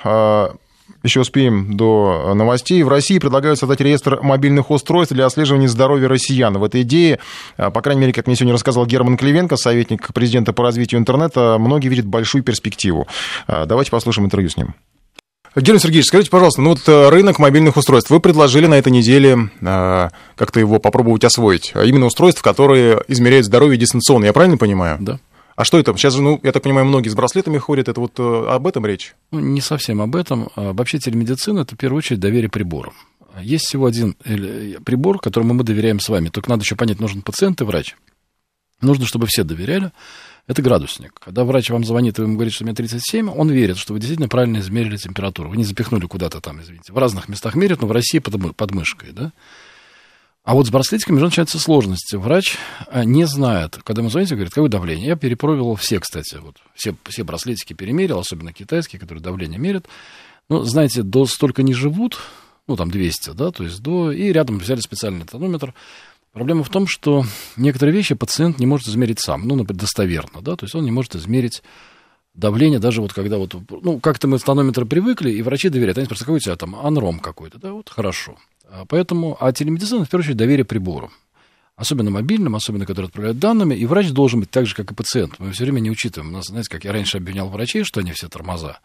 Еще 1.03 1.21
успеем 1.21 1.77
до 1.77 2.33
новостей. 2.33 2.81
В 2.83 2.89
России 2.89 3.19
предлагают 3.19 3.59
создать 3.59 3.81
реестр 3.81 4.19
мобильных 4.21 4.71
устройств 4.71 5.13
для 5.13 5.25
отслеживания 5.25 5.67
здоровья 5.67 6.07
россиян. 6.07 6.57
В 6.57 6.63
этой 6.63 6.81
идее, 6.81 7.19
а, 7.55 7.69
по 7.69 7.81
крайней 7.81 8.01
мере, 8.01 8.13
как 8.13 8.27
мне 8.27 8.35
сегодня 8.35 8.53
рассказал 8.53 8.85
Герман 8.85 9.17
Клевенко, 9.17 9.57
советник 9.57 10.13
президента 10.13 10.53
по 10.53 10.63
развитию 10.63 10.99
интернета, 10.99 11.57
многие 11.59 11.87
видят 11.89 12.05
большую 12.05 12.43
перспективу. 12.43 13.07
А, 13.47 13.65
Давайте 13.65 13.91
послушаем 13.91 14.25
интервью 14.25 14.49
с 14.49 14.57
ним. 14.57 14.75
Герман 15.55 15.79
Сергеевич, 15.79 16.07
скажите, 16.07 16.29
пожалуйста, 16.29 16.61
ну 16.61 16.71
вот 16.71 16.87
э, 16.87 17.09
рынок 17.09 17.39
мобильных 17.39 17.77
устройств, 17.77 18.11
вы 18.11 18.19
предложили 18.19 18.67
на 18.67 18.75
этой 18.75 18.91
неделе 18.91 19.49
э, 19.59 20.09
как-то 20.35 20.59
его 20.59 20.77
попробовать 20.77 21.23
освоить, 21.23 21.71
а 21.73 21.83
именно 21.83 22.05
устройств, 22.05 22.43
которые 22.43 23.01
измеряют 23.07 23.47
здоровье 23.47 23.77
дистанционно, 23.77 24.25
я 24.25 24.33
правильно 24.33 24.57
понимаю? 24.57 24.97
Да. 24.99 25.19
А 25.57 25.65
что 25.65 25.79
это? 25.79 25.91
Сейчас, 25.97 26.15
ну, 26.15 26.39
я 26.43 26.51
так 26.51 26.61
понимаю, 26.61 26.85
многие 26.85 27.09
с 27.09 27.15
браслетами 27.15 27.57
ходят, 27.57 27.87
это 27.87 27.99
вот 27.99 28.19
э, 28.19 28.45
об 28.47 28.67
этом 28.67 28.85
речь? 28.85 29.15
Ну, 29.31 29.39
не 29.39 29.59
совсем 29.59 30.03
об 30.03 30.15
этом. 30.15 30.49
А 30.55 30.71
Вообще 30.71 30.99
телемедицина– 30.99 31.59
это 31.61 31.73
в 31.73 31.79
первую 31.79 31.97
очередь 31.97 32.19
доверие 32.19 32.47
приборам. 32.47 32.93
Есть 33.41 33.65
всего 33.65 33.87
один 33.87 34.15
э, 34.23 34.75
прибор, 34.85 35.17
которому 35.17 35.55
мы 35.55 35.63
доверяем 35.63 35.99
с 35.99 36.09
вами. 36.09 36.29
Только 36.29 36.51
надо 36.51 36.61
еще 36.61 36.75
понять, 36.75 36.99
нужен 36.99 37.23
пациент 37.23 37.59
и 37.61 37.63
врач. 37.63 37.95
Нужно, 38.81 39.07
чтобы 39.07 39.25
все 39.25 39.43
доверяли. 39.43 39.91
Это 40.45 40.61
градусник. 40.61 41.19
Когда 41.19 41.43
врач 41.43 41.71
вам 41.71 41.83
звонит 41.83 42.19
и 42.19 42.21
ему 42.21 42.35
говорите, 42.35 42.53
что 42.53 42.63
у 42.63 42.67
меня 42.67 42.75
37, 42.75 43.27
он 43.27 43.49
верит, 43.49 43.77
что 43.77 43.93
вы 43.93 43.99
действительно 43.99 44.29
правильно 44.29 44.59
измерили 44.59 44.97
температуру. 44.97 45.49
Вы 45.49 45.57
не 45.57 45.63
запихнули 45.63 46.05
куда-то 46.05 46.39
там, 46.39 46.61
извините. 46.61 46.93
В 46.93 46.97
разных 46.99 47.29
местах 47.29 47.55
мерят, 47.55 47.81
но 47.81 47.87
в 47.87 47.91
России 47.91 48.19
под 48.19 48.71
мышкой, 48.75 49.11
да? 49.11 49.33
А 50.47 50.53
вот 50.53 50.65
с 50.65 50.69
браслетиками 50.69 51.17
уже 51.17 51.25
начинаются 51.25 51.59
сложности. 51.59 52.15
Врач 52.15 52.55
а, 52.89 53.03
не 53.03 53.25
знает, 53.25 53.79
когда 53.83 53.99
ему 53.99 54.09
звоните, 54.09 54.35
говорит, 54.35 54.53
какое 54.53 54.69
давление. 54.69 55.05
Я 55.05 55.17
перепробовал 55.17 55.75
все, 55.75 55.99
кстати, 55.99 56.37
вот 56.41 56.55
все, 56.73 56.95
все 57.09 57.25
браслетики 57.25 57.73
перемерил, 57.73 58.17
особенно 58.17 58.53
китайские, 58.53 58.97
которые 58.97 59.21
давление 59.21 59.59
мерят. 59.59 59.87
Ну, 60.47 60.63
знаете, 60.63 61.03
до 61.03 61.25
столько 61.25 61.63
не 61.63 61.73
живут, 61.73 62.17
ну, 62.65 62.77
там 62.77 62.89
200, 62.89 63.31
да, 63.31 63.51
то 63.51 63.65
есть 63.65 63.81
до... 63.81 64.13
И 64.13 64.31
рядом 64.31 64.59
взяли 64.59 64.79
специальный 64.79 65.25
тонометр. 65.25 65.73
Проблема 66.31 66.63
в 66.63 66.69
том, 66.69 66.87
что 66.87 67.25
некоторые 67.57 67.93
вещи 67.93 68.15
пациент 68.15 68.57
не 68.57 68.67
может 68.67 68.87
измерить 68.87 69.19
сам, 69.19 69.45
ну, 69.45 69.55
например, 69.55 69.81
достоверно, 69.81 70.41
да, 70.41 70.55
то 70.55 70.63
есть 70.63 70.75
он 70.75 70.85
не 70.85 70.91
может 70.91 71.13
измерить 71.17 71.61
давление, 72.33 72.79
даже 72.79 73.01
вот 73.01 73.11
когда 73.11 73.37
вот, 73.37 73.53
ну, 73.69 73.99
как-то 73.99 74.29
мы 74.29 74.37
в 74.37 74.43
тонометры 74.43 74.85
привыкли, 74.85 75.29
и 75.29 75.41
врачи 75.41 75.67
доверяют, 75.67 75.97
они 75.97 76.05
спрашивают, 76.05 76.25
какой 76.25 76.37
у 76.37 76.39
тебя 76.39 76.55
там 76.55 76.73
анром 76.77 77.19
какой-то, 77.19 77.59
да, 77.59 77.73
вот 77.73 77.89
хорошо. 77.89 78.37
А 78.69 78.85
Поэтому, 78.85 79.37
а 79.39 79.51
телемедицина, 79.51 80.05
в 80.05 80.09
первую 80.09 80.25
очередь, 80.25 80.37
доверие 80.37 80.65
приборам. 80.65 81.11
Особенно 81.75 82.09
мобильным, 82.09 82.55
особенно, 82.55 82.85
которые 82.85 83.07
отправляют 83.07 83.37
данными, 83.37 83.75
и 83.75 83.85
врач 83.85 84.09
должен 84.09 84.39
быть 84.39 84.49
так 84.49 84.65
же, 84.65 84.73
как 84.73 84.91
и 84.91 84.95
пациент. 84.95 85.35
Мы 85.37 85.51
все 85.51 85.63
время 85.63 85.79
не 85.79 85.91
учитываем. 85.91 86.33
У 86.33 86.37
нас, 86.37 86.47
знаете, 86.47 86.69
как 86.71 86.83
я 86.83 86.91
раньше 86.91 87.17
обвинял 87.17 87.49
врачей, 87.49 87.83
что 87.83 87.99
они 87.99 88.11
все 88.13 88.27
тормоза. 88.27 88.79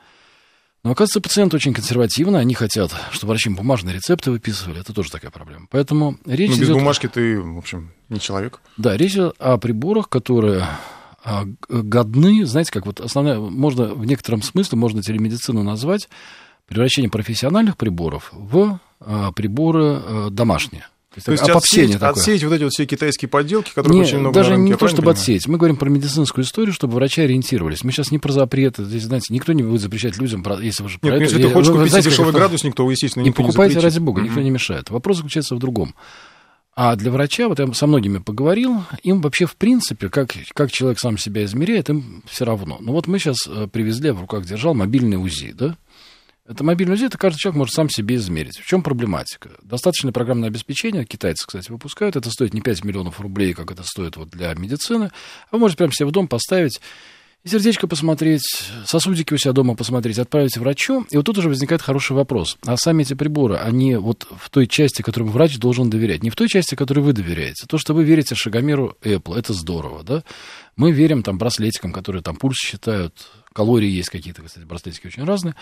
Но, 0.85 0.91
оказывается, 0.91 1.21
пациенты 1.21 1.57
очень 1.57 1.73
консервативны, 1.73 2.37
они 2.39 2.55
хотят, 2.55 2.93
чтобы 3.13 3.31
врачи 3.31 3.49
им 3.49 3.55
бумажные 3.55 3.95
рецепты 3.95 4.33
выписывали, 4.33 4.81
это 4.81 4.93
тоже 4.93 5.13
такая 5.13 5.31
проблема. 5.31 5.67
Поэтому 5.71 6.19
речь 6.27 6.51
Ну, 6.51 6.57
без 6.57 6.67
идет... 6.67 6.77
бумажки 6.77 7.07
ты, 7.07 7.41
в 7.41 7.57
общем, 7.57 7.93
не 8.09 8.19
человек. 8.19 8.61
Да, 8.77 8.97
речь 8.97 9.13
идет 9.13 9.37
о 9.39 9.59
приборах, 9.59 10.09
которые 10.09 10.67
а, 11.25 11.45
годны, 11.69 12.45
знаете, 12.47 12.73
как 12.73 12.85
вот 12.87 13.01
основная, 13.01 13.39
можно 13.39 13.95
в 13.95 14.05
некотором 14.05 14.43
смысле, 14.43 14.77
можно 14.77 15.03
телемедицину 15.03 15.63
назвать 15.63 16.09
превращение 16.67 17.11
профессиональных 17.11 17.77
приборов 17.77 18.31
в 18.33 18.81
приборы 19.35 20.01
а, 20.05 20.29
домашние. 20.31 20.87
То 21.15 21.19
есть, 21.19 21.27
То 21.27 21.33
есть 21.33 21.43
отсеять, 21.47 21.93
такое. 21.93 22.09
отсеять 22.09 22.43
вот 22.43 22.53
эти 22.55 22.63
вот 22.63 22.73
все 22.73 22.87
китайские 22.87 23.29
подделки, 23.29 23.69
которых 23.75 23.95
Не, 23.95 24.01
очень 24.01 24.19
много 24.21 24.35
даже 24.35 24.51
на 24.53 24.57
рынке, 24.57 24.71
не 24.73 24.77
то, 24.79 24.87
чтобы 24.89 25.03
понимаю? 25.03 25.17
отсеять. 25.19 25.47
Мы 25.47 25.59
говорим 25.59 25.77
про 25.77 25.91
медицинскую 25.91 26.43
историю, 26.43 26.73
чтобы 26.73 26.95
врачи 26.95 27.21
ориентировались. 27.21 27.85
Мы 27.85 27.93
сейчас 27.93 28.11
не 28.11 28.19
про 28.19 28.33
запреты. 28.33 28.85
Здесь, 28.85 29.03
знаете, 29.03 29.27
никто 29.35 29.53
не 29.53 29.63
будет 29.63 29.83
запрещать 29.83 30.17
людям, 30.17 30.43
про- 30.43 30.59
если 30.59 30.83
вы 30.83 30.89
же 30.89 30.99
про 30.99 31.09
Нет, 31.09 31.13
ну, 31.13 31.17
это- 31.17 31.25
если 31.25 31.43
ты 31.43 31.49
я- 31.49 31.53
хочешь 31.55 31.69
вы 31.69 31.77
купить 31.81 31.91
знаете, 31.91 32.09
дешевый 32.09 32.33
как- 32.33 32.41
градусник, 32.41 32.75
то, 32.75 32.91
естественно, 32.91 33.23
не 33.25 33.29
никто 33.29 33.43
не 33.43 33.47
покупайте, 33.49 33.75
запретит. 33.75 33.95
ради 33.99 34.05
бога, 34.05 34.23
никто 34.23 34.41
не 34.41 34.49
мешает. 34.51 34.89
Вопрос 34.89 35.19
заключается 35.19 35.55
в 35.55 35.59
другом. 35.59 35.95
А 36.75 36.97
для 36.97 37.11
врача, 37.11 37.49
вот 37.49 37.59
я 37.59 37.71
со 37.75 37.87
многими 37.87 38.17
поговорил, 38.17 38.83
им 39.03 39.21
вообще 39.21 39.45
в 39.45 39.57
принципе, 39.57 40.09
как, 40.09 40.33
как 40.55 40.73
человек 40.73 40.99
сам 40.99 41.19
себя 41.19 41.45
измеряет, 41.45 41.91
им 41.91 42.23
все 42.27 42.47
равно. 42.47 42.79
Ну 42.81 42.93
вот 42.93 43.07
мы 43.07 43.19
сейчас 43.19 43.37
э, 43.47 43.69
привезли, 43.71 44.07
я 44.07 44.15
в 44.15 44.21
руках 44.23 44.47
держал 44.47 44.73
мобильный 44.73 45.19
УЗИ, 45.19 45.53
да? 45.53 45.77
Это 46.49 46.65
мобильный 46.65 46.95
УЗИ, 46.95 47.05
это 47.05 47.19
каждый 47.19 47.39
человек 47.39 47.59
может 47.59 47.75
сам 47.75 47.89
себе 47.89 48.17
измерить. 48.17 48.59
В 48.59 48.67
чем 48.67 48.83
проблематика? 48.83 49.51
Достаточное 49.63 50.13
программное 50.13 50.49
обеспечение, 50.49 51.05
китайцы, 51.05 51.47
кстати, 51.47 51.71
выпускают, 51.71 52.17
это 52.17 52.31
стоит 52.31 52.53
не 52.53 52.61
5 52.61 52.85
миллионов 52.85 53.21
рублей, 53.21 53.55
как 53.55 53.71
это 53.71 53.85
стоит 53.85 54.17
вот 54.17 54.31
для 54.31 54.53
медицины, 54.55 55.13
а 55.51 55.57
вы 55.57 55.61
можете 55.61 55.79
прямо 55.79 55.93
себе 55.93 56.07
в 56.07 56.11
дом 56.11 56.27
поставить 56.27 56.81
и 57.45 57.49
сердечко 57.49 57.89
посмотреть, 57.89 58.43
сосудики 58.87 59.35
у 59.35 59.37
себя 59.37 59.53
дома 59.53 59.75
посмотреть, 59.75 60.19
отправить 60.19 60.57
врачу. 60.57 61.05
И 61.11 61.17
вот 61.17 61.27
тут 61.27 61.39
уже 61.39 61.49
возникает 61.49 61.83
хороший 61.83 62.13
вопрос. 62.13 62.57
А 62.65 62.77
сами 62.77 63.03
эти 63.03 63.15
приборы, 63.15 63.57
они 63.57 63.97
вот 63.97 64.29
в 64.31 64.49
той 64.49 64.69
части, 64.69 65.03
которой 65.03 65.25
врач 65.25 65.59
должен 65.59 65.91
доверять, 65.91 66.23
не 66.23 66.31
в 66.31 66.37
той 66.37 66.49
части, 66.49 66.77
которой 66.77 67.01
вы 67.01 67.13
доверяете. 67.13 67.67
То, 67.67 67.79
что 67.79 67.95
вы 67.95 68.05
верите 68.05 68.37
шагомеру 68.37 68.97
Apple, 69.03 69.37
это 69.37 69.55
здорово, 69.55 70.05
да? 70.05 70.23
Мы 70.77 70.93
верим 70.93 71.25
там 71.25 71.37
браслетикам, 71.37 71.93
которые 71.93 72.23
там 72.23 72.37
пульс 72.37 72.59
считают, 72.59 73.15
калории 73.53 73.91
есть 73.91 74.09
какие-то, 74.09 74.43
кстати, 74.43 74.65
браслетики 74.65 75.09
очень 75.09 75.25
разные. 75.25 75.57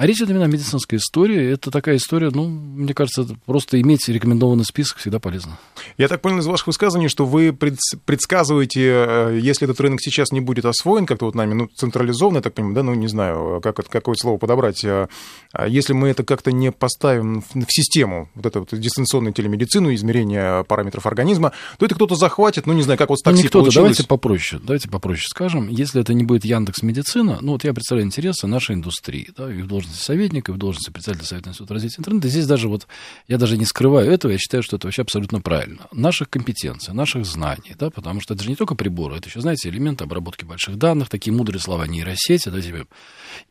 А 0.00 0.06
речь 0.06 0.16
идет 0.16 0.30
именно 0.30 0.46
о 0.46 0.48
медицинской 0.48 0.96
истории. 0.96 1.52
Это 1.52 1.70
такая 1.70 1.96
история, 1.98 2.30
ну, 2.32 2.48
мне 2.48 2.94
кажется, 2.94 3.26
просто 3.44 3.78
иметь 3.82 4.08
рекомендованный 4.08 4.64
список 4.64 4.96
всегда 4.96 5.18
полезно. 5.18 5.58
Я 5.98 6.08
так 6.08 6.22
понял 6.22 6.38
из 6.38 6.46
ваших 6.46 6.68
высказываний, 6.68 7.08
что 7.08 7.26
вы 7.26 7.48
предс- 7.48 7.98
предсказываете, 8.06 8.80
э, 8.80 9.38
если 9.42 9.66
этот 9.68 9.78
рынок 9.78 10.00
сейчас 10.00 10.32
не 10.32 10.40
будет 10.40 10.64
освоен 10.64 11.04
как-то 11.04 11.26
вот 11.26 11.34
нами, 11.34 11.52
ну, 11.52 11.66
централизованно, 11.66 12.38
я 12.38 12.42
так 12.42 12.54
понимаю, 12.54 12.76
да, 12.76 12.82
ну, 12.82 12.94
не 12.94 13.08
знаю, 13.08 13.60
как, 13.62 13.76
какое 13.90 14.14
слово 14.14 14.38
подобрать, 14.38 14.82
а, 14.86 15.10
а 15.52 15.68
если 15.68 15.92
мы 15.92 16.08
это 16.08 16.24
как-то 16.24 16.50
не 16.50 16.72
поставим 16.72 17.42
в, 17.42 17.66
систему, 17.68 18.30
вот 18.34 18.46
эту 18.46 18.60
вот 18.60 18.70
дистанционную 18.72 19.34
телемедицину, 19.34 19.92
измерение 19.92 20.64
параметров 20.64 21.04
организма, 21.04 21.52
то 21.78 21.84
это 21.84 21.94
кто-то 21.94 22.14
захватит, 22.14 22.66
ну, 22.66 22.72
не 22.72 22.80
знаю, 22.82 22.96
как 22.98 23.10
вот 23.10 23.18
с 23.18 23.24
Ну, 23.26 23.32
такси 23.32 23.42
не 23.42 23.48
кто-то, 23.48 23.64
получилось. 23.64 23.96
давайте 23.98 24.04
попроще, 24.08 24.62
давайте 24.64 24.88
попроще 24.88 25.26
скажем. 25.28 25.68
Если 25.68 26.00
это 26.00 26.14
не 26.14 26.24
будет 26.24 26.46
Яндекс 26.46 26.80
Медицина, 26.80 27.36
ну 27.42 27.52
вот 27.52 27.64
я 27.64 27.74
представляю 27.74 28.06
интересы 28.06 28.46
нашей 28.46 28.76
индустрии, 28.76 29.28
да, 29.36 29.52
и 29.52 29.60
в 29.60 29.66
должности 29.90 30.04
советника, 30.04 30.52
и 30.52 30.54
в 30.54 30.58
должности 30.58 30.90
председателя 30.90 31.26
Совета 31.26 31.50
Института 31.50 31.74
развития 31.74 31.96
интернета. 31.98 32.28
Здесь 32.28 32.46
даже 32.46 32.68
вот, 32.68 32.86
я 33.28 33.38
даже 33.38 33.56
не 33.56 33.64
скрываю 33.64 34.10
этого, 34.10 34.32
я 34.32 34.38
считаю, 34.38 34.62
что 34.62 34.76
это 34.76 34.86
вообще 34.86 35.02
абсолютно 35.02 35.40
правильно. 35.40 35.86
Наших 35.92 36.30
компетенций, 36.30 36.94
наших 36.94 37.26
знаний, 37.26 37.74
да, 37.78 37.90
потому 37.90 38.20
что 38.20 38.34
это 38.34 38.42
же 38.42 38.50
не 38.50 38.56
только 38.56 38.74
приборы, 38.74 39.16
это 39.16 39.28
еще, 39.28 39.40
знаете, 39.40 39.68
элементы 39.68 40.04
обработки 40.04 40.44
больших 40.44 40.76
данных, 40.76 41.08
такие 41.08 41.32
мудрые 41.32 41.60
слова 41.60 41.86
нейросети, 41.86 42.48
да, 42.48 42.60
тебе. 42.60 42.86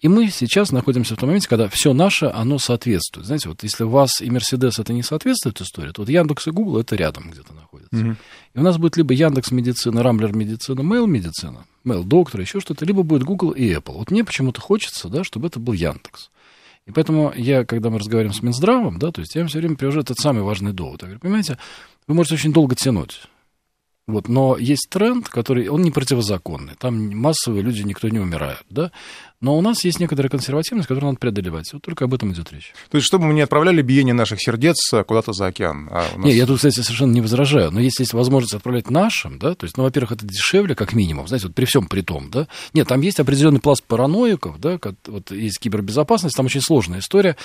И 0.02 0.08
мы 0.08 0.30
сейчас 0.30 0.72
находимся 0.72 1.16
в 1.16 1.20
том 1.20 1.30
моменте, 1.30 1.48
когда 1.48 1.68
все 1.70 1.94
наше, 1.94 2.26
оно 2.26 2.60
соответствует. 2.60 3.28
Знаете, 3.28 3.50
вот 3.50 3.64
если 3.64 3.84
у 3.84 3.90
вас 3.90 4.22
и 4.22 4.30
Мерседес 4.30 4.80
это 4.80 4.94
не 4.94 5.04
соответствует 5.04 5.62
истории, 5.62 5.92
то 5.92 6.02
вот 6.02 6.10
Яндекс 6.10 6.48
и 6.48 6.52
Google 6.52 6.80
это 6.80 6.96
рядом 6.96 7.32
где-то 7.32 7.54
находятся. 7.54 7.96
Мгм. 7.96 8.18
И 8.54 8.60
у 8.60 8.62
нас 8.62 8.78
будет 8.78 8.98
либо 8.98 9.14
Яндекс 9.14 9.52
медицина, 9.52 10.04
Рамблер 10.04 10.36
медицина, 10.36 10.82
Mail 10.82 11.08
медицина, 11.08 11.66
Mail 11.92 12.04
доктор, 12.04 12.42
еще 12.42 12.60
что-то, 12.60 12.86
либо 12.86 13.04
будет 13.04 13.24
Google 13.24 13.52
и 13.52 13.74
Apple. 13.74 13.94
Вот 13.94 14.12
мне 14.12 14.24
почему-то 14.24 14.62
хочется, 14.62 15.10
да, 15.10 15.24
чтобы 15.24 15.48
это 15.48 15.60
был 15.60 15.74
Яндекс. 15.74 16.30
И 16.86 16.92
поэтому 16.92 17.32
я, 17.36 17.66
когда 17.66 17.90
мы 17.90 18.00
разговариваем 18.00 18.34
с 18.34 18.42
Минздравом, 18.42 18.98
да, 18.98 19.12
то 19.12 19.22
есть 19.22 19.36
я 19.36 19.42
им 19.42 19.48
все 19.48 19.60
время 19.60 19.76
привожу 19.76 20.00
этот 20.00 20.18
самый 20.18 20.42
важный 20.44 20.74
довод. 20.74 21.02
Я 21.02 21.08
говорю, 21.08 21.20
понимаете, 21.20 21.58
вы 22.08 22.16
можете 22.16 22.36
очень 22.36 22.54
долго 22.54 22.76
тянуть. 22.76 23.22
Вот, 24.10 24.28
но 24.28 24.58
есть 24.58 24.88
тренд, 24.90 25.30
который, 25.30 25.68
он 25.68 25.84
не 25.84 25.92
противозаконный. 25.92 26.74
Там 26.80 27.16
массовые 27.16 27.62
люди, 27.62 27.84
никто 27.84 28.10
не 28.10 28.18
умирает, 28.18 28.64
да? 28.72 28.92
Но 29.40 29.56
у 29.56 29.62
нас 29.62 29.86
есть 29.86 30.00
некоторая 30.00 30.32
консервативность, 30.32 30.88
которую 30.88 31.12
надо 31.12 31.20
преодолевать. 31.20 31.72
Вот 31.74 31.84
только 31.84 32.06
об 32.06 32.14
этом 32.16 32.34
идет 32.34 32.52
речь. 32.52 32.74
То 32.90 32.98
есть, 32.98 33.06
чтобы 33.06 33.26
мы 33.26 33.36
не 33.36 33.42
отправляли 33.42 33.84
биение 33.84 34.16
наших 34.16 34.42
сердец 34.42 34.78
куда-то 35.06 35.32
за 35.32 35.46
океан. 35.46 35.90
А 35.92 36.18
нас... 36.18 36.26
Не, 36.26 36.34
я 36.34 36.48
тут, 36.48 36.58
кстати, 36.58 36.82
совершенно 36.82 37.12
не 37.12 37.22
возражаю. 37.22 37.70
Но 37.70 37.80
если 37.80 38.02
есть 38.02 38.14
возможность 38.14 38.56
отправлять 38.56 38.90
нашим, 38.90 39.38
да, 39.38 39.54
то 39.54 39.66
есть, 39.66 39.78
ну, 39.78 39.84
во-первых, 39.84 40.14
это 40.14 40.26
дешевле, 40.26 40.74
как 40.74 40.94
минимум, 40.94 41.28
знаете, 41.28 41.46
вот 41.46 41.56
при 41.56 41.66
всем 41.66 41.86
при 41.86 42.02
том, 42.02 42.32
да. 42.32 42.48
Нет, 42.74 42.88
там 42.88 43.02
есть 43.02 43.20
определенный 43.20 43.60
пласт 43.60 43.84
параноиков, 43.84 44.60
да, 44.60 44.80
вот 45.06 45.30
есть 45.30 45.60
кибербезопасность, 45.60 46.36
там 46.36 46.48
очень 46.48 46.62
сложная 46.62 47.00
история. 47.00 47.38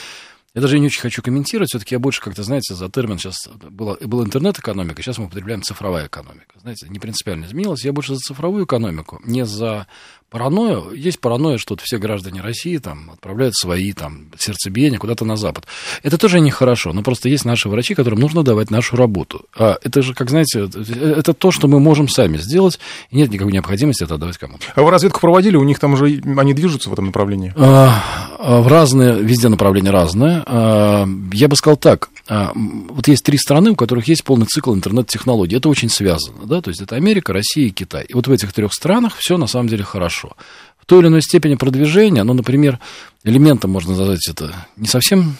Я 0.54 0.60
даже 0.60 0.78
не 0.78 0.86
очень 0.86 1.00
хочу 1.00 1.20
комментировать, 1.20 1.70
все-таки 1.70 1.96
я 1.96 1.98
больше 1.98 2.20
как-то, 2.20 2.44
знаете, 2.44 2.74
за 2.74 2.88
термин 2.88 3.18
сейчас 3.18 3.48
было, 3.48 3.96
был 4.00 4.24
интернет-экономика, 4.24 5.02
сейчас 5.02 5.18
мы 5.18 5.26
употребляем 5.26 5.62
цифровая 5.62 6.06
экономика. 6.06 6.58
Знаете, 6.60 6.86
не 6.88 7.00
принципиально 7.00 7.46
изменилось. 7.46 7.84
Я 7.84 7.92
больше 7.92 8.14
за 8.14 8.20
цифровую 8.20 8.64
экономику, 8.64 9.20
не 9.24 9.44
за 9.44 9.88
паранойю. 10.34 10.90
Есть 10.96 11.20
паранойя, 11.20 11.58
что 11.58 11.76
все 11.80 11.96
граждане 11.96 12.40
России 12.40 12.78
там 12.78 13.12
отправляют 13.12 13.54
свои 13.54 13.92
там 13.92 14.32
сердцебиения 14.36 14.98
куда-то 14.98 15.24
на 15.24 15.36
Запад. 15.36 15.64
Это 16.02 16.18
тоже 16.18 16.40
нехорошо, 16.40 16.92
но 16.92 17.04
просто 17.04 17.28
есть 17.28 17.44
наши 17.44 17.68
врачи, 17.68 17.94
которым 17.94 18.18
нужно 18.18 18.42
давать 18.42 18.68
нашу 18.68 18.96
работу. 18.96 19.44
А 19.56 19.78
это 19.84 20.02
же, 20.02 20.12
как 20.12 20.30
знаете, 20.30 20.68
это 20.68 21.34
то, 21.34 21.52
что 21.52 21.68
мы 21.68 21.78
можем 21.78 22.08
сами 22.08 22.36
сделать, 22.38 22.80
и 23.10 23.16
нет 23.16 23.30
никакой 23.30 23.52
необходимости 23.52 24.02
это 24.02 24.16
отдавать 24.16 24.36
кому-то. 24.36 24.66
А 24.74 24.82
вы 24.82 24.90
разведку 24.90 25.20
проводили? 25.20 25.54
У 25.54 25.62
них 25.62 25.78
там 25.78 25.92
уже, 25.92 26.20
они 26.36 26.52
движутся 26.52 26.90
в 26.90 26.92
этом 26.94 27.06
направлении? 27.06 27.54
А, 27.54 28.02
а, 28.40 28.60
в 28.60 28.66
разные, 28.66 29.14
везде 29.14 29.48
направления 29.48 29.90
разные. 29.90 30.42
А, 30.46 31.06
я 31.32 31.46
бы 31.46 31.54
сказал 31.54 31.76
так, 31.76 32.10
вот 32.28 33.06
есть 33.06 33.24
три 33.24 33.36
страны, 33.36 33.72
у 33.72 33.76
которых 33.76 34.08
есть 34.08 34.24
полный 34.24 34.46
цикл 34.46 34.74
интернет-технологий. 34.74 35.56
Это 35.56 35.68
очень 35.68 35.90
связано, 35.90 36.46
да, 36.46 36.62
то 36.62 36.70
есть 36.70 36.80
это 36.80 36.96
Америка, 36.96 37.32
Россия 37.32 37.66
и 37.66 37.70
Китай. 37.70 38.04
И 38.08 38.14
вот 38.14 38.26
в 38.26 38.32
этих 38.32 38.52
трех 38.52 38.72
странах 38.72 39.16
все 39.18 39.36
на 39.36 39.46
самом 39.46 39.68
деле 39.68 39.84
хорошо. 39.84 40.32
В 40.78 40.86
той 40.86 41.00
или 41.00 41.08
иной 41.08 41.22
степени 41.22 41.54
продвижения, 41.54 42.24
ну, 42.24 42.34
например, 42.34 42.78
элементом 43.24 43.70
можно 43.70 43.96
назвать 43.96 44.28
это 44.28 44.54
не 44.76 44.86
совсем 44.86 45.36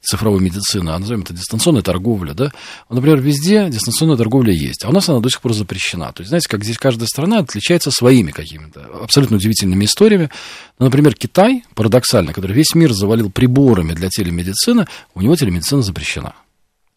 цифровой 0.00 0.40
медицины, 0.40 0.90
а 0.90 0.98
назовем 0.98 1.22
это 1.22 1.34
дистанционная 1.34 1.82
торговля, 1.82 2.34
да, 2.34 2.52
например, 2.88 3.20
везде 3.20 3.68
дистанционная 3.68 4.16
торговля 4.16 4.52
есть, 4.52 4.84
а 4.84 4.88
у 4.88 4.92
нас 4.92 5.08
она 5.08 5.20
до 5.20 5.30
сих 5.30 5.40
пор 5.40 5.52
запрещена. 5.52 6.12
То 6.12 6.22
есть, 6.22 6.28
знаете, 6.28 6.48
как 6.48 6.64
здесь 6.64 6.78
каждая 6.78 7.06
страна 7.06 7.38
отличается 7.38 7.90
своими 7.90 8.30
какими-то 8.30 8.86
абсолютно 9.02 9.36
удивительными 9.36 9.84
историями. 9.84 10.30
Ну, 10.78 10.86
например, 10.86 11.14
Китай, 11.14 11.64
парадоксально, 11.74 12.32
который 12.32 12.52
весь 12.52 12.74
мир 12.74 12.92
завалил 12.92 13.30
приборами 13.30 13.92
для 13.92 14.08
телемедицины, 14.08 14.86
у 15.14 15.20
него 15.20 15.36
телемедицина 15.36 15.82
запрещена. 15.82 16.34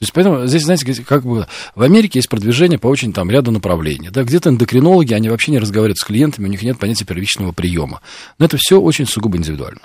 То 0.02 0.06
есть, 0.06 0.14
поэтому 0.14 0.48
здесь, 0.48 0.64
знаете, 0.64 1.04
как 1.04 1.24
бы 1.24 1.46
в 1.76 1.82
Америке 1.84 2.18
есть 2.18 2.28
продвижение 2.28 2.80
по 2.80 2.88
очень 2.88 3.14
там 3.14 3.30
ряду 3.30 3.52
направлений. 3.52 4.10
Да, 4.10 4.24
где-то 4.24 4.50
эндокринологи, 4.50 5.14
они 5.14 5.30
вообще 5.30 5.52
не 5.52 5.60
разговаривают 5.60 6.00
с 6.00 6.04
клиентами, 6.04 6.48
у 6.48 6.50
них 6.50 6.64
нет 6.64 6.80
понятия 6.80 7.06
первичного 7.06 7.52
приема. 7.52 8.02
Но 8.40 8.46
это 8.46 8.58
все 8.60 8.82
очень 8.82 9.06
сугубо 9.06 9.38
индивидуально. 9.38 9.82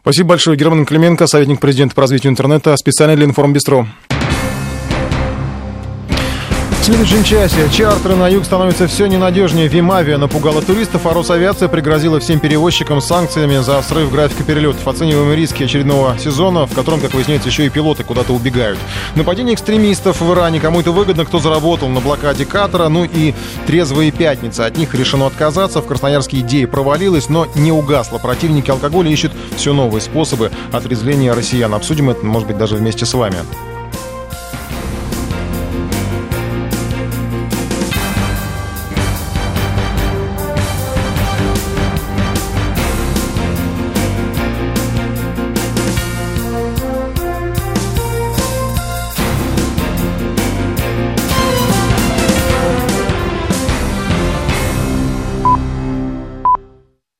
Спасибо 0.00 0.30
большое. 0.30 0.56
Герман 0.56 0.86
Клименко, 0.86 1.26
советник 1.26 1.60
президента 1.60 1.94
по 1.94 2.02
развитию 2.02 2.30
интернета, 2.30 2.76
специально 2.76 3.16
для 3.16 3.24
Информбистро. 3.24 3.86
В 6.86 6.88
следующем 6.88 7.24
часе 7.24 7.68
чартеры 7.72 8.14
на 8.14 8.28
юг 8.28 8.44
становятся 8.44 8.86
все 8.86 9.06
ненадежнее. 9.06 9.66
Вимавия 9.66 10.18
напугала 10.18 10.62
туристов, 10.62 11.04
а 11.04 11.14
Росавиация 11.14 11.66
пригрозила 11.66 12.20
всем 12.20 12.38
перевозчикам 12.38 13.00
санкциями 13.00 13.56
за 13.56 13.82
срыв 13.82 14.12
графика 14.12 14.44
перелетов. 14.44 14.86
Оцениваем 14.86 15.34
риски 15.34 15.64
очередного 15.64 16.16
сезона, 16.16 16.64
в 16.64 16.72
котором, 16.76 17.00
как 17.00 17.12
выясняется, 17.12 17.48
еще 17.48 17.66
и 17.66 17.70
пилоты 17.70 18.04
куда-то 18.04 18.32
убегают. 18.32 18.78
Нападение 19.16 19.56
экстремистов 19.56 20.20
в 20.20 20.32
Иране. 20.32 20.60
Кому 20.60 20.78
это 20.78 20.92
выгодно, 20.92 21.24
кто 21.24 21.40
заработал 21.40 21.88
на 21.88 21.98
блокаде 21.98 22.44
Катара. 22.44 22.88
Ну 22.88 23.02
и 23.02 23.34
трезвые 23.66 24.12
пятницы. 24.12 24.60
От 24.60 24.76
них 24.76 24.94
решено 24.94 25.26
отказаться. 25.26 25.82
В 25.82 25.86
Красноярске 25.86 26.38
идея 26.38 26.68
провалилась, 26.68 27.28
но 27.28 27.48
не 27.56 27.72
угасла. 27.72 28.18
Противники 28.18 28.70
алкоголя 28.70 29.10
ищут 29.10 29.32
все 29.56 29.72
новые 29.72 30.00
способы 30.00 30.52
отрезвления 30.70 31.34
россиян. 31.34 31.74
Обсудим 31.74 32.10
это, 32.10 32.24
может 32.24 32.46
быть, 32.46 32.58
даже 32.58 32.76
вместе 32.76 33.06
с 33.06 33.12
вами. 33.12 33.38